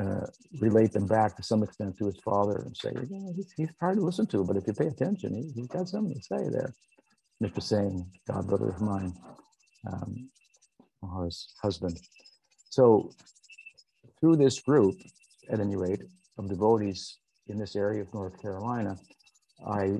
uh, 0.00 0.26
relate 0.60 0.92
them 0.92 1.06
back 1.06 1.36
to 1.36 1.42
some 1.42 1.62
extent 1.62 1.96
to 1.98 2.06
his 2.06 2.18
father 2.24 2.62
and 2.66 2.76
say, 2.76 2.92
he's, 3.34 3.52
he's, 3.56 3.68
hard 3.80 3.96
to 3.96 4.04
listen 4.04 4.26
to, 4.26 4.44
but 4.44 4.56
if 4.56 4.66
you 4.66 4.72
pay 4.72 4.86
attention, 4.86 5.34
he, 5.34 5.60
has 5.60 5.68
got 5.68 5.88
something 5.88 6.14
to 6.14 6.22
say 6.22 6.48
there. 6.50 6.74
Mr. 7.42 7.62
Singh, 7.62 8.10
God 8.26 8.46
brother 8.46 8.70
of 8.70 8.80
mine, 8.80 9.12
um, 9.92 10.30
Mahara's 11.02 11.54
husband. 11.62 11.98
So 12.70 13.10
through 14.20 14.36
this 14.36 14.60
group, 14.60 14.96
at 15.50 15.60
any 15.60 15.76
rate, 15.76 16.02
of 16.38 16.48
devotees 16.48 17.18
in 17.48 17.58
this 17.58 17.76
area 17.76 18.02
of 18.02 18.12
North 18.12 18.40
Carolina, 18.40 18.98
I 19.66 19.98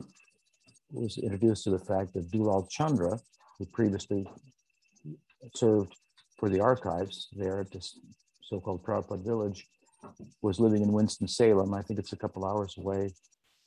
was 0.93 1.19
introduced 1.19 1.65
to 1.65 1.71
the 1.71 1.79
fact 1.79 2.13
that 2.15 2.31
Dulal 2.31 2.69
Chandra, 2.71 3.19
who 3.59 3.67
previously 3.67 4.29
served 5.55 5.95
for 6.39 6.49
the 6.49 6.61
archives 6.61 7.29
there 7.33 7.61
at 7.61 7.71
this 7.71 7.99
so-called 8.43 8.83
Prabhupada 8.85 9.25
village, 9.25 9.67
was 10.43 10.61
living 10.61 10.83
in 10.83 10.93
Winston-Salem. 10.93 11.75
I 11.75 11.83
think 11.83 11.99
it's 11.99 12.13
a 12.13 12.17
couple 12.17 12.45
hours 12.45 12.77
away, 12.79 13.15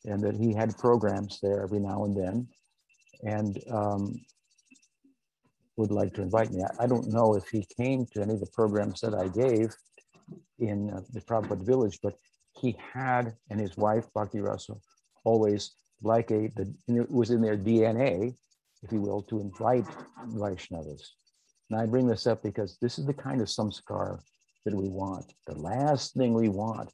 and 0.06 0.22
that 0.24 0.36
he 0.36 0.54
had 0.54 0.78
programs 0.78 1.40
there 1.42 1.62
every 1.64 1.80
now 1.80 2.06
and 2.06 2.16
then. 2.16 2.48
And 3.24 3.60
um, 3.72 4.22
would 5.80 5.92
like 5.92 6.14
to 6.14 6.22
invite 6.22 6.52
me. 6.52 6.62
I, 6.62 6.84
I 6.84 6.88
don't 6.88 7.08
know 7.08 7.36
if 7.36 7.48
he 7.48 7.66
came 7.78 8.06
to 8.08 8.22
any 8.22 8.34
of 8.34 8.42
the 8.42 8.54
programs 8.54 9.00
that 9.00 9.16
I 9.16 9.30
gave 9.30 9.74
in 10.60 10.90
uh, 10.90 11.02
the 11.14 11.22
Prabhupada 11.22 11.66
village, 11.66 12.00
but 12.04 12.16
he 12.60 12.76
had, 12.94 13.34
and 13.50 13.60
his 13.60 13.78
wife, 13.78 14.06
Bhakti 14.14 14.42
Rasa, 14.42 14.74
always 15.24 15.72
like 16.02 16.32
a, 16.32 16.50
the, 16.58 16.74
it 16.90 17.10
was 17.10 17.30
in 17.30 17.42
their 17.42 17.58
DNA, 17.58 18.36
if 18.84 18.92
you 18.92 19.00
will, 19.00 19.22
to 19.24 19.40
invite 19.40 19.86
Vaishnavas. 20.28 21.04
And 21.70 21.80
I 21.80 21.86
bring 21.86 22.08
this 22.08 22.28
up 22.28 22.44
because 22.44 22.78
this 22.82 23.00
is 23.00 23.06
the 23.06 23.14
kind 23.14 23.40
of 23.40 23.48
samskar 23.48 24.20
that 24.66 24.76
we 24.76 24.90
want. 24.90 25.34
The 25.48 25.56
last 25.56 26.14
thing 26.14 26.34
we 26.34 26.50
want 26.50 26.92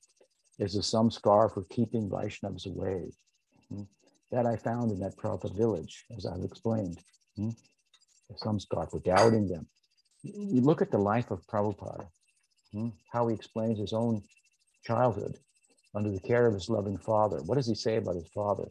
is 0.59 0.75
a 0.75 0.79
samskar 0.79 1.51
for 1.51 1.63
keeping 1.71 2.07
Vaishnavas 2.07 2.67
away. 2.67 3.11
Hmm? 3.69 3.83
That 4.31 4.45
I 4.45 4.57
found 4.57 4.91
in 4.91 4.99
that 4.99 5.17
Prabhupada 5.17 5.57
village, 5.57 6.05
as 6.15 6.27
I've 6.27 6.43
explained. 6.43 6.99
Hmm? 8.29 8.49
Samskar 8.49 8.89
for 8.89 8.99
doubting 8.99 9.47
them. 9.47 9.67
You 10.23 10.61
look 10.61 10.81
at 10.81 10.91
the 10.91 10.97
life 10.97 11.29
of 11.29 11.45
Prabhupada, 11.47 12.07
hmm? 12.71 12.89
how 13.11 13.27
he 13.27 13.35
explains 13.35 13.79
his 13.79 13.93
own 13.93 14.23
childhood 14.83 15.37
under 15.93 16.11
the 16.11 16.19
care 16.19 16.47
of 16.47 16.53
his 16.53 16.69
loving 16.69 16.97
father. 16.97 17.37
What 17.43 17.55
does 17.55 17.67
he 17.67 17.75
say 17.75 17.97
about 17.97 18.15
his 18.15 18.27
father? 18.33 18.65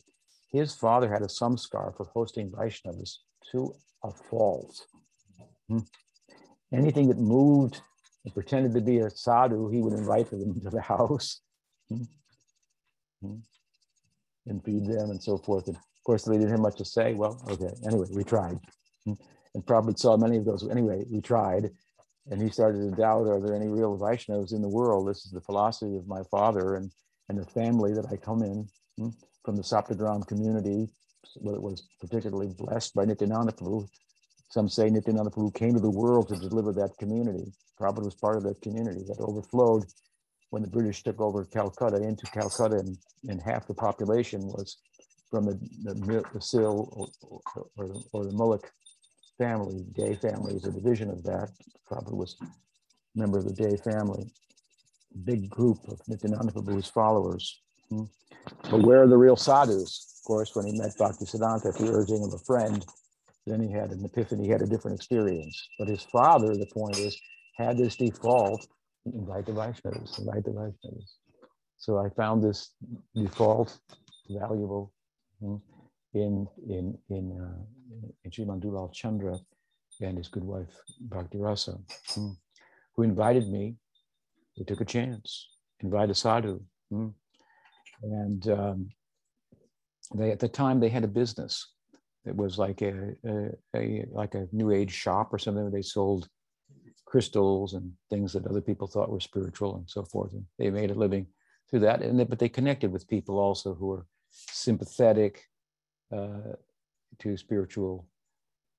His 0.50 0.74
father 0.74 1.12
had 1.12 1.22
a 1.22 1.26
samskar 1.26 1.96
for 1.96 2.07
hosting 2.12 2.50
Vaishnavas 2.50 3.18
to 3.52 3.74
a 4.02 4.11
fault. 4.11 4.86
Hmm? 5.68 5.78
Anything 6.72 7.09
that 7.09 7.18
moved 7.18 7.80
and 8.24 8.34
pretended 8.34 8.74
to 8.74 8.80
be 8.80 8.98
a 8.98 9.11
sadhu, 9.11 9.70
he 9.70 9.80
would 9.80 9.92
invite 9.92 10.30
them 10.30 10.42
into 10.57 10.70
the 10.70 10.82
house? 10.82 11.40
Hmm? 11.88 12.02
and 14.46 14.62
feed 14.64 14.86
them 14.86 15.11
and 15.11 15.22
so 15.22 15.38
forth. 15.38 15.66
And 15.68 15.76
of 15.76 16.05
course, 16.05 16.24
they 16.24 16.34
didn't 16.34 16.50
have 16.50 16.61
much 16.61 16.76
to 16.76 16.84
say. 16.84 17.14
Well, 17.14 17.40
okay. 17.48 17.74
Anyway, 17.86 18.07
we 18.12 18.24
tried. 18.24 18.59
And 19.55 19.66
probably 19.66 19.94
saw 19.96 20.16
many 20.16 20.36
of 20.36 20.44
those. 20.44 20.68
Anyway, 20.68 21.05
we 21.11 21.20
tried. 21.20 21.70
And 22.30 22.40
he 22.40 22.48
started 22.48 22.78
to 22.78 22.96
doubt, 22.96 23.26
are 23.26 23.40
there 23.40 23.55
any 23.55 23.68
real 23.68 23.98
Vaishnavas 23.98 24.55
in 24.55 24.62
the 24.62 24.68
world? 24.68 25.09
This 25.09 25.26
is 25.26 25.32
the 25.32 25.42
philosophy 25.42 25.96
of 25.96 26.09
my 26.09 26.22
father 26.30 26.76
and, 26.76 26.90
and 27.28 27.38
the 27.38 27.44
family 27.44 27.92
that 27.92 28.07
I 28.11 28.16
come 28.16 28.42
in 28.42 28.66
hmm, 28.96 29.11
from 29.44 29.57
the 29.57 29.62
Saptagram 29.62 30.26
community, 30.26 30.88
where 31.36 31.55
it 31.55 31.62
was 31.62 31.86
particularly 32.00 32.52
blessed 32.57 32.94
by 32.94 33.05
Nityananda 33.05 33.52
Prabhu. 33.52 33.86
Some 34.50 34.68
say 34.68 34.88
Nityananda 34.88 35.30
Prabhu 35.30 35.55
came 35.55 35.74
to 35.74 35.80
the 35.80 35.90
world 35.90 36.28
to 36.28 36.36
deliver 36.36 36.72
that 36.72 36.96
community. 36.98 37.52
Prabhupada 37.78 38.05
was 38.05 38.14
part 38.14 38.36
of 38.36 38.42
that 38.44 38.62
community 38.62 39.02
that 39.07 39.20
overflowed 39.20 39.84
when 40.50 40.62
the 40.62 40.70
British 40.70 41.02
took 41.02 41.20
over 41.20 41.44
Calcutta 41.44 41.96
into 41.96 42.24
Calcutta, 42.26 42.76
and, 42.76 42.96
and 43.28 43.42
half 43.42 43.66
the 43.66 43.74
population 43.74 44.40
was 44.46 44.78
from 45.28 45.46
the, 45.46 45.59
the, 45.82 45.94
the 45.94 46.61
or, 46.61 47.09
or, 47.76 48.02
or, 48.12 48.24
the 48.24 48.30
Mullik 48.30 48.62
family, 49.39 49.85
De 49.93 50.16
family 50.16 50.55
is 50.55 50.64
a 50.64 50.72
division 50.72 51.11
of 51.11 51.22
that. 51.24 51.51
Prabhupada 51.91 52.14
was 52.14 52.37
a 52.43 52.47
member 53.18 53.39
of 53.39 53.45
the 53.45 53.55
De 53.55 53.76
family. 53.78 54.30
Big 55.24 55.49
group 55.49 55.78
of 55.89 56.01
Nityananda 56.09 56.53
Prabhu's 56.53 56.89
followers. 56.89 57.61
Hmm. 57.89 58.05
But 58.70 58.82
where 58.82 59.03
are 59.03 59.09
the 59.09 59.16
real 59.16 59.37
sadhus? 59.37 60.18
Of 60.18 60.26
course, 60.26 60.55
when 60.55 60.66
he 60.66 60.78
met 60.78 60.97
Bhaktisiddhanta 60.99 61.66
at 61.66 61.78
the 61.78 61.91
urging 61.93 62.24
of 62.24 62.32
a 62.32 62.39
friend, 62.39 62.85
then 63.47 63.61
he 63.61 63.70
had 63.70 63.91
an 63.91 64.05
epiphany, 64.05 64.45
he 64.45 64.51
had 64.51 64.62
a 64.62 64.66
different 64.66 64.97
experience. 64.97 65.68
But 65.78 65.89
his 65.89 66.03
father, 66.03 66.57
the 66.57 66.66
point 66.66 66.99
is, 66.99 67.18
had 67.57 67.76
this 67.76 67.97
default, 67.97 68.66
invite 69.05 69.47
the 69.47 69.53
Vaishnavas, 69.53 70.18
invite 70.18 70.45
the 70.45 70.51
Vaishnavas. 70.51 71.11
So 71.76 71.99
I 71.99 72.09
found 72.11 72.43
this 72.43 72.70
default 73.14 73.78
valuable 74.30 74.93
hmm, 75.41 75.57
in 76.14 76.47
in 76.68 76.97
in 77.11 77.39
uh, 77.39 77.62
in 78.24 78.30
Sriman 78.30 78.61
Dulal 78.61 78.92
Chandra 78.92 79.38
and 80.01 80.18
his 80.18 80.28
good 80.28 80.45
wife 80.45 80.74
Bhakti 81.01 81.38
Rasa, 81.38 81.78
hmm, 82.14 82.30
who 82.95 83.03
invited 83.03 83.49
me. 83.49 83.76
They 84.57 84.64
took 84.64 84.80
a 84.80 84.84
chance, 84.84 85.49
invite 85.80 86.11
a 86.11 86.14
sadhu, 86.14 86.61
hmm, 86.90 87.09
and 88.03 88.49
um, 88.49 88.88
they 90.14 90.30
at 90.30 90.40
the 90.40 90.49
time 90.49 90.80
they 90.80 90.88
had 90.88 91.05
a 91.05 91.09
business 91.09 91.74
it 92.24 92.34
was 92.34 92.59
like 92.59 92.80
a, 92.82 93.14
a, 93.26 93.51
a, 93.76 94.07
like 94.11 94.34
a 94.34 94.49
new 94.53 94.70
age 94.70 94.92
shop 94.92 95.32
or 95.32 95.38
something 95.38 95.62
where 95.62 95.70
they 95.70 95.82
sold 95.82 96.28
crystals 97.05 97.74
and 97.74 97.92
things 98.09 98.32
that 98.32 98.47
other 98.47 98.62
people 98.62 98.86
thought 98.86 99.11
were 99.11 99.20
spiritual 99.20 99.76
and 99.76 99.88
so 99.88 100.05
forth. 100.05 100.32
And 100.32 100.45
they 100.59 100.70
made 100.70 100.90
a 100.90 100.95
living 100.95 101.26
through 101.68 101.80
that. 101.80 102.03
And 102.03 102.18
they, 102.18 102.24
but 102.24 102.38
they 102.38 102.49
connected 102.49 102.90
with 102.90 103.09
people 103.09 103.38
also 103.38 103.74
who 103.74 103.88
were 103.88 104.07
sympathetic 104.30 105.43
uh, 106.12 106.56
to 107.20 107.36
spiritual 107.36 108.07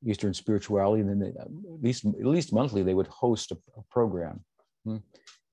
Eastern 0.06 0.34
spirituality. 0.34 1.02
And 1.02 1.10
then 1.10 1.20
they, 1.20 1.40
at 1.40 1.48
least 1.82 2.06
at 2.06 2.26
least 2.26 2.54
monthly 2.54 2.84
they 2.84 2.94
would 2.94 3.08
host 3.08 3.52
a, 3.52 3.58
a 3.78 3.82
program. 3.90 4.44
Hmm. 4.84 4.98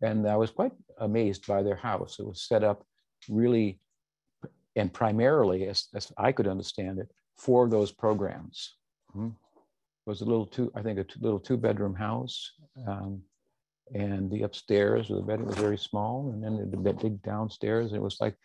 And 0.03 0.29
I 0.29 0.37
was 0.37 0.51
quite 0.51 0.73
amazed 0.99 1.47
by 1.47 1.63
their 1.63 1.77
house. 1.77 2.19
It 2.19 2.27
was 2.27 2.43
set 2.43 2.65
up 2.65 2.85
really 3.29 3.79
and 4.77 4.93
primarily, 4.93 5.67
as, 5.69 5.89
as 5.95 6.13
I 6.17 6.33
could 6.33 6.49
understand 6.49 6.99
it, 6.99 7.11
for 7.37 7.69
those 7.69 7.93
programs. 7.93 8.75
Mm-hmm. 9.15 9.29
It 9.29 10.11
was 10.11 10.21
a 10.21 10.25
little 10.25 10.47
two, 10.47 10.73
I 10.75 10.83
think, 10.83 10.99
a 10.99 11.07
little 11.21 11.39
two 11.39 11.57
bedroom 11.57 11.95
house. 11.95 12.53
Um, 12.87 13.23
and 13.95 14.31
the 14.31 14.43
upstairs 14.43 15.09
the 15.09 15.21
bedroom 15.21 15.49
was 15.49 15.59
very 15.59 15.77
small, 15.77 16.31
and 16.31 16.43
then 16.43 16.71
the 16.71 16.93
big 16.93 17.23
downstairs. 17.23 17.93
It 17.93 18.01
was 18.01 18.17
like 18.21 18.37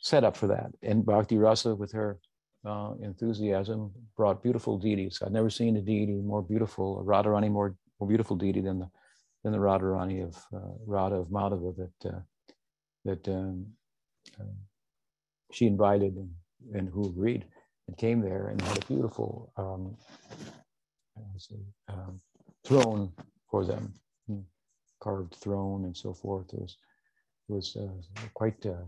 set 0.00 0.24
up 0.24 0.36
for 0.36 0.48
that. 0.48 0.72
And 0.82 1.06
Bhakti 1.06 1.38
Rasa, 1.38 1.74
with 1.74 1.92
her 1.92 2.18
uh, 2.64 2.92
enthusiasm, 3.02 3.90
brought 4.16 4.42
beautiful 4.42 4.78
deities. 4.78 5.20
I've 5.24 5.32
never 5.32 5.50
seen 5.50 5.76
a 5.76 5.80
deity 5.80 6.12
more 6.12 6.42
beautiful, 6.42 7.00
a 7.00 7.04
Radharani 7.04 7.50
more, 7.50 7.74
more 7.98 8.08
beautiful 8.08 8.36
deity 8.36 8.60
than 8.60 8.78
the 8.78 8.90
than 9.42 9.52
the 9.52 9.58
Radharani 9.58 10.22
of 10.22 10.36
uh, 10.54 10.72
Radha 10.86 11.16
of 11.16 11.28
Madhava 11.28 11.74
that 11.76 12.10
uh, 12.10 12.20
that 13.04 13.28
um, 13.28 13.66
uh, 14.40 14.44
she 15.52 15.66
invited 15.66 16.14
and, 16.14 16.30
and 16.74 16.88
who 16.88 17.06
agreed 17.06 17.44
and 17.88 17.96
came 17.96 18.20
there 18.20 18.48
and 18.48 18.60
had 18.62 18.82
a 18.82 18.86
beautiful 18.86 19.52
um, 19.56 19.96
say, 21.38 21.56
um, 21.88 22.20
throne 22.64 23.12
for 23.50 23.64
them, 23.64 23.92
hmm, 24.26 24.40
carved 25.02 25.34
throne 25.34 25.84
and 25.84 25.96
so 25.96 26.14
forth. 26.14 26.52
It 26.52 26.60
was, 26.60 26.76
it 27.48 27.52
was 27.52 27.76
uh, 27.76 28.20
quite 28.34 28.64
uh, 28.64 28.84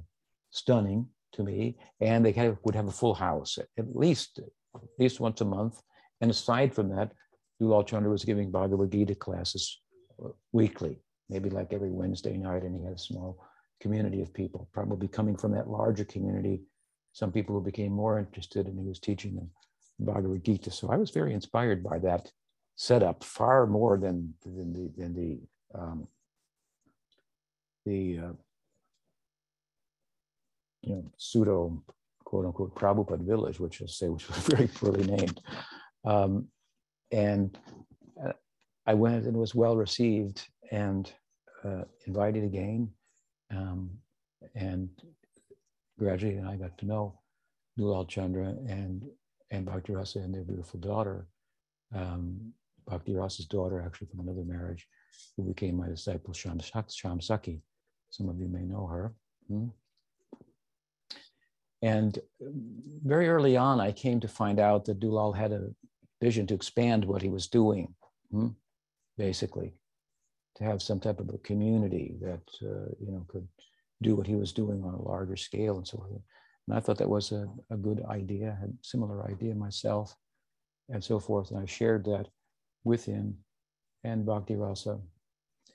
stunning 0.51 1.09
to 1.35 1.43
me. 1.43 1.77
And 2.01 2.25
they 2.25 2.33
of 2.47 2.59
would 2.65 2.75
have 2.75 2.89
a 2.89 2.93
full 2.93 3.15
house 3.15 3.59
at, 3.59 3.67
at 3.79 3.95
least 3.95 4.41
at 4.75 4.83
least 4.99 5.21
once 5.21 5.41
a 5.41 5.45
month. 5.45 5.81
And 6.21 6.31
aside 6.31 6.75
from 6.75 6.89
that, 6.91 7.13
Dulal 7.61 7.87
Chandra 7.87 8.11
was 8.11 8.25
giving 8.25 8.51
Bhagavad 8.51 8.91
Gita 8.91 9.15
classes 9.15 9.81
uh, 10.23 10.29
weekly, 10.53 11.01
maybe 11.29 11.51
like 11.51 11.73
every 11.73 11.91
Wednesday 11.91 12.37
night, 12.37 12.63
and 12.63 12.77
he 12.77 12.85
had 12.85 12.95
a 12.95 12.99
small 12.99 13.39
community 13.81 14.21
of 14.21 14.35
people, 14.35 14.69
probably 14.73 15.07
coming 15.07 15.37
from 15.37 15.53
that 15.53 15.69
larger 15.69 16.05
community 16.05 16.63
some 17.15 17.31
people 17.31 17.55
who 17.55 17.63
became 17.63 17.93
more 17.93 18.19
interested 18.19 18.67
and 18.67 18.79
he 18.79 18.87
was 18.87 18.99
teaching 18.99 19.37
them 19.37 19.49
Bhagavad 20.01 20.45
Gita. 20.45 20.71
So 20.71 20.91
I 20.91 20.97
was 20.97 21.11
very 21.11 21.33
inspired 21.33 21.83
by 21.83 22.01
that 22.01 22.31
setup 22.77 23.23
far 23.23 23.67
more 23.67 23.97
than, 23.97 24.35
than 24.45 24.73
the, 24.73 24.93
than 24.97 25.15
the, 25.15 25.79
um, 25.79 26.09
the 27.87 28.19
uh, 28.19 28.33
you 30.87 30.97
know, 30.97 31.05
pseudo 31.17 31.83
quote 32.25 32.47
unquote 32.47 32.75
Prabhupada 32.75 33.25
village, 33.25 33.61
which 33.61 33.83
I 33.83 33.87
say 33.87 34.09
which 34.09 34.29
was 34.29 34.39
very 34.49 34.69
poorly 34.69 35.05
named. 35.05 35.41
Um, 36.05 36.49
and 37.13 37.57
uh, 38.23 38.33
I 38.87 38.95
went 38.95 39.25
and 39.25 39.37
was 39.37 39.55
well 39.55 39.77
received 39.77 40.47
and 40.71 41.11
uh, 41.65 41.85
invited 42.07 42.45
again. 42.45 42.91
Um, 43.51 43.91
and 44.55 44.91
gradually, 45.99 46.41
I 46.41 46.57
got 46.57 46.77
to 46.79 46.87
know 46.87 47.21
Dulal 47.79 48.09
Chandra 48.09 48.49
and 48.69 49.03
and 49.51 49.67
Bhakti 49.67 49.93
Rasa 49.93 50.19
and 50.19 50.35
their 50.35 50.43
beautiful 50.43 50.81
daughter, 50.81 51.29
um, 51.95 52.53
Bhakti 52.89 53.15
Rasa's 53.15 53.47
daughter, 53.47 53.83
actually 53.85 54.09
from 54.09 54.21
another 54.21 54.43
marriage, 54.43 54.89
who 55.37 55.45
became 55.45 55.77
my 55.77 55.89
disciple, 55.89 56.33
Sham, 56.35 56.59
Sham 56.89 57.21
Saki. 57.21 57.63
Some 58.11 58.29
of 58.29 58.41
you 58.41 58.49
may 58.49 58.63
know 58.63 58.87
her. 58.87 59.15
Hmm? 59.49 59.69
And 61.85 62.19
very 63.05 63.29
early 63.29 63.59
on, 63.59 63.79
I 63.79 63.93
came 63.93 64.19
to 64.21 64.29
find 64.29 64.59
out 64.59 64.87
that 64.87 65.01
Dulal 65.01 65.37
had 65.37 65.53
a 65.53 65.69
vision 66.23 66.47
to 66.47 66.55
expand 66.55 67.05
what 67.05 67.21
he 67.21 67.29
was 67.29 67.47
doing, 67.47 67.95
hmm? 68.31 68.49
basically, 69.19 69.75
to 70.57 70.65
have 70.65 70.81
some 70.81 70.99
type 70.99 71.21
of 71.21 71.29
a 71.29 71.39
community 71.39 72.17
that 72.23 72.47
uh, 72.63 72.89
you 72.99 73.13
know 73.13 73.27
could 73.29 73.47
do 74.03 74.17
what 74.17 74.27
he 74.27 74.35
was 74.35 74.55
doing 74.55 74.83
on 74.83 74.95
a 74.95 75.03
larger 75.03 75.37
scale 75.37 75.77
and 75.77 75.87
so 75.87 75.99
forth. 75.99 76.23
And 76.67 76.75
I 76.75 76.81
thought 76.81 76.97
that 76.99 77.09
was 77.09 77.33
a, 77.33 77.47
a 77.71 77.77
good 77.77 78.03
idea, 78.09 78.57
I 78.57 78.61
had 78.61 78.71
a 78.71 78.83
similar 78.83 79.29
idea 79.31 79.55
myself 79.55 80.17
and 80.89 81.05
so 81.05 81.19
forth. 81.19 81.51
And 81.51 81.61
I 81.61 81.67
shared 81.67 82.05
that 82.07 82.29
with 82.85 83.05
him 83.05 83.37
and 84.05 84.25
Bhakti 84.25 84.57
Rasa. 84.57 85.01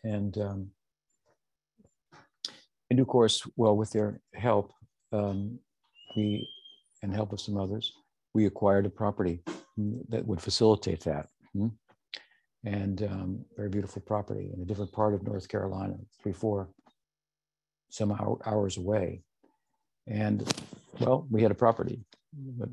And, 0.03 0.35
um, 0.37 0.71
and 2.89 2.99
of 2.99 3.07
course, 3.07 3.45
well, 3.55 3.77
with 3.77 3.91
their 3.91 4.19
help, 4.33 4.73
um, 5.11 5.59
we, 6.15 6.47
and 7.03 7.13
help 7.13 7.33
of 7.33 7.41
some 7.41 7.57
others, 7.57 7.93
we 8.33 8.45
acquired 8.45 8.85
a 8.85 8.89
property 8.89 9.41
that 10.09 10.25
would 10.25 10.41
facilitate 10.41 11.01
that. 11.01 11.27
Hmm? 11.53 11.67
and 12.65 13.03
um, 13.03 13.45
very 13.55 13.69
beautiful 13.69 14.01
property 14.01 14.51
in 14.53 14.61
a 14.61 14.65
different 14.65 14.91
part 14.91 15.13
of 15.13 15.23
North 15.23 15.47
Carolina, 15.47 15.95
three, 16.21 16.33
four, 16.33 16.69
some 17.89 18.11
hours 18.45 18.77
away. 18.77 19.21
And 20.07 20.51
well, 20.99 21.25
we 21.29 21.41
had 21.41 21.51
a 21.51 21.55
property, 21.55 22.01
but 22.33 22.69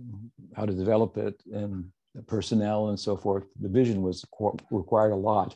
how 0.57 0.67
to 0.67 0.73
develop 0.73 1.17
it 1.17 1.41
and 1.53 1.87
the 2.15 2.23
personnel 2.23 2.89
and 2.89 2.99
so 2.99 3.17
forth. 3.17 3.45
The 3.61 3.69
vision 3.69 4.03
was 4.03 4.25
required 4.71 5.13
a 5.13 5.17
lot 5.17 5.55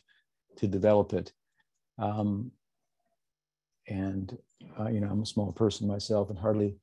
to 0.57 0.67
develop 0.67 1.13
it. 1.13 1.33
Um, 1.97 2.51
and 3.87 4.37
uh, 4.79 4.87
you 4.87 5.01
know, 5.01 5.09
I'm 5.09 5.23
a 5.23 5.25
small 5.25 5.51
person 5.51 5.87
myself 5.87 6.29
and 6.29 6.39
hardly, 6.39 6.77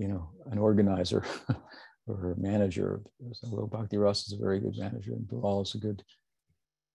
you 0.00 0.08
know, 0.08 0.30
an 0.50 0.58
organizer 0.58 1.22
or 2.06 2.32
a 2.32 2.40
manager. 2.40 3.02
Although 3.44 3.66
Bhakti 3.66 3.98
Rasa 3.98 4.28
is 4.28 4.32
a 4.32 4.42
very 4.42 4.58
good 4.58 4.76
manager 4.78 5.12
and 5.12 5.28
Dulal 5.28 5.62
is 5.62 5.74
a 5.74 5.78
good, 5.78 6.02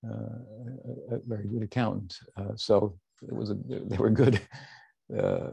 uh, 0.03 1.15
a, 1.15 1.19
very 1.27 1.48
good 1.48 1.61
accountant. 1.61 2.18
Uh, 2.36 2.56
so 2.56 2.98
it 3.22 3.32
was 3.34 3.52
a, 3.52 3.57
they 3.68 3.98
were 3.98 4.10
good 4.10 4.41
uh, 5.15 5.52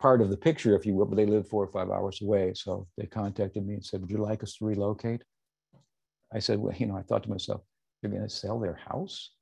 part 0.00 0.22
of 0.22 0.30
the 0.30 0.36
picture, 0.36 0.74
if 0.74 0.86
you 0.86 0.94
will, 0.94 1.04
but 1.04 1.16
they 1.16 1.26
lived 1.26 1.48
four 1.48 1.62
or 1.62 1.70
five 1.70 1.90
hours 1.90 2.22
away. 2.22 2.54
So 2.54 2.88
they 2.96 3.04
contacted 3.04 3.66
me 3.66 3.74
and 3.74 3.84
said, 3.84 4.00
Would 4.00 4.10
you 4.10 4.16
like 4.16 4.42
us 4.42 4.56
to 4.56 4.64
relocate? 4.64 5.22
I 6.32 6.38
said, 6.38 6.58
Well, 6.58 6.74
you 6.74 6.86
know, 6.86 6.96
I 6.96 7.02
thought 7.02 7.24
to 7.24 7.30
myself, 7.30 7.60
They're 8.00 8.10
going 8.10 8.22
to 8.22 8.30
sell 8.30 8.58
their 8.58 8.80
house? 8.88 9.32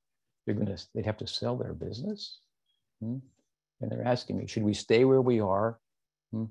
They're 0.45 0.57
going 0.57 0.67
to, 0.67 0.85
they'd 0.97 1.07
have 1.07 1.19
to 1.19 1.29
sell 1.29 1.57
their 1.57 1.75
business? 1.75 2.41
Hmm? 3.01 3.19
And 3.81 3.91
they're 3.91 4.07
asking 4.07 4.37
me, 4.37 4.49
Should 4.49 4.65
we 4.65 4.75
stay 4.75 5.05
where 5.05 5.23
we 5.23 5.41
are? 5.41 5.79
Hmm? 6.33 6.45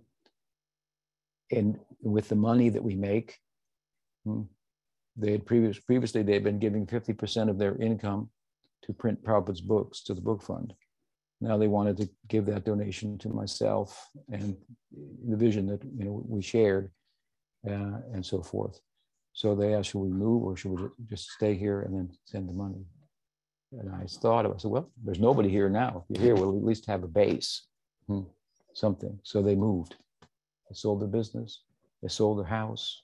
And 1.52 1.80
with 2.02 2.30
the 2.30 2.36
money 2.36 2.70
that 2.70 2.84
we 2.84 2.96
make, 2.96 3.38
hmm? 4.26 4.44
they 5.16 5.32
had 5.32 5.46
previous, 5.46 5.80
previously, 5.80 6.24
they 6.24 6.34
had 6.34 6.44
been 6.44 6.60
giving 6.60 6.86
50% 6.86 7.50
of 7.50 7.58
their 7.58 7.76
income 7.78 8.30
to 8.84 8.94
print 8.94 9.24
Prabhupada's 9.24 9.62
books 9.62 10.04
to 10.04 10.14
the 10.14 10.22
book 10.22 10.42
fund. 10.42 10.74
Now 11.42 11.58
they 11.58 11.68
wanted 11.68 11.98
to 11.98 12.10
give 12.28 12.46
that 12.48 12.66
donation 12.66 13.18
to 13.20 13.30
myself 13.30 14.10
and 14.32 14.58
the 15.28 15.38
vision 15.38 15.68
that 15.68 15.82
you 15.84 16.04
know 16.04 16.24
we 16.28 16.42
shared 16.42 16.92
uh, 17.68 18.00
and 18.14 18.26
so 18.26 18.42
forth. 18.42 18.80
So 19.34 19.56
they 19.56 19.74
asked 19.74 19.92
should 19.92 20.00
we 20.00 20.10
move 20.10 20.44
or 20.44 20.58
should 20.58 20.72
we 20.72 20.88
just 21.10 21.30
stay 21.30 21.56
here 21.56 21.82
and 21.82 21.96
then 21.96 22.12
send 22.26 22.50
the 22.50 22.54
money? 22.54 22.84
And 23.72 23.94
i 23.94 24.06
thought 24.06 24.48
i 24.48 24.58
said 24.58 24.72
well 24.72 24.92
there's 25.04 25.20
nobody 25.20 25.50
here 25.50 25.70
now. 25.70 26.06
If 26.10 26.18
you're 26.18 26.26
here 26.26 26.36
we'll 26.36 26.58
at 26.58 26.64
least 26.64 26.88
have 26.88 27.04
a 27.04 27.08
base. 27.08 27.68
Hmm, 28.08 28.24
something 28.74 29.20
so 29.24 29.42
they 29.42 29.56
moved 29.56 29.96
they 30.70 30.76
sold 30.76 31.02
their 31.02 31.08
business 31.08 31.64
they 32.02 32.08
sold 32.08 32.40
their 32.40 32.46
house 32.46 33.04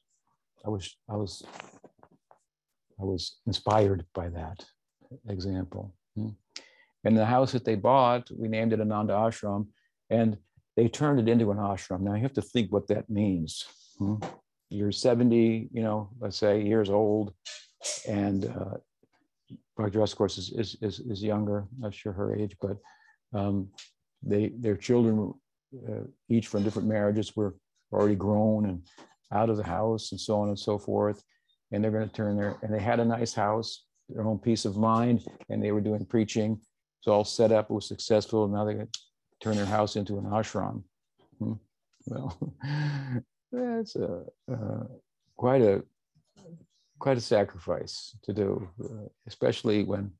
i 0.66 0.70
was 0.70 0.96
i 1.10 1.16
was 1.16 1.44
i 3.02 3.04
was 3.04 3.38
inspired 3.46 4.06
by 4.14 4.30
that 4.30 4.64
example 5.28 5.94
hmm. 6.16 6.30
And 7.06 7.16
the 7.16 7.26
house 7.26 7.52
that 7.52 7.64
they 7.64 7.76
bought, 7.76 8.30
we 8.36 8.48
named 8.48 8.74
it 8.74 8.82
Ananda 8.82 9.14
Ashram, 9.14 9.68
and 10.10 10.38
they 10.76 10.90
turned 10.90 11.20
it 11.20 11.32
into 11.32 11.52
an 11.52 11.58
ashram. 11.58 12.02
Now 12.02 12.16
you 12.16 12.24
have 12.24 12.34
to 12.34 12.42
think 12.42 12.72
what 12.72 12.88
that 12.88 13.10
means. 13.10 13.64
Hmm? 14.00 14.16
You're 14.70 14.92
70, 14.92 15.70
you 15.72 15.84
know, 15.84 16.10
let's 16.20 16.38
say 16.38 16.64
years 16.64 16.90
old, 16.90 17.34
and 18.08 18.46
uh, 18.46 18.78
Dr. 19.78 20.02
of 20.02 20.16
course, 20.16 20.40
is, 20.40 20.52
is, 20.52 20.78
is, 20.82 21.00
is 21.00 21.24
younger, 21.24 21.68
not 21.78 21.94
sure 21.94 22.12
her 22.12 22.36
age, 22.36 22.58
but 22.60 22.78
um, 23.34 23.70
they 24.24 24.52
their 24.58 24.76
children, 24.76 25.34
uh, 25.88 26.04
each 26.30 26.48
from 26.48 26.64
different 26.64 26.88
marriages, 26.88 27.36
were 27.36 27.56
already 27.92 28.16
grown 28.16 28.66
and 28.66 28.82
out 29.32 29.50
of 29.50 29.58
the 29.58 29.64
house 29.64 30.12
and 30.12 30.20
so 30.20 30.40
on 30.40 30.50
and 30.50 30.60
so 30.60 30.78
forth. 30.78 31.24
And 31.72 31.84
they're 31.84 31.92
going 31.92 32.08
to 32.08 32.16
turn 32.16 32.38
there, 32.38 32.58
and 32.62 32.74
they 32.74 32.80
had 32.80 33.00
a 33.00 33.06
nice 33.06 33.34
house, 33.34 33.86
their 34.10 34.26
own 34.26 34.40
peace 34.40 34.66
of 34.66 34.78
mind, 34.78 35.26
and 35.50 35.64
they 35.64 35.72
were 35.72 35.82
doing 35.82 36.06
preaching 36.06 36.60
it's 37.06 37.12
all 37.12 37.24
set 37.24 37.52
up, 37.52 37.70
it 37.70 37.74
was 37.74 37.88
successful. 37.88 38.48
Now 38.48 38.66
they 38.66 38.84
turn 39.40 39.58
their 39.58 39.66
house 39.68 39.96
into 39.96 40.18
an 40.18 40.26
ashram. 40.26 40.82
Hmm. 41.38 41.54
Well, 42.08 42.36
that's 43.52 43.96
a, 43.96 44.24
uh, 44.52 44.86
quite 45.38 45.62
a 45.62 45.84
quite 46.98 47.18
a 47.18 47.22
sacrifice 47.22 48.18
to 48.24 48.34
do, 48.34 48.68
uh, 48.84 49.08
especially 49.28 49.84
when 49.84 50.14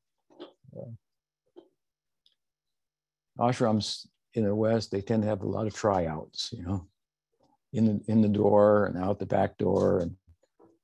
uh, 0.78 0.90
ashrams 3.40 4.06
in 4.36 4.44
the 4.44 4.54
West 4.54 4.90
they 4.90 5.00
tend 5.00 5.22
to 5.22 5.28
have 5.28 5.42
a 5.42 5.48
lot 5.48 5.66
of 5.66 5.74
tryouts. 5.74 6.52
You 6.52 6.62
know, 6.62 6.86
in 7.72 7.84
the 7.86 8.00
in 8.08 8.22
the 8.22 8.28
door 8.28 8.86
and 8.86 9.02
out 9.02 9.18
the 9.18 9.26
back 9.26 9.58
door, 9.58 10.00
and 10.00 10.16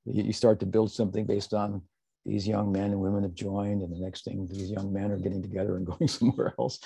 you 0.05 0.33
start 0.33 0.59
to 0.59 0.65
build 0.65 0.91
something 0.91 1.25
based 1.25 1.53
on 1.53 1.81
these 2.25 2.47
young 2.47 2.71
men 2.71 2.91
and 2.91 2.99
women 2.99 3.23
have 3.23 3.35
joined, 3.35 3.81
and 3.81 3.93
the 3.93 3.99
next 3.99 4.23
thing, 4.23 4.47
these 4.47 4.71
young 4.71 4.91
men 4.91 5.11
are 5.11 5.17
getting 5.17 5.41
together 5.41 5.75
and 5.75 5.85
going 5.91 6.07
somewhere 6.07 6.53
else. 6.59 6.79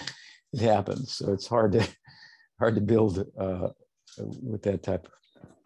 It 0.53 0.61
happens. 0.61 1.13
So 1.13 1.33
it's 1.33 1.47
hard 1.47 1.73
to 1.73 1.87
hard 2.59 2.75
to 2.75 2.81
build 2.81 3.25
uh, 3.39 3.69
with 4.17 4.63
that 4.63 4.83
type 4.83 5.07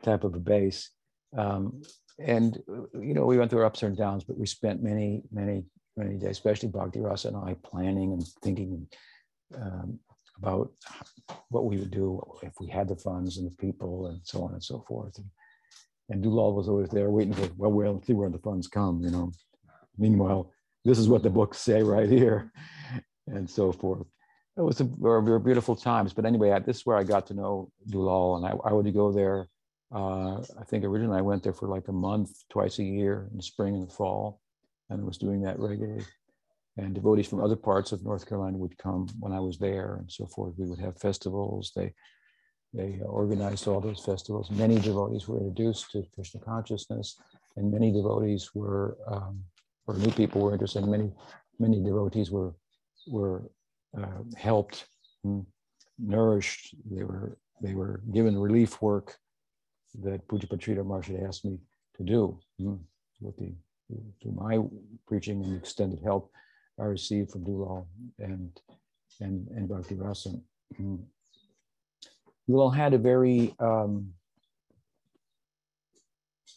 type 0.04 0.24
of 0.24 0.36
a 0.36 0.40
base. 0.40 0.90
Um, 1.38 1.82
and 2.20 2.62
you 2.68 3.14
know, 3.14 3.26
we 3.26 3.38
went 3.38 3.50
through 3.50 3.66
ups 3.66 3.84
and 3.84 3.98
downs, 3.98 4.24
but 4.24 4.38
we 4.38 4.46
spent 4.46 4.84
many, 4.84 5.24
many, 5.32 5.64
many 5.98 6.18
days, 6.18 6.32
especially 6.32 6.70
Bhakti 6.70 7.00
Rasa 7.00 7.30
and 7.30 7.38
I, 7.38 7.56
planning 7.64 8.14
and 8.14 8.28
thinking 8.44 8.88
um, 9.56 10.00
about 10.42 10.72
what 11.50 11.66
we 11.66 11.78
would 11.78 11.92
do 11.92 12.22
if 12.42 12.54
we 12.60 12.68
had 12.68 12.88
the 12.88 12.96
funds 12.96 13.38
and 13.38 13.50
the 13.50 13.56
people 13.58 14.08
and 14.08 14.20
so 14.24 14.44
on 14.44 14.54
and 14.54 14.64
so 14.64 14.84
forth. 14.88 15.18
And, 15.18 15.28
and 16.10 16.24
Dulal 16.24 16.56
was 16.56 16.68
always 16.68 16.90
there 16.90 17.10
waiting 17.10 17.34
for, 17.34 17.48
well, 17.58 17.72
we'll 17.72 18.02
see 18.02 18.14
where 18.14 18.30
the 18.30 18.40
funds 18.40 18.68
come, 18.68 19.02
you 19.04 19.12
know. 19.12 19.32
Meanwhile, 19.98 20.52
this 20.84 20.98
is 20.98 21.08
what 21.08 21.24
the 21.24 21.30
books 21.30 21.60
say 21.60 21.84
right 21.84 22.10
here, 22.10 22.52
and 23.28 23.50
so 23.50 23.72
forth. 23.72 24.08
It 24.58 24.62
was 24.62 24.82
a 24.82 24.84
very 24.84 25.40
beautiful 25.40 25.76
times. 25.76 26.14
But 26.14 26.26
anyway, 26.26 26.58
this 26.66 26.78
is 26.78 26.86
where 26.86 26.98
I 26.98 27.04
got 27.04 27.28
to 27.28 27.34
know 27.34 27.72
Dulal, 27.90 28.38
and 28.38 28.46
I, 28.46 28.70
I 28.70 28.74
would 28.74 28.92
go 28.94 29.12
there. 29.12 29.48
Uh, 29.94 30.38
I 30.60 30.64
think 30.68 30.84
originally 30.84 31.18
I 31.18 31.22
went 31.22 31.44
there 31.44 31.54
for 31.54 31.68
like 31.68 31.88
a 31.88 31.94
month, 31.94 32.32
twice 32.50 32.80
a 32.80 32.84
year 32.84 33.28
in 33.32 33.38
the 33.38 33.44
spring 33.44 33.76
and 33.76 33.88
the 33.88 33.94
fall, 33.94 34.42
and 34.90 35.06
was 35.06 35.18
doing 35.18 35.42
that 35.44 35.60
regularly. 35.60 36.06
And 36.78 36.96
devotees 36.96 37.28
from 37.28 37.42
other 37.42 37.58
parts 37.58 37.92
of 37.92 38.04
North 38.04 38.28
Carolina 38.28 38.58
would 38.58 38.78
come 38.78 39.08
when 39.20 39.34
I 39.34 39.40
was 39.40 39.58
there, 39.58 39.98
and 40.00 40.10
so 40.12 40.26
forth. 40.26 40.54
We 40.58 40.68
would 40.68 40.80
have 40.80 40.98
festivals. 40.98 41.72
They 41.76 41.94
they 42.74 43.00
organized 43.06 43.68
all 43.68 43.82
those 43.82 44.04
festivals. 44.04 44.50
Many 44.50 44.80
devotees 44.80 45.28
were 45.28 45.40
introduced 45.40 45.92
to 45.92 46.06
Krishna 46.16 46.40
consciousness, 46.40 47.20
and 47.58 47.70
many 47.70 47.92
devotees 47.92 48.52
were 48.56 48.98
um, 49.08 49.44
or 49.88 49.96
new 49.96 50.12
people 50.12 50.42
were 50.42 50.54
interested. 50.54 50.86
Many, 50.86 51.12
many 51.60 51.84
devotees 51.84 52.32
were 52.32 52.56
were 53.08 53.52
uh, 53.98 54.24
helped, 54.38 54.88
and 55.26 55.46
nourished. 56.00 56.76
They 56.90 57.04
were 57.04 57.38
they 57.62 57.74
were 57.74 58.02
given 58.14 58.38
relief 58.38 58.82
work 58.82 59.18
that 60.02 60.26
Pujapad 60.28 60.60
Sridhar 60.62 60.86
Maharaj 60.86 61.12
asked 61.28 61.44
me 61.44 61.60
to 61.98 62.04
do 62.04 62.40
mm, 62.60 62.80
with 63.20 63.36
the 63.38 63.54
through 64.22 64.32
my 64.32 64.64
preaching 65.06 65.44
and 65.44 65.58
extended 65.58 66.00
help 66.02 66.32
I 66.80 66.84
received 66.86 67.32
from 67.32 67.44
Dulal 67.46 67.86
and 68.20 68.52
and 69.20 69.48
and 69.50 69.70
Bhakti 69.70 69.96
Rasa. 69.96 70.32
Dulal 72.50 72.76
had 72.76 72.94
a 72.94 72.98
very 72.98 73.56
um, 73.60 74.14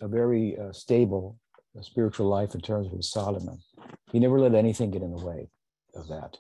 a 0.01 0.09
very 0.09 0.59
uh, 0.59 0.73
stable 0.73 1.39
spiritual 1.83 2.29
life 2.29 2.55
in 2.55 2.61
terms 2.61 2.87
of 2.87 2.93
his 2.93 3.11
sadhana. 3.11 3.57
He 4.13 4.19
never 4.19 4.39
let 4.39 4.55
anything 4.55 4.91
get 4.91 5.03
in 5.03 5.11
the 5.11 5.25
way 5.25 5.49
of 5.95 6.09
that. 6.09 6.37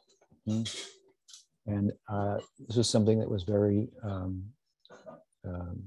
Hmm? 0.46 0.62
And 1.66 1.92
uh, 2.08 2.38
this 2.66 2.76
was 2.76 2.88
something 2.88 3.18
that 3.18 3.30
was 3.30 3.42
very 3.42 3.88
um, 4.02 4.44
um, 5.46 5.84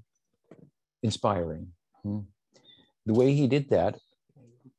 inspiring. 1.03 1.67
Hmm? 2.03 2.19
The 3.05 3.13
way 3.13 3.33
he 3.33 3.47
did 3.47 3.69
that 3.69 3.97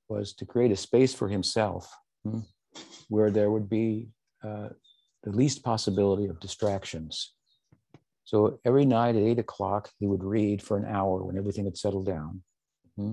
was 0.09 0.35
to 0.35 0.47
create 0.47 0.73
a 0.73 0.77
space 0.77 1.15
for 1.15 1.29
himself 1.29 1.91
hmm, 2.25 2.41
where 3.09 3.31
there 3.31 3.51
would 3.51 3.69
be 3.69 4.09
uh, 4.45 4.69
the 5.23 5.31
least 5.31 5.63
possibility 5.63 6.27
of 6.27 6.41
distractions. 6.41 7.35
So 8.25 8.61
every 8.65 8.85
night 8.85 9.17
at 9.17 9.23
eight 9.23 9.39
o'clock, 9.39 9.91
he 9.99 10.07
would 10.07 10.23
read 10.23 10.63
for 10.63 10.77
an 10.77 10.85
hour 10.85 11.25
when 11.25 11.39
everything 11.39 11.65
had 11.65 11.79
settled 11.79 12.07
down. 12.07 12.43
Hmm? 12.97 13.13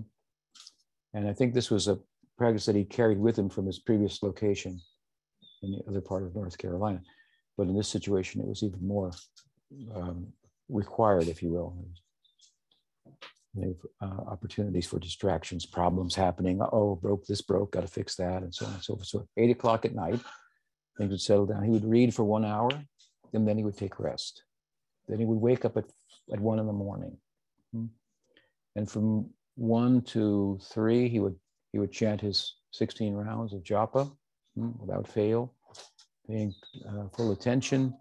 And 1.14 1.28
I 1.28 1.34
think 1.34 1.54
this 1.54 1.72
was 1.72 1.88
a 1.88 2.00
practice 2.38 2.66
that 2.66 2.76
he 2.76 2.84
carried 2.84 3.18
with 3.18 3.40
him 3.40 3.50
from 3.50 3.66
his 3.66 3.80
previous 3.80 4.22
location 4.22 4.80
in 5.64 5.72
the 5.72 5.82
other 5.88 6.02
part 6.02 6.24
of 6.24 6.36
North 6.36 6.58
Carolina. 6.58 7.02
But 7.58 7.68
in 7.68 7.78
this 7.78 7.88
situation, 7.88 8.42
it 8.42 8.48
was 8.48 8.64
even 8.64 8.86
more 8.86 9.12
um, 9.96 10.28
required, 10.68 11.28
if 11.30 11.42
you 11.42 11.52
will. 11.52 11.78
Uh, 13.58 14.06
opportunities 14.28 14.86
for 14.86 15.00
distractions, 15.00 15.66
problems 15.66 16.14
happening. 16.14 16.60
Oh, 16.62 16.96
broke 16.96 17.26
this, 17.26 17.42
broke, 17.42 17.72
got 17.72 17.82
to 17.82 17.88
fix 17.88 18.16
that, 18.16 18.44
and 18.44 18.54
so 18.54 18.66
on 18.66 18.74
and 18.74 18.84
so 18.84 18.96
forth. 18.96 19.08
So, 19.08 19.28
eight 19.38 19.50
o'clock 19.50 19.86
at 19.86 19.96
night, 19.96 20.20
things 20.98 21.12
would 21.12 21.22
settle 21.22 21.46
down. 21.46 21.64
He 21.64 21.70
would 21.70 21.86
read 21.86 22.14
for 22.14 22.26
one 22.26 22.44
hour, 22.44 22.70
and 23.34 23.48
then 23.48 23.58
he 23.58 23.64
would 23.64 23.78
take 23.78 23.98
rest. 24.00 24.44
Then 25.08 25.20
he 25.20 25.26
would 25.26 25.40
wake 25.40 25.64
up 25.64 25.78
at, 25.78 25.86
at 26.34 26.40
one 26.40 26.60
in 26.60 26.68
the 26.68 26.74
morning. 26.74 27.18
Hmm. 27.72 27.86
And 28.76 28.90
from 28.92 29.30
one 29.56 30.02
to 30.02 30.60
three, 30.62 31.08
he 31.08 31.20
would 31.20 31.36
he 31.72 31.80
would 31.80 31.92
chant 31.92 32.22
his 32.22 32.56
16 32.72 33.14
rounds 33.14 33.54
of 33.54 33.64
japa 33.64 34.12
hmm, 34.56 34.72
without 34.80 35.08
fail, 35.08 35.54
paying 36.28 36.54
uh, 36.88 37.08
full 37.16 37.32
attention. 37.32 37.94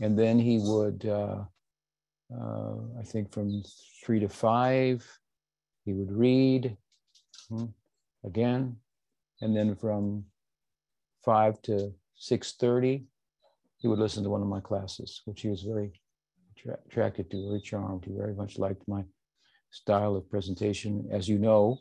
And 0.00 0.18
then 0.18 0.38
he 0.38 0.58
would, 0.58 1.06
uh, 1.06 1.44
uh, 2.34 2.74
I 2.98 3.04
think 3.04 3.32
from 3.32 3.62
three 4.04 4.20
to 4.20 4.28
five, 4.28 5.06
he 5.84 5.92
would 5.92 6.10
read 6.10 6.76
hmm, 7.48 7.66
again. 8.24 8.76
And 9.40 9.56
then 9.56 9.76
from 9.76 10.24
five 11.24 11.60
to 11.62 11.92
6.30, 12.20 13.04
he 13.78 13.88
would 13.88 13.98
listen 13.98 14.24
to 14.24 14.30
one 14.30 14.42
of 14.42 14.48
my 14.48 14.60
classes, 14.60 15.22
which 15.26 15.42
he 15.42 15.48
was 15.48 15.62
very 15.62 15.92
attracted 16.86 17.30
to, 17.30 17.48
very 17.48 17.60
charmed. 17.60 18.04
He 18.04 18.12
very 18.12 18.34
much 18.34 18.58
liked 18.58 18.82
my 18.88 19.04
style 19.70 20.16
of 20.16 20.28
presentation. 20.30 21.06
As 21.12 21.28
you 21.28 21.38
know, 21.38 21.78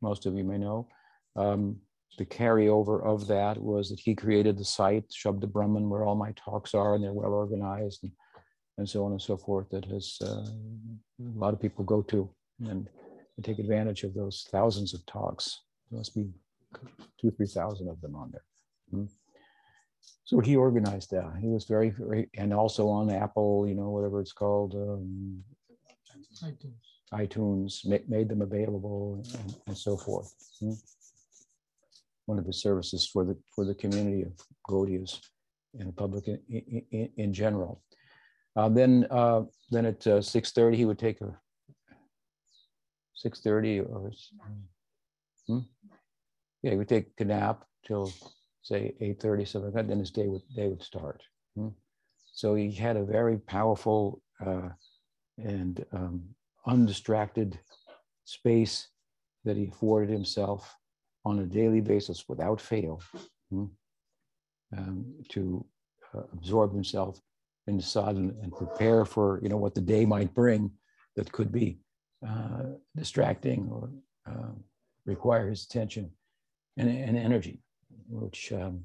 most 0.00 0.26
of 0.26 0.34
you 0.34 0.44
may 0.44 0.58
know, 0.58 0.88
um, 1.36 1.76
the 2.16 2.24
carryover 2.24 3.04
of 3.04 3.26
that 3.26 3.60
was 3.60 3.90
that 3.90 4.00
he 4.00 4.14
created 4.14 4.56
the 4.56 4.64
site, 4.64 5.04
Shabda 5.10 5.50
Brahman, 5.50 5.90
where 5.90 6.04
all 6.04 6.16
my 6.16 6.32
talks 6.32 6.74
are, 6.74 6.94
and 6.94 7.02
they're 7.02 7.12
well 7.12 7.32
organized 7.32 8.02
and, 8.02 8.12
and 8.80 8.88
so 8.88 9.04
on 9.04 9.12
and 9.12 9.20
so 9.20 9.36
forth, 9.36 9.68
that 9.68 9.84
has 9.84 10.16
uh, 10.22 10.46
a 11.20 11.38
lot 11.38 11.52
of 11.52 11.60
people 11.60 11.84
go 11.84 12.00
to 12.02 12.28
and, 12.66 12.88
take 13.42 13.58
advantage 13.58 14.02
of 14.02 14.12
those 14.12 14.46
thousands 14.50 14.92
of 14.92 15.00
talks. 15.06 15.60
There 15.90 15.96
must 15.96 16.14
be 16.14 16.28
two, 17.18 17.28
or 17.28 17.30
3,000 17.30 17.88
of 17.88 17.98
them 18.02 18.14
on 18.14 18.30
there. 18.32 18.44
Mm-hmm. 18.92 19.06
So 20.24 20.40
he 20.40 20.56
organized 20.56 21.10
that. 21.12 21.32
He 21.40 21.48
was 21.48 21.64
very, 21.64 21.88
very, 21.88 22.28
and 22.36 22.52
also 22.52 22.86
on 22.88 23.10
Apple, 23.10 23.66
you 23.66 23.74
know, 23.74 23.88
whatever 23.88 24.20
it's 24.20 24.34
called, 24.34 24.74
um, 24.74 25.42
iTunes, 26.44 26.84
iTunes 27.14 27.86
ma- 27.86 28.06
made 28.14 28.28
them 28.28 28.42
available 28.42 29.24
and, 29.38 29.54
and 29.68 29.78
so 29.78 29.96
forth. 29.96 30.34
Hmm? 30.60 30.72
One 32.26 32.38
of 32.38 32.44
the 32.44 32.52
services 32.52 33.08
for 33.10 33.24
the 33.24 33.38
for 33.54 33.64
the 33.64 33.74
community 33.74 34.20
of 34.24 34.34
Gaudiyas 34.68 35.18
and 35.78 35.88
the 35.88 35.92
public 35.92 36.28
in, 36.28 36.40
in, 36.92 37.08
in 37.16 37.32
general. 37.32 37.82
Uh, 38.60 38.68
then 38.68 39.06
uh, 39.10 39.42
then 39.70 39.86
at 39.86 40.06
uh, 40.06 40.20
six 40.20 40.52
thirty 40.52 40.76
he 40.76 40.84
would 40.84 40.98
take 40.98 41.18
a 41.22 41.34
six 43.14 43.40
thirty 43.40 43.80
or 43.80 44.12
hmm? 45.46 45.60
yeah 46.62 46.72
he 46.72 46.76
would 46.76 46.88
take 46.88 47.06
a 47.20 47.24
nap 47.24 47.64
till 47.86 48.12
say 48.62 48.94
8.30, 49.00 49.48
something 49.48 49.72
like 49.72 49.88
then 49.88 49.98
his 49.98 50.10
day 50.10 50.26
would, 50.26 50.42
day 50.54 50.68
would 50.68 50.82
start. 50.82 51.22
Hmm? 51.56 51.68
So 52.32 52.54
he 52.54 52.70
had 52.70 52.96
a 52.96 53.04
very 53.04 53.38
powerful 53.38 54.22
uh, 54.44 54.68
and 55.38 55.82
um, 55.92 56.22
undistracted 56.66 57.58
space 58.24 58.88
that 59.44 59.56
he 59.56 59.68
afforded 59.68 60.10
himself 60.10 60.76
on 61.24 61.38
a 61.38 61.46
daily 61.46 61.80
basis 61.80 62.28
without 62.28 62.60
fail 62.60 63.00
hmm? 63.50 63.64
um, 64.76 65.14
to 65.30 65.64
uh, 66.14 66.24
absorb 66.34 66.74
himself 66.74 67.20
in 67.66 67.76
the 67.76 67.82
sadhana 67.82 68.32
and 68.42 68.52
prepare 68.52 69.04
for 69.04 69.40
you 69.42 69.48
know 69.48 69.56
what 69.56 69.74
the 69.74 69.80
day 69.80 70.04
might 70.04 70.32
bring 70.34 70.70
that 71.16 71.30
could 71.32 71.52
be 71.52 71.78
uh, 72.26 72.64
distracting 72.96 73.68
or 73.70 73.90
uh, 74.30 74.52
require 75.06 75.48
his 75.48 75.64
attention 75.64 76.10
and, 76.76 76.88
and 76.88 77.16
energy 77.16 77.60
which 78.08 78.52
um, 78.52 78.84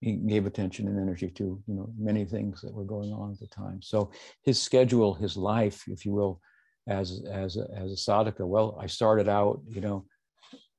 he 0.00 0.12
gave 0.12 0.46
attention 0.46 0.86
and 0.86 0.98
energy 0.98 1.28
to, 1.28 1.60
you 1.66 1.74
know, 1.74 1.90
many 1.98 2.24
things 2.24 2.60
that 2.60 2.72
were 2.72 2.84
going 2.84 3.12
on 3.12 3.32
at 3.32 3.40
the 3.40 3.46
time. 3.48 3.80
So 3.82 4.10
his 4.44 4.60
schedule, 4.60 5.14
his 5.14 5.36
life, 5.36 5.82
if 5.88 6.04
you 6.04 6.12
will, 6.12 6.40
as 6.86 7.22
as 7.30 7.56
as 7.56 7.92
a 7.92 8.10
sadhaka. 8.10 8.46
Well, 8.46 8.78
I 8.80 8.86
started 8.86 9.28
out, 9.28 9.60
you 9.68 9.80
know, 9.80 10.06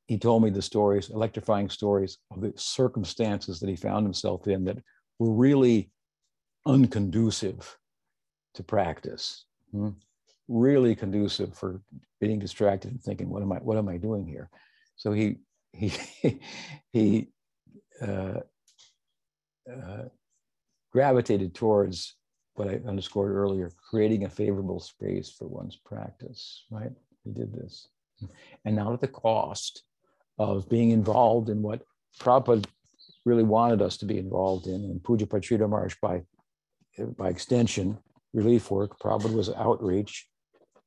he 0.07 0.17
told 0.17 0.41
me 0.43 0.49
the 0.49 0.61
stories, 0.61 1.09
electrifying 1.09 1.69
stories 1.69 2.17
of 2.31 2.41
the 2.41 2.53
circumstances 2.55 3.59
that 3.59 3.69
he 3.69 3.75
found 3.75 4.05
himself 4.05 4.47
in 4.47 4.63
that 4.65 4.77
were 5.19 5.33
really 5.33 5.91
unconducive 6.67 7.75
to 8.55 8.63
practice. 8.63 9.45
Hmm? 9.71 9.89
Really 10.47 10.95
conducive 10.95 11.55
for 11.55 11.81
being 12.19 12.39
distracted 12.39 12.91
and 12.91 13.01
thinking, 13.01 13.29
what 13.29 13.41
am 13.41 13.51
I, 13.51 13.57
what 13.57 13.77
am 13.77 13.87
I 13.87 13.97
doing 13.97 14.27
here? 14.27 14.49
So 14.95 15.13
he 15.13 15.37
he 15.73 15.91
he 16.91 17.27
uh, 18.01 18.39
uh, 19.71 20.03
gravitated 20.91 21.53
towards 21.53 22.15
what 22.55 22.67
I 22.67 22.81
underscored 22.87 23.31
earlier, 23.31 23.71
creating 23.89 24.25
a 24.25 24.29
favorable 24.29 24.79
space 24.79 25.29
for 25.29 25.47
one's 25.47 25.77
practice. 25.77 26.65
Right? 26.71 26.91
He 27.23 27.31
did 27.31 27.53
this, 27.53 27.87
and 28.65 28.75
not 28.75 28.93
at 28.93 29.01
the 29.01 29.07
cost 29.07 29.83
of 30.37 30.67
being 30.69 30.91
involved 30.91 31.49
in 31.49 31.61
what 31.61 31.83
Prabhupada 32.19 32.65
really 33.25 33.43
wanted 33.43 33.81
us 33.81 33.97
to 33.97 34.05
be 34.05 34.17
involved 34.17 34.67
in, 34.67 34.75
and 34.75 35.03
Puja 35.03 35.25
Sridhar 35.25 35.69
Maharaj 35.69 35.95
by 36.01 36.23
by 37.17 37.29
extension, 37.29 37.97
relief 38.33 38.71
work. 38.71 38.99
Prabhupada 38.99 39.33
was 39.33 39.49
outreach. 39.49 40.27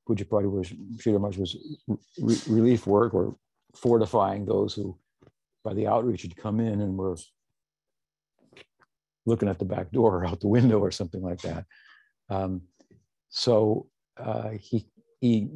Pujapati 0.09 0.51
was 0.51 0.69
Sridhar 0.97 1.21
Maharaj 1.21 1.39
was 1.39 1.79
re- 2.19 2.55
relief 2.55 2.87
work 2.87 3.15
or 3.15 3.37
fortifying 3.75 4.45
those 4.45 4.75
who, 4.75 4.99
by 5.65 5.75
the 5.75 5.87
outreach, 5.87 6.23
had 6.23 6.37
come 6.37 6.61
in 6.61 6.81
and 6.81 6.97
were 6.97 7.17
looking 9.27 9.49
at 9.49 9.59
the 9.59 9.65
back 9.65 9.91
door 9.93 10.19
or 10.19 10.27
out 10.27 10.41
the 10.41 10.49
window 10.49 10.81
or 10.81 10.91
something 10.91 11.23
like 11.23 11.41
that. 11.43 11.65
Um, 12.29 12.63
so 13.29 13.89
uh, 14.17 14.51
he 14.51 14.89
he 15.21 15.49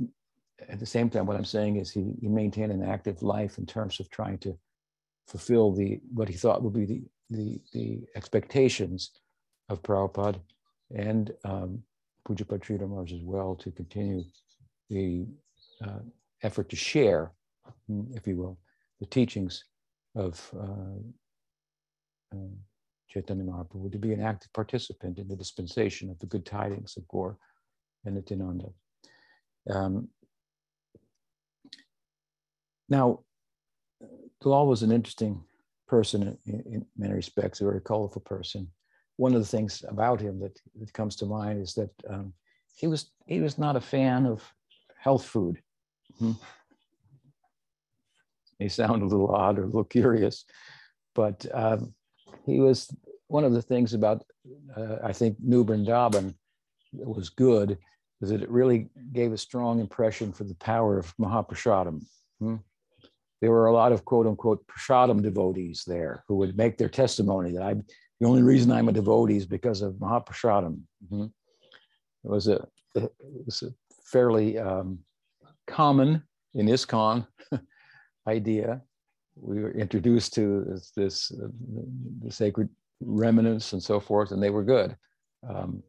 at 0.68 0.78
the 0.78 0.86
same 0.86 1.10
time, 1.10 1.26
what 1.26 1.36
I'm 1.36 1.44
saying 1.44 1.76
is 1.76 1.90
he, 1.90 2.14
he 2.20 2.28
maintained 2.28 2.72
an 2.72 2.82
active 2.82 3.22
life 3.22 3.58
in 3.58 3.66
terms 3.66 4.00
of 4.00 4.08
trying 4.10 4.38
to 4.38 4.56
fulfill 5.26 5.72
the 5.72 6.00
what 6.14 6.28
he 6.28 6.34
thought 6.34 6.62
would 6.62 6.72
be 6.72 6.86
the 6.86 7.02
the, 7.30 7.60
the 7.72 8.00
expectations 8.14 9.10
of 9.68 9.82
Prabhupada 9.82 10.40
and 10.94 11.32
um, 11.44 11.82
Pujapad 12.26 12.60
Sridhar 12.60 12.88
Maharaj 12.88 13.12
as 13.12 13.22
well 13.22 13.54
to 13.56 13.70
continue 13.70 14.22
the 14.90 15.26
uh, 15.84 16.00
effort 16.42 16.68
to 16.70 16.76
share 16.76 17.32
if 18.14 18.26
you 18.26 18.36
will, 18.36 18.58
the 19.00 19.06
teachings 19.06 19.64
of 20.14 20.50
uh, 20.58 20.98
uh, 22.34 22.48
Chaitanya 23.08 23.44
Mahaprabhu 23.44 23.92
to 23.92 23.98
be 23.98 24.12
an 24.12 24.22
active 24.22 24.52
participant 24.52 25.18
in 25.18 25.28
the 25.28 25.36
dispensation 25.36 26.10
of 26.10 26.18
the 26.18 26.26
good 26.26 26.44
tidings 26.44 26.96
of 26.96 27.06
Gaur 27.08 27.38
and 28.04 28.14
Nityananda. 28.14 28.68
Um, 29.70 30.08
now, 32.88 33.20
Dulal 34.42 34.66
was 34.66 34.82
an 34.82 34.92
interesting 34.92 35.42
person 35.88 36.36
in, 36.46 36.60
in, 36.60 36.86
many 36.96 37.14
respects, 37.14 37.60
a 37.60 37.64
very 37.64 37.80
colorful 37.80 38.22
person. 38.22 38.68
One 39.16 39.34
of 39.34 39.40
the 39.40 39.46
things 39.46 39.84
about 39.88 40.20
him 40.20 40.40
that, 40.40 40.58
that 40.78 40.92
comes 40.92 41.16
to 41.16 41.26
mind 41.26 41.62
is 41.62 41.74
that 41.74 41.90
um, 42.08 42.32
he 42.74 42.86
was 42.86 43.10
he 43.26 43.40
was 43.40 43.58
not 43.58 43.76
a 43.76 43.80
fan 43.80 44.26
of 44.26 44.42
health 44.98 45.24
food. 45.24 45.58
Hmm 46.18 46.32
may 48.58 48.68
sound 48.68 49.02
a 49.02 49.06
little 49.06 49.34
odd 49.34 49.58
or 49.58 49.64
a 49.64 49.66
little 49.66 49.84
curious, 49.84 50.44
but 51.14 51.46
um, 51.52 51.94
he 52.44 52.60
was 52.60 52.94
one 53.28 53.44
of 53.44 53.52
the 53.52 53.62
things 53.62 53.94
about, 53.94 54.24
uh, 54.76 54.96
I 55.02 55.12
think, 55.12 55.36
New 55.40 55.64
Vrindavan 55.64 56.34
that 56.94 57.08
was 57.08 57.28
good 57.28 57.78
is 58.22 58.30
that 58.30 58.42
it 58.42 58.50
really 58.50 58.88
gave 59.12 59.32
a 59.32 59.38
strong 59.38 59.80
impression 59.80 60.32
for 60.32 60.44
the 60.44 60.54
power 60.54 60.98
of 60.98 61.14
Mahaprasadam. 61.18 62.04
Hmm? 62.40 62.56
There 63.42 63.50
were 63.50 63.66
a 63.66 63.72
lot 63.72 63.92
of 63.92 64.04
quote 64.06 64.26
unquote 64.26 64.66
Prasadam 64.66 65.22
devotees 65.22 65.84
there 65.86 66.24
who 66.26 66.36
would 66.36 66.56
make 66.56 66.78
their 66.78 66.88
testimony 66.88 67.52
that 67.52 67.62
I, 67.62 67.74
the 68.20 68.26
only 68.26 68.42
reason 68.42 68.72
I'm 68.72 68.88
a 68.88 68.92
devotee 68.92 69.36
is 69.36 69.46
because 69.46 69.82
of 69.82 69.94
Mahaprasadam. 69.94 70.80
Hmm? 71.08 71.26
It 72.24 72.30
was 72.30 72.48
a, 72.48 72.66
it 72.94 73.12
was 73.44 73.62
a 73.62 73.70
fairly 74.10 74.58
um, 74.58 74.98
common 75.66 76.22
in 76.54 76.66
ISKCON 76.66 77.26
idea. 78.26 78.82
We 79.36 79.62
were 79.62 79.72
introduced 79.72 80.32
to 80.34 80.64
this, 80.64 80.90
this 80.96 81.32
uh, 81.32 81.48
the 82.24 82.32
sacred 82.32 82.70
remnants 83.00 83.74
and 83.74 83.82
so 83.82 84.00
forth, 84.00 84.32
and 84.32 84.42
they 84.42 84.50
were 84.50 84.64
good. 84.64 84.96
Um, 85.48 85.82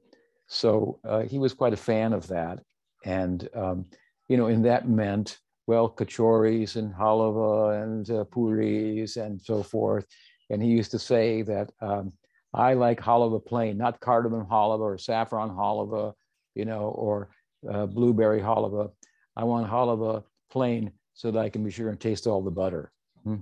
so 0.48 1.00
uh, 1.08 1.22
he 1.22 1.40
was 1.40 1.54
quite 1.54 1.74
a 1.74 1.78
fan 1.78 2.14
of 2.14 2.28
that, 2.28 2.60
and 3.06 3.48
um, 3.56 3.86
you 4.28 4.38
know, 4.38 4.48
and 4.48 4.66
that 4.66 4.90
meant 4.90 5.40
well 5.66 5.90
kachoris 5.90 6.76
and 6.76 6.94
halava 6.94 7.82
and 7.84 8.10
uh, 8.12 8.24
puris 8.26 9.16
and 9.18 9.42
so 9.42 9.64
forth. 9.64 10.06
And 10.50 10.62
he 10.62 10.70
used 10.70 10.92
to 10.92 11.00
say 11.00 11.42
that 11.44 11.72
um, 11.82 12.14
I 12.54 12.74
like 12.74 13.00
halava 13.02 13.46
plain, 13.46 13.78
not 13.78 14.00
cardamom 14.00 14.48
halava 14.48 14.80
or 14.80 14.98
saffron 14.98 15.50
halava, 15.50 16.14
you 16.56 16.66
know, 16.66 16.90
or 16.90 17.30
uh, 17.70 17.86
blueberry 17.86 18.42
halava. 18.42 18.92
I 19.36 19.44
want 19.44 19.70
halava 19.70 20.24
plain 20.50 20.92
so 21.14 21.32
that 21.32 21.40
I 21.40 21.50
can 21.50 21.64
be 21.64 21.72
sure 21.72 21.90
and 21.90 22.00
taste 22.00 22.28
all 22.28 22.42
the 22.42 22.52
butter. 22.52 22.92
Hmm. 23.24 23.38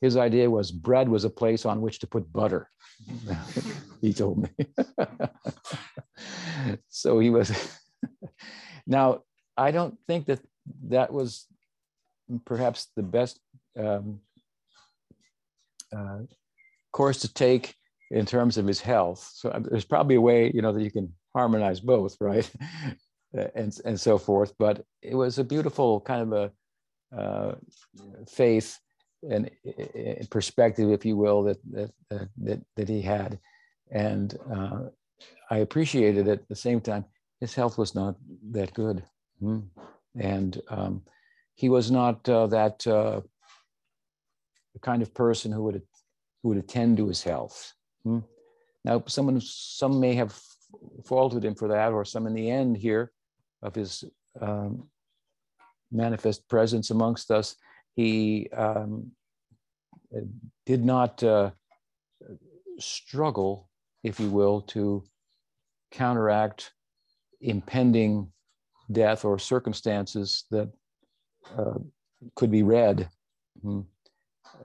His 0.00 0.16
idea 0.16 0.50
was 0.50 0.70
bread 0.70 1.08
was 1.08 1.24
a 1.24 1.30
place 1.30 1.64
on 1.64 1.80
which 1.80 2.00
to 2.00 2.06
put 2.06 2.32
butter. 2.32 2.70
he 4.00 4.12
told 4.12 4.42
me. 4.42 4.66
so 6.88 7.18
he 7.18 7.30
was. 7.30 7.50
now, 8.86 9.22
I 9.56 9.70
don't 9.70 9.96
think 10.06 10.26
that 10.26 10.40
that 10.88 11.12
was 11.12 11.46
perhaps 12.44 12.88
the 12.96 13.02
best 13.02 13.40
um, 13.78 14.20
uh, 15.94 16.20
course 16.92 17.20
to 17.20 17.32
take 17.32 17.74
in 18.10 18.24
terms 18.24 18.56
of 18.56 18.66
his 18.66 18.80
health. 18.80 19.30
So 19.34 19.50
uh, 19.50 19.60
there's 19.60 19.84
probably 19.84 20.16
a 20.16 20.20
way, 20.20 20.50
you 20.54 20.62
know, 20.62 20.72
that 20.72 20.82
you 20.82 20.90
can 20.90 21.12
harmonize 21.34 21.80
both, 21.80 22.16
right? 22.20 22.50
and 23.54 23.78
and 23.84 24.00
so 24.00 24.18
forth. 24.18 24.54
But 24.58 24.84
it 25.02 25.14
was 25.14 25.38
a 25.38 25.44
beautiful 25.44 26.00
kind 26.00 26.22
of 26.22 26.32
a 26.32 26.52
uh, 27.16 27.54
faith 28.28 28.78
and 29.28 29.50
perspective, 30.30 30.90
if 30.90 31.04
you 31.04 31.16
will, 31.16 31.42
that 31.44 31.58
that 31.70 31.90
that 32.38 32.60
that 32.76 32.88
he 32.88 33.02
had, 33.02 33.38
and 33.90 34.38
uh, 34.54 34.80
I 35.50 35.58
appreciated 35.58 36.28
it. 36.28 36.40
At 36.40 36.48
the 36.48 36.56
same 36.56 36.80
time, 36.80 37.04
his 37.40 37.54
health 37.54 37.78
was 37.78 37.94
not 37.94 38.16
that 38.52 38.72
good, 38.74 39.02
mm. 39.42 39.64
and 40.18 40.60
um, 40.68 41.02
he 41.54 41.68
was 41.68 41.90
not 41.90 42.28
uh, 42.28 42.46
that 42.48 42.86
uh, 44.76 44.78
kind 44.80 45.02
of 45.02 45.14
person 45.14 45.52
who 45.52 45.64
would 45.64 45.82
who 46.42 46.50
would 46.50 46.58
attend 46.58 46.96
to 46.98 47.08
his 47.08 47.22
health. 47.22 47.72
Mm. 48.06 48.24
Now, 48.84 49.02
someone 49.06 49.40
some 49.40 49.98
may 49.98 50.14
have 50.14 50.38
faulted 51.04 51.44
him 51.44 51.54
for 51.54 51.68
that, 51.68 51.92
or 51.92 52.04
some 52.04 52.26
in 52.26 52.34
the 52.34 52.50
end 52.50 52.76
here 52.76 53.12
of 53.62 53.74
his 53.74 54.04
um, 54.40 54.88
manifest 55.90 56.48
presence 56.48 56.90
amongst 56.90 57.30
us, 57.30 57.56
he 57.94 58.48
um, 58.56 59.10
did 60.66 60.84
not 60.84 61.22
uh, 61.22 61.50
struggle, 62.78 63.68
if 64.04 64.20
you 64.20 64.28
will, 64.28 64.60
to 64.60 65.02
counteract 65.90 66.72
impending 67.40 68.30
death 68.90 69.24
or 69.24 69.38
circumstances 69.38 70.44
that 70.50 70.70
uh, 71.56 71.78
could 72.34 72.50
be 72.50 72.62
read 72.62 73.08
hmm, 73.62 73.80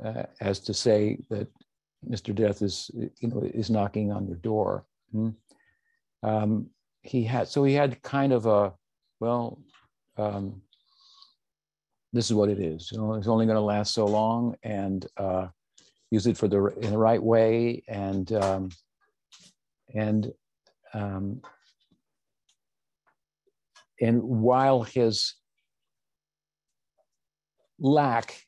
uh, 0.03 0.23
as 0.39 0.59
to 0.59 0.73
say 0.73 1.17
that 1.29 1.47
Mr. 2.09 2.33
Death 2.33 2.61
is, 2.61 2.89
you 2.93 3.27
know, 3.27 3.41
is 3.53 3.69
knocking 3.69 4.11
on 4.11 4.27
your 4.27 4.37
door. 4.37 4.85
Hmm. 5.11 5.29
Um, 6.23 6.69
he 7.03 7.23
had 7.23 7.47
so 7.47 7.63
he 7.63 7.73
had 7.73 8.01
kind 8.01 8.31
of 8.31 8.45
a 8.45 8.73
well, 9.19 9.59
um, 10.17 10.61
this 12.13 12.25
is 12.25 12.33
what 12.33 12.49
it 12.49 12.59
is. 12.59 12.91
You 12.91 12.97
know, 12.97 13.13
it's 13.13 13.27
only 13.27 13.45
going 13.45 13.55
to 13.55 13.61
last 13.61 13.93
so 13.93 14.05
long, 14.05 14.55
and 14.63 15.05
uh, 15.17 15.47
use 16.09 16.27
it 16.27 16.37
for 16.37 16.47
the 16.47 16.65
in 16.81 16.91
the 16.91 16.97
right 16.97 17.21
way, 17.21 17.83
and 17.87 18.31
um, 18.33 18.69
and 19.93 20.31
um, 20.93 21.41
and 24.01 24.21
while 24.21 24.83
his 24.83 25.35
lack, 27.79 28.43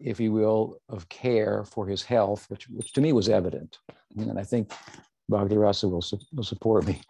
if 0.00 0.18
you 0.18 0.32
will, 0.32 0.80
of 0.88 1.08
care 1.08 1.64
for 1.64 1.86
his 1.86 2.02
health, 2.02 2.46
which, 2.48 2.68
which 2.68 2.92
to 2.92 3.00
me 3.00 3.12
was 3.12 3.28
evident, 3.28 3.78
and 4.16 4.38
I 4.38 4.42
think 4.44 4.72
Bhakti 5.28 5.56
Rasa 5.56 5.88
will, 5.88 6.04
will 6.32 6.44
support 6.44 6.86
me 6.86 7.00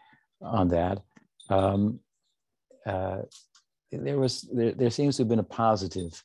on 0.43 0.69
that. 0.69 1.01
Um, 1.49 2.01
uh, 2.87 3.23
there 3.93 4.19
was 4.19 4.43
there, 4.53 4.73
there 4.73 4.91
seems 4.91 5.17
to 5.17 5.23
have 5.23 5.29
been 5.29 5.39
a 5.39 5.45
positive 5.45 6.23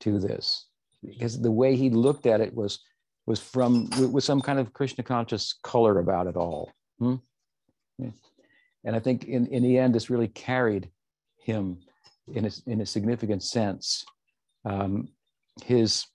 to 0.00 0.18
this 0.18 0.66
because 1.02 1.40
the 1.40 1.50
way 1.50 1.74
he 1.74 1.90
looked 1.90 2.26
at 2.26 2.40
it 2.40 2.54
was 2.54 2.80
was 3.26 3.40
from 3.40 3.88
with 4.12 4.24
some 4.24 4.40
kind 4.40 4.58
of 4.58 4.72
Krishna 4.72 5.04
conscious 5.04 5.54
color 5.62 5.98
about 5.98 6.26
it 6.26 6.36
all. 6.36 6.72
Hmm? 6.98 7.16
And 8.84 8.96
I 8.96 9.00
think 9.00 9.24
in, 9.24 9.46
in 9.48 9.62
the 9.62 9.76
end, 9.76 9.94
this 9.94 10.08
really 10.08 10.28
carried 10.28 10.88
him 11.42 11.78
in 12.32 12.46
a, 12.46 12.50
in 12.66 12.80
a 12.80 12.86
significant 12.86 13.42
sense. 13.42 14.04
Um, 14.64 15.08
his 15.64 16.06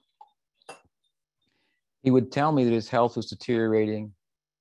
he 2.01 2.11
would 2.11 2.31
tell 2.31 2.51
me 2.51 2.65
that 2.65 2.73
his 2.73 2.89
health 2.89 3.15
was 3.15 3.27
deteriorating. 3.27 4.13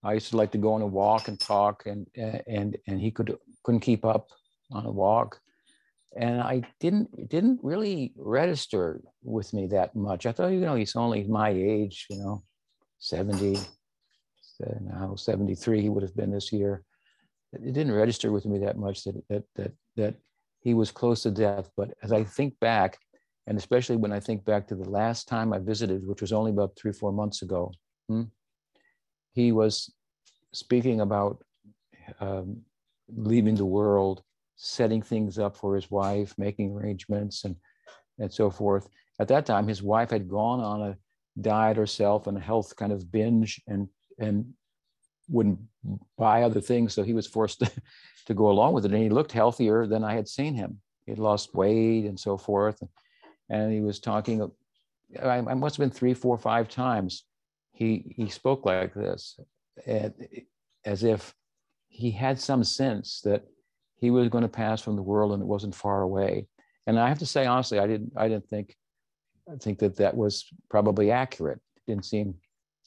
I 0.05 0.15
used 0.15 0.31
to 0.31 0.37
like 0.37 0.53
to 0.53 0.59
go 0.59 0.75
on 0.75 0.83
a 0.83 0.87
walk 0.87 1.29
and 1.29 1.39
talk, 1.39 1.85
and 1.87 2.07
and 2.17 2.77
and 2.87 3.01
he 3.01 3.11
could 3.11 3.37
couldn't 3.65 3.81
keep 3.81 4.05
up 4.05 4.29
on 4.73 4.87
a 4.87 4.91
walk 4.91 5.41
and 6.17 6.41
I 6.41 6.63
didn't 6.81 7.29
didn't 7.29 7.61
really 7.63 8.13
register 8.17 9.01
with 9.23 9.53
me 9.53 9.67
that 9.69 9.95
much. 9.97 10.27
I 10.27 10.33
thought, 10.33 10.49
you 10.49 10.61
know, 10.61 10.75
he's 10.75 10.97
only 10.97 11.25
my 11.25 11.51
age, 11.51 12.07
you 12.11 12.19
know, 12.19 12.43
70, 12.99 13.59
now 14.81 15.15
73, 15.17 15.81
he 15.81 15.89
would 15.89 16.03
have 16.03 16.15
been 16.15 16.31
this 16.31 16.53
year. 16.53 16.85
It 17.53 17.73
didn't 17.73 17.93
register 17.93 18.31
with 18.31 18.47
me 18.47 18.59
that 18.61 18.79
much 18.79 19.05
that 19.05 19.23
that 19.29 19.45
that 19.57 19.73
that 19.97 20.15
he 20.61 20.75
was 20.75 20.91
close 20.91 21.23
to 21.23 21.31
death. 21.31 21.71
But 21.77 21.95
as 22.03 22.13
I 22.13 22.25
think 22.25 22.59
back, 22.61 22.99
and 23.47 23.59
especially 23.59 23.97
when 23.97 24.13
I 24.13 24.21
think 24.21 24.45
back 24.45 24.69
to 24.69 24.75
the 24.75 24.89
last 24.89 25.29
time 25.29 25.53
I 25.53 25.59
visited, 25.59 26.07
which 26.07 26.21
was 26.21 26.33
only 26.33 26.51
about 26.51 26.77
three, 26.77 26.93
four 26.93 27.13
months 27.13 27.43
ago, 27.43 27.73
hmm, 28.09 28.25
he 29.33 29.53
was 29.53 29.93
speaking 30.53 31.01
about 31.01 31.43
um, 32.21 32.63
leaving 33.09 33.55
the 33.55 33.65
world 33.65 34.23
setting 34.57 35.03
things 35.03 35.39
up 35.39 35.57
for 35.57 35.75
his 35.75 35.91
wife, 35.91 36.35
making 36.39 36.73
arrangements 36.73 37.45
and 37.45 37.57
and 38.19 38.33
so 38.33 38.51
forth. 38.51 38.89
At 39.19 39.29
that 39.29 39.47
time, 39.47 39.67
his 39.67 39.83
wife 39.83 40.11
had 40.11 40.29
gone 40.29 40.61
on 40.61 40.83
a 40.83 40.97
diet 41.41 41.77
herself 41.77 42.27
and 42.27 42.37
a 42.37 42.41
health 42.41 42.77
kind 42.77 42.93
of 42.93 43.11
binge 43.11 43.61
and 43.67 43.89
and 44.19 44.55
wouldn't 45.29 45.59
buy 46.17 46.43
other 46.43 46.61
things, 46.61 46.95
so 46.95 47.03
he 47.03 47.15
was 47.15 47.27
forced 47.27 47.59
to, 47.61 47.71
to 48.27 48.35
go 48.35 48.51
along 48.51 48.75
with 48.75 48.85
it. 48.85 48.93
And 48.93 49.03
he 49.03 49.09
looked 49.09 49.33
healthier 49.33 49.87
than 49.87 50.05
I 50.05 50.15
had 50.15 50.29
seen 50.29 50.55
him. 50.55 50.81
He 51.07 51.13
had 51.13 51.19
lost 51.19 51.55
weight 51.55 52.05
and 52.05 52.19
so 52.19 52.39
forth, 52.39 52.81
and 52.81 52.91
he 53.73 53.81
was 53.81 54.01
talking. 54.01 54.51
I, 55.21 55.39
I 55.39 55.55
must 55.55 55.77
have 55.77 55.83
been 55.83 55.97
three, 55.97 56.15
four, 56.15 56.39
five 56.39 56.69
times. 56.69 57.25
He 57.73 58.15
he 58.17 58.29
spoke 58.29 58.65
like 58.65 58.95
this, 58.95 59.39
as 60.85 61.05
if 61.05 61.35
he 61.89 62.11
had 62.11 62.41
some 62.41 62.65
sense 62.65 63.21
that 63.25 63.45
he 63.97 64.11
was 64.11 64.29
going 64.29 64.43
to 64.43 64.49
pass 64.49 64.81
from 64.81 64.97
the 64.97 65.03
world 65.03 65.33
and 65.33 65.43
it 65.43 65.47
wasn't 65.47 65.75
far 65.75 66.03
away. 66.03 66.49
And 66.87 66.99
I 66.99 67.09
have 67.09 67.19
to 67.21 67.27
say 67.27 67.47
honestly, 67.47 67.79
I 67.79 67.87
didn't 67.87 68.13
I 68.17 68.29
didn't 68.29 68.49
think 68.49 68.75
I 69.51 69.57
think 69.57 69.79
that 69.81 69.97
that 69.97 70.17
was 70.17 70.47
probably 70.71 71.11
accurate. 71.11 71.61
It 71.77 71.91
didn't 71.91 72.07
seem. 72.07 72.35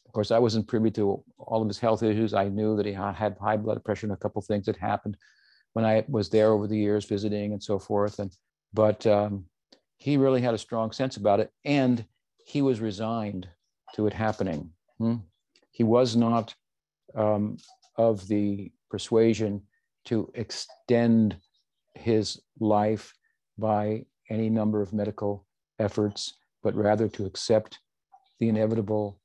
Of 0.05 0.11
course, 0.13 0.31
I 0.31 0.39
wasn't 0.39 0.67
privy 0.67 0.91
to 0.91 1.23
all 1.37 1.61
of 1.61 1.67
his 1.67 1.79
health 1.79 2.01
issues. 2.01 2.33
I 2.33 2.47
knew 2.47 2.75
that 2.77 2.85
he 2.85 2.93
had 2.93 3.37
high 3.39 3.57
blood 3.57 3.83
pressure 3.83 4.05
and 4.05 4.13
a 4.13 4.17
couple 4.17 4.39
of 4.39 4.45
things 4.45 4.65
that 4.65 4.77
happened 4.77 5.17
when 5.73 5.85
I 5.85 6.05
was 6.07 6.29
there 6.29 6.51
over 6.51 6.67
the 6.67 6.77
years 6.77 7.05
visiting 7.05 7.51
and 7.51 7.61
so 7.61 7.77
forth. 7.77 8.19
And 8.19 8.31
but 8.73 9.05
um, 9.05 9.45
he 9.97 10.17
really 10.17 10.41
had 10.41 10.53
a 10.53 10.59
strong 10.59 10.91
sense 10.91 11.17
about 11.17 11.39
it, 11.39 11.51
and 11.63 12.05
he 12.37 12.61
was 12.61 12.79
resigned 12.79 13.47
to 13.95 14.07
it 14.07 14.13
happening. 14.13 14.71
Hmm? 14.97 15.15
He 15.71 15.83
was 15.83 16.15
not 16.15 16.55
um, 17.15 17.57
of 17.97 18.27
the 18.27 18.71
persuasion 18.89 19.61
to 20.05 20.31
extend 20.35 21.37
his 21.95 22.41
life 22.59 23.13
by 23.57 24.05
any 24.29 24.49
number 24.49 24.81
of 24.81 24.93
medical 24.93 25.45
efforts, 25.79 26.35
but 26.63 26.75
rather 26.75 27.07
to 27.09 27.25
accept 27.25 27.79
the 28.39 28.49
inevitable 28.49 29.19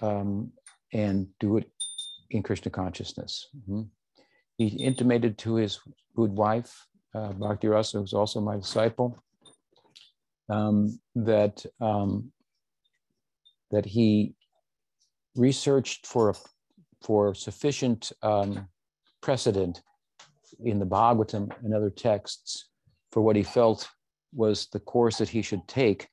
um, 0.00 0.52
and 0.92 1.26
do 1.40 1.56
it 1.56 1.70
in 2.30 2.42
Krishna 2.42 2.70
consciousness. 2.70 3.48
Mm-hmm. 3.56 3.82
He 4.56 4.66
intimated 4.66 5.38
to 5.38 5.54
his 5.54 5.80
good 6.14 6.30
wife, 6.30 6.86
uh, 7.14 7.32
Bhakti 7.32 7.68
Rasa, 7.68 7.98
who's 7.98 8.12
also 8.12 8.40
my 8.40 8.56
disciple, 8.56 9.22
um, 10.52 10.98
that 11.14 11.64
um, 11.80 12.30
that 13.70 13.86
he 13.86 14.34
researched 15.34 16.06
for 16.06 16.34
for 17.02 17.34
sufficient 17.34 18.12
um, 18.22 18.68
precedent 19.22 19.82
in 20.64 20.78
the 20.78 20.86
Bhagavatam 20.86 21.50
and 21.64 21.74
other 21.74 21.90
texts 21.90 22.68
for 23.10 23.22
what 23.22 23.36
he 23.36 23.42
felt 23.42 23.88
was 24.34 24.68
the 24.72 24.80
course 24.80 25.18
that 25.18 25.28
he 25.28 25.42
should 25.42 25.66
take 25.66 26.08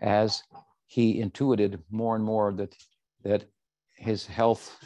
as 0.00 0.42
he 0.86 1.20
intuited 1.20 1.78
more 1.90 2.14
and 2.16 2.24
more 2.24 2.52
that 2.52 2.74
that 3.24 3.44
his 3.96 4.26
health 4.26 4.76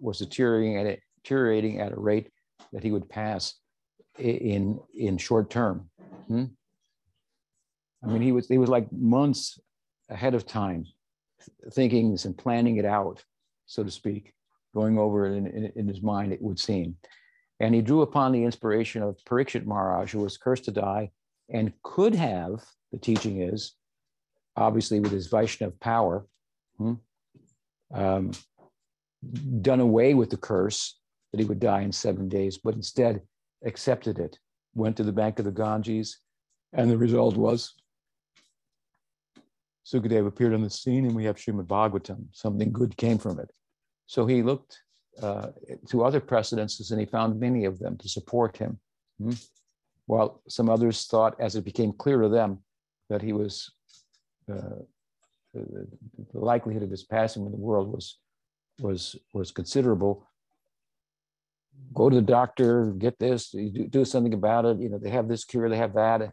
was 0.00 0.18
deteriorating 0.18 0.78
at 0.78 0.86
a, 0.86 0.98
deteriorating 1.22 1.80
at 1.80 1.92
a 1.92 2.00
rate 2.00 2.30
that 2.72 2.82
he 2.82 2.90
would 2.90 3.08
pass 3.08 3.54
in 4.18 4.78
in 4.94 5.18
short 5.18 5.50
term. 5.50 5.88
Hmm? 6.28 6.44
I 8.02 8.06
mean, 8.06 8.22
he 8.22 8.32
was 8.32 8.48
he 8.48 8.58
was 8.58 8.70
like 8.70 8.90
months 8.92 9.58
ahead 10.08 10.34
of 10.34 10.46
time, 10.46 10.86
thinking 11.72 12.10
this 12.10 12.24
and 12.24 12.36
planning 12.36 12.76
it 12.76 12.84
out, 12.84 13.22
so 13.66 13.84
to 13.84 13.90
speak, 13.90 14.32
going 14.74 14.98
over 14.98 15.26
it 15.26 15.36
in, 15.36 15.46
in, 15.46 15.72
in 15.76 15.88
his 15.88 16.02
mind. 16.02 16.32
It 16.32 16.42
would 16.42 16.58
seem, 16.58 16.96
and 17.60 17.74
he 17.74 17.82
drew 17.82 18.02
upon 18.02 18.32
the 18.32 18.44
inspiration 18.44 19.02
of 19.02 19.18
Parikshit 19.24 19.66
Maharaj, 19.66 20.12
who 20.12 20.20
was 20.20 20.38
cursed 20.38 20.64
to 20.64 20.70
die 20.70 21.10
and 21.50 21.72
could 21.82 22.14
have, 22.14 22.62
the 22.92 22.98
teaching 22.98 23.42
is, 23.42 23.74
obviously 24.56 25.00
with 25.00 25.12
his 25.12 25.28
Vaishnav 25.28 25.78
power, 25.80 26.26
hmm, 26.78 26.94
um, 27.94 28.30
done 29.60 29.80
away 29.80 30.14
with 30.14 30.30
the 30.30 30.36
curse 30.36 30.98
that 31.32 31.40
he 31.40 31.46
would 31.46 31.60
die 31.60 31.82
in 31.82 31.92
seven 31.92 32.28
days, 32.28 32.58
but 32.58 32.74
instead 32.74 33.20
accepted 33.64 34.18
it, 34.18 34.38
went 34.74 34.96
to 34.96 35.02
the 35.02 35.12
bank 35.12 35.38
of 35.38 35.44
the 35.44 35.50
Ganges, 35.50 36.18
and 36.72 36.90
the 36.90 36.96
result 36.96 37.36
was 37.36 37.74
Sukadeva 39.90 40.28
appeared 40.28 40.54
on 40.54 40.62
the 40.62 40.70
scene 40.70 41.06
and 41.06 41.14
we 41.14 41.24
have 41.24 41.36
Srimad 41.36 41.66
Bhagavatam. 41.66 42.26
Something 42.32 42.72
good 42.72 42.96
came 42.96 43.18
from 43.18 43.38
it. 43.40 43.50
So 44.06 44.26
he 44.26 44.42
looked 44.42 44.82
uh, 45.22 45.48
to 45.88 46.04
other 46.04 46.20
precedences 46.20 46.90
and 46.90 47.00
he 47.00 47.06
found 47.06 47.40
many 47.40 47.64
of 47.64 47.78
them 47.78 47.96
to 47.98 48.08
support 48.08 48.56
him. 48.56 48.78
Hmm? 49.20 49.32
While 50.06 50.42
some 50.48 50.68
others 50.68 51.06
thought, 51.06 51.40
as 51.40 51.56
it 51.56 51.64
became 51.64 51.92
clear 51.92 52.20
to 52.20 52.28
them, 52.28 52.58
that 53.08 53.22
he 53.22 53.32
was, 53.32 53.72
uh, 54.50 54.82
the, 55.54 55.86
the 56.32 56.38
likelihood 56.38 56.82
of 56.82 56.90
his 56.90 57.04
passing 57.04 57.44
in 57.44 57.52
the 57.52 57.58
world 57.58 57.92
was, 57.92 58.18
was, 58.80 59.16
was 59.32 59.50
considerable. 59.50 60.26
Go 61.94 62.10
to 62.10 62.16
the 62.16 62.22
doctor, 62.22 62.86
get 62.92 63.18
this, 63.18 63.50
do, 63.50 63.86
do 63.88 64.04
something 64.04 64.34
about 64.34 64.64
it. 64.64 64.78
You 64.78 64.88
know, 64.88 64.98
they 64.98 65.10
have 65.10 65.28
this 65.28 65.44
cure, 65.44 65.68
they 65.68 65.76
have 65.76 65.94
that. 65.94 66.32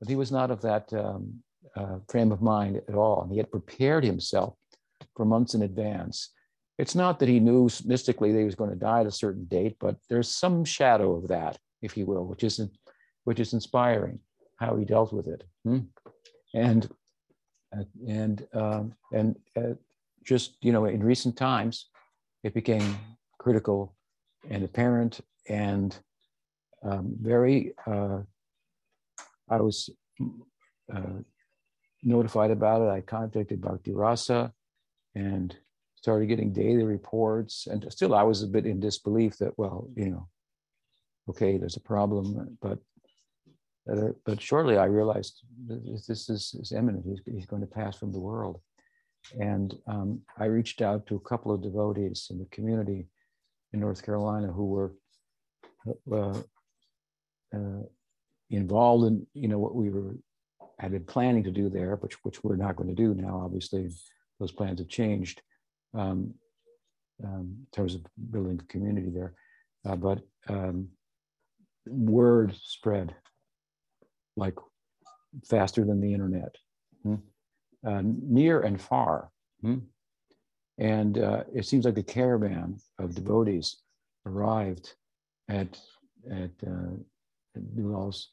But 0.00 0.08
he 0.08 0.16
was 0.16 0.30
not 0.30 0.50
of 0.50 0.62
that 0.62 0.92
um, 0.92 1.42
uh, 1.76 1.98
frame 2.08 2.32
of 2.32 2.42
mind 2.42 2.80
at 2.88 2.94
all. 2.94 3.22
And 3.22 3.30
he 3.30 3.38
had 3.38 3.50
prepared 3.50 4.04
himself 4.04 4.54
for 5.14 5.24
months 5.24 5.54
in 5.54 5.62
advance. 5.62 6.30
It's 6.78 6.94
not 6.94 7.18
that 7.18 7.28
he 7.28 7.40
knew 7.40 7.68
mystically 7.84 8.32
that 8.32 8.38
he 8.38 8.44
was 8.44 8.54
going 8.54 8.70
to 8.70 8.76
die 8.76 9.00
at 9.00 9.06
a 9.06 9.12
certain 9.12 9.44
date, 9.46 9.76
but 9.80 9.96
there's 10.08 10.28
some 10.28 10.64
shadow 10.64 11.14
of 11.14 11.28
that, 11.28 11.58
if 11.82 11.96
you 11.96 12.06
will, 12.06 12.26
which 12.26 12.44
is 12.44 12.60
which 13.24 13.40
is 13.40 13.54
inspiring 13.54 14.20
how 14.56 14.76
he 14.76 14.84
dealt 14.84 15.12
with 15.12 15.26
it. 15.26 15.42
Hmm? 15.64 15.78
And 16.54 16.88
uh, 17.76 17.84
and 18.06 18.46
um, 18.52 18.94
and 19.12 19.36
uh, 19.56 19.74
just 20.24 20.56
you 20.60 20.72
know, 20.72 20.84
in 20.84 21.02
recent 21.02 21.36
times, 21.36 21.88
it 22.42 22.52
became 22.52 22.98
critical 23.38 23.94
and 24.50 24.64
apparent 24.64 25.20
and 25.48 25.98
um, 26.82 27.14
very. 27.20 27.74
Uh, 27.86 28.20
I 29.48 29.60
was 29.60 29.88
uh, 30.94 31.20
notified 32.06 32.50
about 32.50 32.82
it. 32.82 32.88
I 32.88 33.00
contacted 33.00 33.60
Bhakti 33.60 33.92
Rasa 33.92 34.52
and 35.14 35.54
started 35.96 36.26
getting 36.26 36.52
daily 36.52 36.84
reports. 36.84 37.66
And 37.66 37.84
still, 37.90 38.14
I 38.14 38.22
was 38.22 38.42
a 38.42 38.46
bit 38.46 38.64
in 38.64 38.80
disbelief 38.80 39.36
that, 39.38 39.58
well, 39.58 39.88
you 39.94 40.10
know, 40.10 40.28
okay, 41.28 41.58
there's 41.58 41.76
a 41.76 41.80
problem. 41.80 42.56
But 42.62 42.78
uh, 43.90 44.10
but 44.24 44.40
shortly, 44.40 44.76
I 44.76 44.86
realized 44.86 45.42
this, 45.64 46.06
this 46.06 46.28
is, 46.28 46.56
is 46.58 46.72
imminent. 46.72 47.04
He's, 47.06 47.20
he's 47.24 47.46
going 47.46 47.62
to 47.62 47.68
pass 47.68 47.96
from 47.96 48.10
the 48.10 48.18
world. 48.18 48.60
And 49.38 49.74
um, 49.86 50.20
I 50.38 50.46
reached 50.46 50.82
out 50.82 51.06
to 51.06 51.16
a 51.16 51.20
couple 51.28 51.52
of 51.52 51.62
devotees 51.62 52.28
in 52.30 52.38
the 52.38 52.46
community 52.46 53.06
in 53.72 53.80
North 53.80 54.04
Carolina 54.04 54.48
who 54.48 54.66
were 54.66 54.94
uh, 56.12 56.40
uh, 57.54 57.82
involved 58.50 59.06
in 59.06 59.26
you 59.34 59.48
know 59.48 59.58
what 59.58 59.74
we 59.74 59.90
were 59.90 60.14
had 60.78 60.92
been 60.92 61.04
planning 61.04 61.44
to 61.44 61.50
do 61.50 61.68
there, 61.68 61.96
which 61.96 62.22
which 62.24 62.42
we're 62.44 62.56
not 62.56 62.76
going 62.76 62.88
to 62.88 62.94
do 62.94 63.14
now. 63.14 63.40
Obviously, 63.44 63.88
those 64.38 64.52
plans 64.52 64.78
have 64.78 64.88
changed 64.88 65.42
um, 65.94 66.34
um, 67.24 67.56
in 67.60 67.66
terms 67.72 67.94
of 67.94 68.04
building 68.30 68.60
a 68.62 68.72
community 68.72 69.10
there. 69.10 69.34
Uh, 69.86 69.96
but 69.96 70.20
um, 70.48 70.88
word 71.86 72.54
spread 72.62 73.14
like 74.36 74.54
faster 75.48 75.84
than 75.84 76.00
the 76.00 76.12
internet, 76.12 76.54
hmm? 77.02 77.14
uh, 77.86 78.02
near 78.04 78.60
and 78.60 78.80
far. 78.80 79.30
Hmm? 79.62 79.78
And 80.78 81.18
uh, 81.18 81.44
it 81.54 81.64
seems 81.64 81.86
like 81.86 81.96
a 81.96 82.02
caravan 82.02 82.78
of 82.98 83.14
devotees 83.14 83.76
arrived 84.26 84.94
at 85.48 85.78
at, 86.30 86.50
uh, 86.66 86.96
Dulal's 87.74 88.32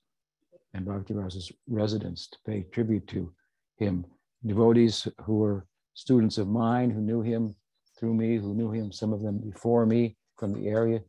and 0.73 0.85
Bhakti 0.85 1.13
Rasa's 1.13 1.51
residence 1.67 2.27
to 2.27 2.37
pay 2.45 2.65
tribute 2.71 3.07
to 3.07 3.31
him. 3.77 4.05
Devotees 4.45 5.07
who 5.23 5.37
were 5.37 5.65
students 5.93 6.37
of 6.37 6.47
mine, 6.47 6.89
who 6.89 7.01
knew 7.01 7.21
him 7.21 7.55
through 7.97 8.13
me, 8.13 8.37
who 8.37 8.53
knew 8.53 8.71
him, 8.71 8.91
some 8.91 9.13
of 9.13 9.21
them 9.21 9.37
before 9.37 9.85
me 9.85 10.17
from 10.37 10.53
the 10.53 10.67
area. 10.67 11.01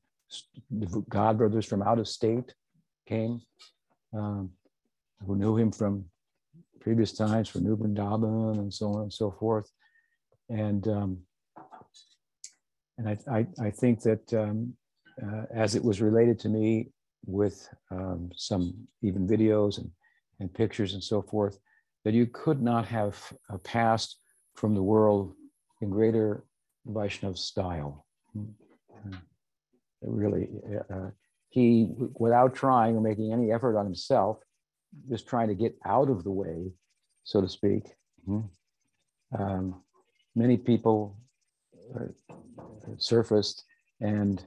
God 1.09 1.39
brothers 1.39 1.66
from 1.66 1.82
out 1.82 1.99
of 1.99 2.09
state 2.09 2.55
came, 3.09 3.41
um, 4.12 4.51
who 5.27 5.36
knew 5.36 5.57
him 5.57 5.73
from 5.73 6.05
previous 6.81 7.12
times, 7.12 7.49
from 7.49 7.65
New 7.65 7.77
Vrindavan 7.77 8.59
and 8.59 8.73
so 8.73 8.95
on 8.95 9.03
and 9.03 9.12
so 9.12 9.31
forth. 9.31 9.70
And 10.49 10.86
um, 10.89 11.19
and 12.99 13.09
I, 13.09 13.19
I, 13.31 13.47
I, 13.61 13.70
think 13.70 14.03
that 14.03 14.32
um, 14.35 14.74
uh, 15.20 15.47
as 15.53 15.74
it 15.74 15.82
was 15.82 16.01
related 16.01 16.39
to 16.41 16.49
me 16.49 16.91
with 17.26 17.68
um, 17.90 18.30
some 18.36 18.74
even 19.02 19.26
videos 19.26 19.78
and, 19.78 19.90
and 20.40 20.52
pictures 20.52 20.94
and 20.94 21.02
so 21.02 21.22
forth, 21.22 21.59
that 22.05 22.14
you 22.14 22.26
could 22.26 22.60
not 22.62 22.86
have 22.86 23.16
uh, 23.51 23.59
passed 23.59 24.18
from 24.55 24.74
the 24.74 24.82
world 24.82 25.34
in 25.80 25.90
greater 25.90 26.44
Vaishnav 26.86 27.36
style. 27.38 28.06
Hmm. 28.32 28.44
Really, 30.02 30.48
uh, 30.92 31.10
he, 31.48 31.88
without 32.18 32.55
trying 32.55 32.96
or 32.96 33.01
making 33.01 33.32
any 33.32 33.52
effort 33.52 33.78
on 33.78 33.86
himself, 33.86 34.38
just 35.09 35.26
trying 35.26 35.48
to 35.48 35.55
get 35.55 35.74
out 35.86 36.10
of 36.10 36.24
the 36.24 36.30
way, 36.30 36.72
so 37.24 37.40
to 37.40 37.48
speak. 37.48 37.94
Hmm. 38.26 38.40
Um, 39.38 39.82
many 40.36 40.56
people 40.56 41.16
uh, 41.94 42.06
surfaced 42.98 43.64
and 44.01 44.44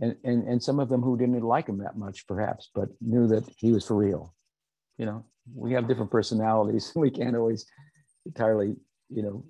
and, 0.00 0.16
and, 0.24 0.46
and 0.46 0.62
some 0.62 0.78
of 0.78 0.88
them 0.88 1.02
who 1.02 1.16
didn't 1.16 1.40
like 1.42 1.68
him 1.68 1.78
that 1.78 1.98
much, 1.98 2.26
perhaps, 2.26 2.70
but 2.74 2.88
knew 3.00 3.26
that 3.28 3.44
he 3.56 3.72
was 3.72 3.84
for 3.84 3.96
real. 3.96 4.34
You 4.96 5.06
know, 5.06 5.24
we 5.54 5.72
have 5.72 5.88
different 5.88 6.10
personalities. 6.10 6.92
We 6.96 7.10
can't 7.10 7.36
always 7.36 7.66
entirely, 8.26 8.76
you 9.08 9.22
know, 9.22 9.44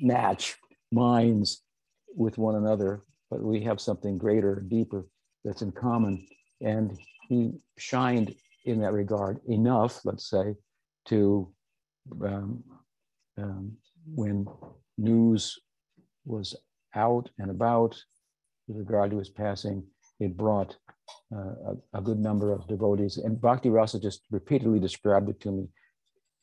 match 0.00 0.56
minds 0.92 1.62
with 2.14 2.38
one 2.38 2.56
another, 2.56 3.02
but 3.30 3.42
we 3.42 3.62
have 3.62 3.80
something 3.80 4.18
greater, 4.18 4.64
deeper 4.68 5.06
that's 5.44 5.62
in 5.62 5.72
common. 5.72 6.26
And 6.60 6.98
he 7.28 7.52
shined 7.78 8.34
in 8.64 8.80
that 8.80 8.92
regard 8.92 9.40
enough, 9.48 10.00
let's 10.04 10.28
say, 10.28 10.54
to 11.06 11.52
um, 12.24 12.62
um, 13.38 13.72
when 14.14 14.46
news 14.98 15.58
was 16.24 16.54
out 16.94 17.30
and 17.38 17.50
about 17.50 17.96
with 18.70 18.86
regard 18.86 19.10
to 19.10 19.18
his 19.18 19.28
passing, 19.28 19.82
it 20.20 20.36
brought 20.36 20.76
uh, 21.34 21.72
a, 21.94 21.98
a, 21.98 22.00
good 22.00 22.18
number 22.18 22.52
of 22.52 22.66
devotees. 22.68 23.16
And 23.16 23.40
Bhakti 23.40 23.68
Rasa 23.68 23.98
just 23.98 24.22
repeatedly 24.30 24.78
described 24.78 25.28
it 25.28 25.40
to 25.40 25.50
me 25.50 25.68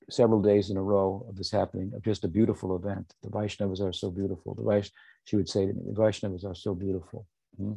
several 0.09 0.41
days 0.41 0.69
in 0.69 0.77
a 0.77 0.81
row 0.81 1.25
of 1.29 1.37
this 1.37 1.51
happening, 1.51 1.91
of 1.95 2.03
just 2.03 2.23
a 2.23 2.27
beautiful 2.27 2.75
event. 2.75 3.13
The 3.23 3.29
Vaishnavas 3.29 3.81
are 3.81 3.93
so 3.93 4.09
beautiful. 4.11 4.55
The 4.55 4.63
Vaishnavas, 4.63 4.91
she 5.25 5.35
would 5.35 5.49
say 5.49 5.67
to 5.67 5.73
me, 5.73 5.81
the 5.85 5.99
Vaishnavas 5.99 6.45
are 6.45 6.55
so 6.55 6.73
beautiful. 6.73 7.25
Mm-hmm. 7.59 7.73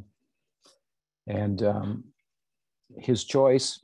And 1.27 1.63
um, 1.63 2.03
his 2.97 3.23
choice 3.23 3.79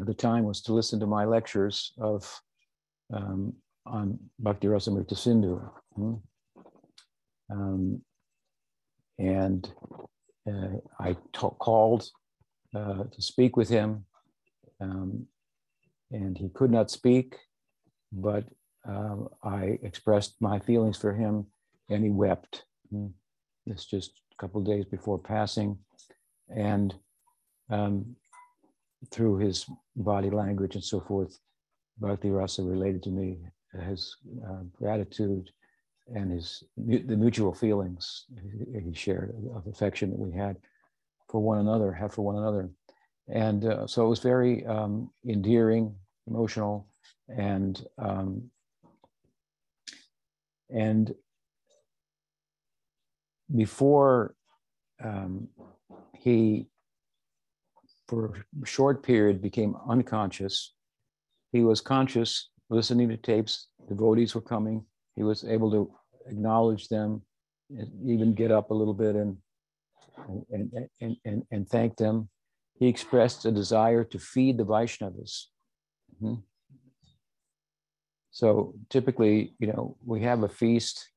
at 0.00 0.06
the 0.06 0.14
time 0.14 0.44
was 0.44 0.60
to 0.62 0.72
listen 0.72 1.00
to 1.00 1.06
my 1.06 1.24
lectures 1.24 1.92
of 1.98 2.40
um, 3.12 3.54
on 3.86 4.18
Bhakti 4.38 4.68
Rasamrita 4.68 5.16
Sindhu. 5.16 5.60
Mm-hmm. 5.98 6.14
Um, 7.52 8.02
and 9.20 9.70
uh, 10.48 10.78
I 10.98 11.14
called 11.58 12.08
uh, 12.74 13.04
to 13.04 13.22
speak 13.22 13.56
with 13.56 13.68
him, 13.68 14.06
um, 14.80 15.26
and 16.10 16.38
he 16.38 16.48
could 16.48 16.70
not 16.70 16.90
speak, 16.90 17.36
but 18.10 18.44
uh, 18.88 19.16
I 19.44 19.78
expressed 19.82 20.36
my 20.40 20.58
feelings 20.58 20.96
for 20.96 21.12
him, 21.12 21.46
and 21.90 22.02
he 22.02 22.10
wept. 22.10 22.64
Mm. 22.92 23.12
This 23.66 23.84
just 23.84 24.22
a 24.32 24.40
couple 24.40 24.62
days 24.62 24.86
before 24.86 25.18
passing, 25.18 25.78
and 26.48 26.94
um, 27.68 28.16
through 29.10 29.36
his 29.36 29.66
body 29.96 30.30
language 30.30 30.74
and 30.76 30.84
so 30.84 31.00
forth, 31.00 31.38
Bhakti 31.98 32.30
Rasa 32.30 32.62
related 32.62 33.02
to 33.02 33.10
me 33.10 33.38
his 33.86 34.16
uh, 34.48 34.62
gratitude 34.76 35.50
and 36.14 36.32
his 36.32 36.64
the 36.76 37.16
mutual 37.16 37.54
feelings 37.54 38.26
he 38.84 38.92
shared 38.94 39.34
of 39.54 39.66
affection 39.66 40.10
that 40.10 40.18
we 40.18 40.36
had 40.36 40.56
for 41.28 41.40
one 41.40 41.58
another, 41.58 41.92
have 41.92 42.12
for 42.12 42.22
one 42.22 42.36
another, 42.36 42.70
and 43.28 43.64
uh, 43.64 43.86
so 43.86 44.04
it 44.04 44.08
was 44.08 44.18
very 44.18 44.66
um, 44.66 45.10
endearing, 45.26 45.94
emotional, 46.26 46.88
and 47.28 47.86
um, 47.98 48.50
and 50.68 51.14
before 53.54 54.34
um, 55.02 55.48
he, 56.16 56.66
for 58.06 58.44
a 58.62 58.66
short 58.66 59.02
period, 59.02 59.40
became 59.42 59.76
unconscious. 59.88 60.74
He 61.52 61.62
was 61.62 61.80
conscious, 61.80 62.50
listening 62.68 63.08
to 63.08 63.16
tapes. 63.16 63.68
Devotees 63.88 64.34
were 64.34 64.40
coming. 64.40 64.84
He 65.16 65.22
was 65.22 65.44
able 65.44 65.70
to 65.72 65.90
acknowledge 66.26 66.88
them, 66.88 67.22
even 68.04 68.34
get 68.34 68.50
up 68.50 68.70
a 68.70 68.74
little 68.74 68.94
bit 68.94 69.16
and 69.16 69.36
and 70.52 70.88
and 71.00 71.16
and, 71.24 71.42
and 71.50 71.68
thank 71.68 71.96
them. 71.96 72.28
He 72.74 72.88
expressed 72.88 73.44
a 73.44 73.52
desire 73.52 74.04
to 74.04 74.18
feed 74.18 74.58
the 74.58 74.64
Vaishnavas. 74.64 75.46
Mm-hmm. 76.16 76.40
So 78.30 78.74
typically, 78.88 79.54
you 79.58 79.66
know, 79.66 79.96
we 80.04 80.20
have 80.22 80.42
a 80.42 80.48
feast 80.48 81.08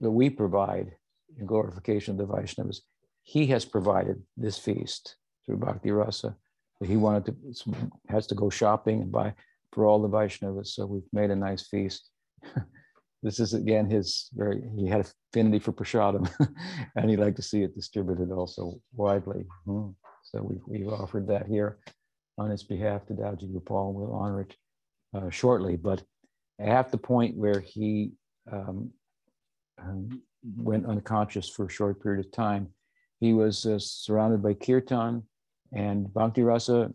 that 0.00 0.10
we 0.10 0.30
provide 0.30 0.92
in 1.38 1.46
glorification 1.46 2.12
of 2.12 2.26
the 2.26 2.34
Vaishnavas. 2.34 2.80
He 3.22 3.46
has 3.46 3.64
provided 3.64 4.22
this 4.36 4.58
feast 4.58 5.16
through 5.44 5.58
Bhakti 5.58 5.90
Rasa. 5.90 6.36
He 6.84 6.96
wanted 6.96 7.24
to 7.26 7.74
has 8.08 8.26
to 8.28 8.34
go 8.34 8.50
shopping 8.50 9.02
and 9.02 9.12
buy 9.12 9.34
for 9.72 9.84
all 9.84 10.00
the 10.00 10.08
Vaishnavas. 10.08 10.68
So 10.68 10.86
we've 10.86 11.02
made 11.12 11.30
a 11.30 11.36
nice 11.36 11.66
feast. 11.66 12.10
this 13.22 13.40
is 13.40 13.54
again 13.54 13.90
his 13.90 14.28
very 14.32 14.62
he 14.76 14.86
had 14.86 15.00
affinity 15.32 15.58
for 15.58 15.72
prasadam 15.72 16.30
and 16.96 17.10
he 17.10 17.16
liked 17.16 17.36
to 17.36 17.42
see 17.42 17.62
it 17.62 17.74
distributed 17.74 18.30
also 18.30 18.80
widely. 18.94 19.44
Hmm. 19.64 19.90
So 20.24 20.42
we've, 20.42 20.60
we've 20.66 20.92
offered 20.92 21.26
that 21.28 21.46
here 21.46 21.78
on 22.36 22.50
his 22.50 22.62
behalf 22.62 23.06
to 23.06 23.14
Daoji 23.14 23.52
Gopal. 23.52 23.94
We'll 23.94 24.14
honor 24.14 24.42
it 24.42 24.54
uh, 25.14 25.30
shortly. 25.30 25.76
But 25.76 26.02
at 26.58 26.90
the 26.90 26.98
point 26.98 27.36
where 27.36 27.60
he 27.60 28.12
um, 28.52 28.90
um, 29.80 30.22
went 30.56 30.86
unconscious 30.86 31.48
for 31.48 31.66
a 31.66 31.70
short 31.70 32.02
period 32.02 32.24
of 32.24 32.30
time, 32.30 32.68
he 33.20 33.32
was 33.32 33.64
uh, 33.64 33.78
surrounded 33.78 34.42
by 34.42 34.54
kirtan, 34.54 35.24
and 35.72 36.12
Bhakti 36.12 36.42
Rasa 36.42 36.92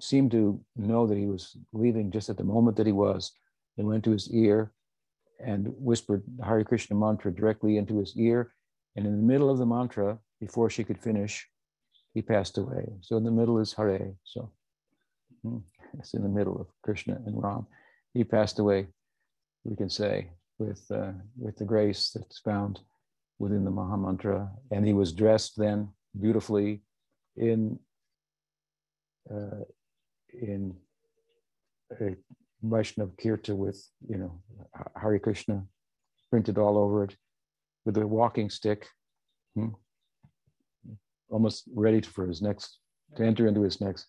seemed 0.00 0.30
to 0.30 0.60
know 0.76 1.06
that 1.06 1.18
he 1.18 1.26
was 1.26 1.56
leaving 1.72 2.10
just 2.10 2.30
at 2.30 2.36
the 2.36 2.44
moment 2.44 2.76
that 2.76 2.86
he 2.86 2.92
was. 2.92 3.32
They 3.76 3.84
went 3.84 4.04
to 4.04 4.12
his 4.12 4.30
ear 4.32 4.72
and 5.38 5.72
whispered 5.78 6.22
the 6.36 6.44
Hare 6.44 6.64
Krishna 6.64 6.96
mantra 6.96 7.34
directly 7.34 7.76
into 7.76 7.98
his 7.98 8.16
ear. 8.16 8.52
And 8.96 9.06
in 9.06 9.16
the 9.16 9.22
middle 9.22 9.50
of 9.50 9.58
the 9.58 9.66
mantra, 9.66 10.18
before 10.40 10.70
she 10.70 10.84
could 10.84 10.98
finish, 10.98 11.48
he 12.14 12.22
passed 12.22 12.58
away. 12.58 12.86
So 13.02 13.16
in 13.16 13.24
the 13.24 13.30
middle 13.30 13.58
is 13.58 13.72
Hare. 13.72 14.14
So 14.24 14.50
hmm, 15.42 15.58
it's 15.98 16.14
in 16.14 16.22
the 16.22 16.28
middle 16.28 16.60
of 16.60 16.66
Krishna 16.82 17.20
and 17.26 17.42
Ram. 17.42 17.66
He 18.14 18.24
passed 18.24 18.58
away, 18.58 18.88
we 19.64 19.76
can 19.76 19.90
say, 19.90 20.30
with 20.58 20.84
uh, 20.90 21.12
with 21.36 21.56
the 21.56 21.64
grace 21.64 22.10
that's 22.14 22.40
found 22.40 22.80
within 23.38 23.64
the 23.64 23.70
Mahamantra. 23.70 24.50
And 24.72 24.84
he 24.84 24.92
was 24.92 25.12
dressed 25.12 25.56
then 25.56 25.90
beautifully 26.18 26.82
in 27.36 27.78
uh, 29.30 29.64
in 30.32 30.74
a 32.00 32.16
Vaishnav 32.64 33.12
kurta 33.20 33.54
with, 33.54 33.82
you 34.08 34.18
know, 34.18 34.40
Hare 35.00 35.18
Krishna 35.18 35.64
printed 36.30 36.58
all 36.58 36.76
over 36.76 37.04
it 37.04 37.16
with 37.84 37.96
a 37.96 38.06
walking 38.06 38.50
stick, 38.50 38.86
hmm, 39.54 39.68
almost 41.30 41.64
ready 41.74 42.00
for 42.00 42.26
his 42.26 42.42
next, 42.42 42.78
to 43.16 43.24
enter 43.24 43.46
into 43.46 43.62
his 43.62 43.80
next, 43.80 44.06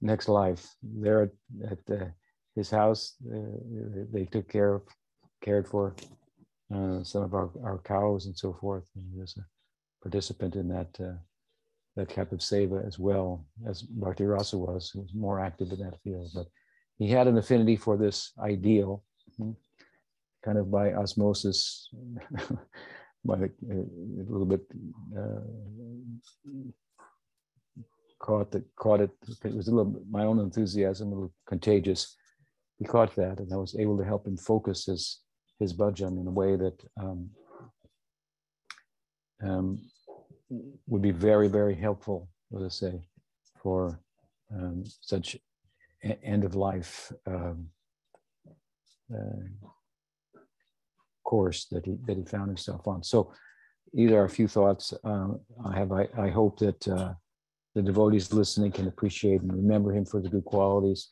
next 0.00 0.28
life. 0.28 0.68
There 0.82 1.22
at, 1.22 1.30
at 1.70 2.02
uh, 2.02 2.06
his 2.54 2.70
house, 2.70 3.14
uh, 3.32 4.04
they 4.12 4.26
took 4.26 4.48
care 4.48 4.74
of, 4.74 4.82
cared 5.42 5.66
for 5.66 5.96
uh, 6.74 7.02
some 7.02 7.22
of 7.22 7.34
our, 7.34 7.50
our 7.64 7.80
cows 7.84 8.26
and 8.26 8.36
so 8.36 8.56
forth. 8.60 8.84
And 8.96 9.06
he 9.12 9.18
was 9.18 9.34
a 9.38 9.44
participant 10.02 10.56
in 10.56 10.68
that 10.68 10.88
uh, 11.00 11.18
that 11.96 12.10
type 12.10 12.30
of 12.30 12.38
seva 12.38 12.86
as 12.86 12.96
well 12.98 13.44
as 13.68 13.82
Bhakti 13.82 14.24
Rasa 14.24 14.56
was, 14.56 14.90
who 14.90 15.00
was 15.00 15.12
more 15.14 15.40
active 15.40 15.72
in 15.72 15.80
that 15.80 16.00
field. 16.04 16.30
But 16.32 16.46
he 16.98 17.08
had 17.08 17.26
an 17.26 17.38
affinity 17.38 17.76
for 17.76 17.96
this 17.96 18.32
ideal, 18.38 19.04
hmm, 19.36 19.52
kind 20.44 20.58
of 20.58 20.70
by 20.70 20.92
osmosis, 20.92 21.88
by 23.24 23.36
a, 23.36 23.48
a, 23.70 24.24
little 24.28 24.46
bit 24.46 24.62
uh, 25.16 25.40
caught 28.18 28.50
that 28.50 28.64
caught 28.76 29.00
it. 29.00 29.10
It 29.44 29.54
was 29.54 29.68
a 29.68 29.74
little 29.74 30.02
my 30.10 30.24
own 30.24 30.38
enthusiasm, 30.40 31.08
a 31.08 31.14
little 31.14 31.34
contagious. 31.46 32.16
He 32.78 32.84
caught 32.84 33.14
that, 33.16 33.38
and 33.40 33.52
I 33.52 33.56
was 33.56 33.76
able 33.78 33.98
to 33.98 34.04
help 34.04 34.26
him 34.26 34.36
focus 34.36 34.86
his 34.86 35.20
his 35.58 35.72
bhajan 35.74 36.20
in 36.20 36.26
a 36.26 36.30
way 36.30 36.56
that 36.56 36.82
um, 37.00 37.30
um, 39.42 39.80
would 40.86 41.02
be 41.02 41.10
very, 41.10 41.48
very 41.48 41.74
helpful, 41.74 42.28
let 42.50 42.64
us 42.64 42.78
say, 42.78 43.00
for 43.62 44.00
um, 44.54 44.84
such 45.00 45.36
end 46.02 46.44
of 46.44 46.54
life 46.54 47.12
um, 47.26 47.68
uh, 49.14 49.42
course 51.24 51.66
that 51.70 51.84
he 51.84 51.96
that 52.06 52.16
he 52.16 52.24
found 52.24 52.48
himself 52.48 52.86
on. 52.86 53.02
So 53.02 53.32
these 53.92 54.12
are 54.12 54.24
a 54.24 54.28
few 54.28 54.48
thoughts 54.48 54.92
uh, 55.04 55.28
I 55.64 55.78
have. 55.78 55.92
I, 55.92 56.08
I 56.18 56.28
hope 56.28 56.58
that 56.58 56.88
uh, 56.88 57.14
the 57.74 57.82
devotees 57.82 58.32
listening 58.32 58.72
can 58.72 58.88
appreciate 58.88 59.40
and 59.42 59.52
remember 59.52 59.92
him 59.92 60.04
for 60.04 60.20
the 60.20 60.28
good 60.28 60.44
qualities 60.44 61.08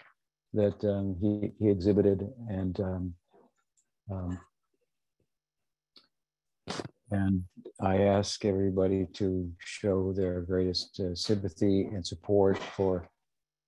that 0.52 0.82
um, 0.84 1.16
he, 1.20 1.52
he 1.58 1.70
exhibited 1.70 2.28
and 2.48 2.80
um, 2.80 3.14
um, 4.10 4.38
and 7.10 7.44
I 7.80 7.98
ask 7.98 8.44
everybody 8.44 9.06
to 9.14 9.50
show 9.58 10.12
their 10.12 10.40
greatest 10.42 10.98
uh, 11.00 11.14
sympathy 11.14 11.84
and 11.84 12.04
support 12.04 12.58
for 12.58 13.08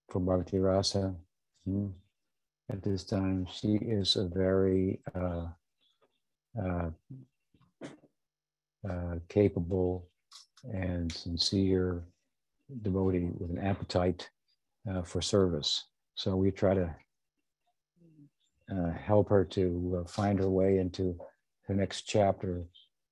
for 0.08 0.20
Bhakti 0.20 0.58
Rasa. 0.58 1.14
Mm. 1.68 1.92
At 2.70 2.82
this 2.82 3.04
time, 3.04 3.46
she 3.50 3.76
is 3.76 4.16
a 4.16 4.28
very 4.28 5.00
uh, 5.14 5.46
uh, 6.62 6.90
uh, 8.88 9.14
capable 9.28 10.08
and 10.72 11.10
sincere 11.12 12.04
devotee 12.82 13.30
with 13.38 13.50
an 13.50 13.58
appetite 13.58 14.28
uh, 14.90 15.02
for 15.02 15.22
service. 15.22 15.84
So 16.14 16.36
we 16.36 16.50
try 16.50 16.74
to 16.74 16.94
uh, 18.70 18.90
help 18.92 19.30
her 19.30 19.44
to 19.44 20.00
uh, 20.00 20.08
find 20.08 20.38
her 20.38 20.50
way 20.50 20.78
into 20.78 21.18
the 21.68 21.74
next 21.74 22.02
chapter 22.02 22.64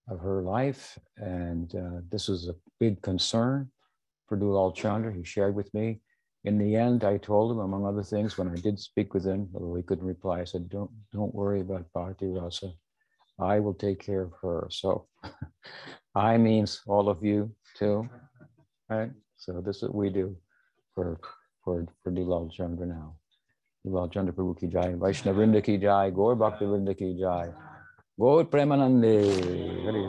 of 0.09 0.21
her 0.21 0.43
life. 0.43 0.99
And 1.17 1.73
this 2.11 2.29
was 2.29 2.49
a 2.49 2.55
big 2.79 3.01
concern 3.03 3.71
for 4.29 4.37
Dulal 4.37 4.75
Chandra. 4.75 5.13
He 5.13 5.25
shared 5.25 5.55
with 5.55 5.73
me. 5.73 6.01
In 6.47 6.57
the 6.59 6.77
end, 6.77 7.03
I 7.03 7.17
told 7.17 7.51
him, 7.51 7.59
among 7.59 7.85
other 7.85 8.05
things, 8.05 8.39
when 8.39 8.49
I 8.49 8.55
did 8.55 8.79
speak 8.79 9.15
with 9.15 9.27
him, 9.27 9.49
although 9.53 9.75
he 9.75 9.83
couldn't 9.83 10.07
reply, 10.07 10.43
I 10.43 10.45
said, 10.45 10.69
don't, 10.69 10.89
don't 11.13 11.35
worry 11.35 11.61
about 11.61 11.93
Bhakti 11.93 12.29
Rasa. 12.29 12.71
I 13.41 13.59
will 13.59 13.75
take 13.75 13.99
care 13.99 14.23
of 14.23 14.33
her. 14.43 14.69
So 14.71 15.09
I 16.15 16.39
means 16.39 16.83
all 16.87 17.09
of 17.09 17.25
you 17.25 17.51
too, 17.77 18.09
right? 18.89 19.11
So 19.37 19.61
this 19.61 19.79
is 19.79 19.83
what 19.83 19.97
we 19.97 20.09
do 20.09 20.37
for, 20.95 21.19
for, 21.65 21.85
for 22.05 22.13
Dulal 22.13 22.53
Chandra 22.53 22.87
now. 22.87 23.17
Dulal 23.85 24.13
Chandra 24.13 24.33
Prabhu 24.33 24.57
ki 24.59 24.69
jai, 24.69 24.93
Vaishnav 24.93 25.35
Vrinda 25.35 25.63
ki 25.63 25.79
jai, 25.79 26.11
Gaur 26.11 26.37
Bhakti 26.37 26.65
Vrinda 26.65 26.97
ki 26.97 27.19
jai. 27.19 27.51
Gaur 28.19 28.45
Premanande, 28.45 29.85
Hari. 29.85 30.07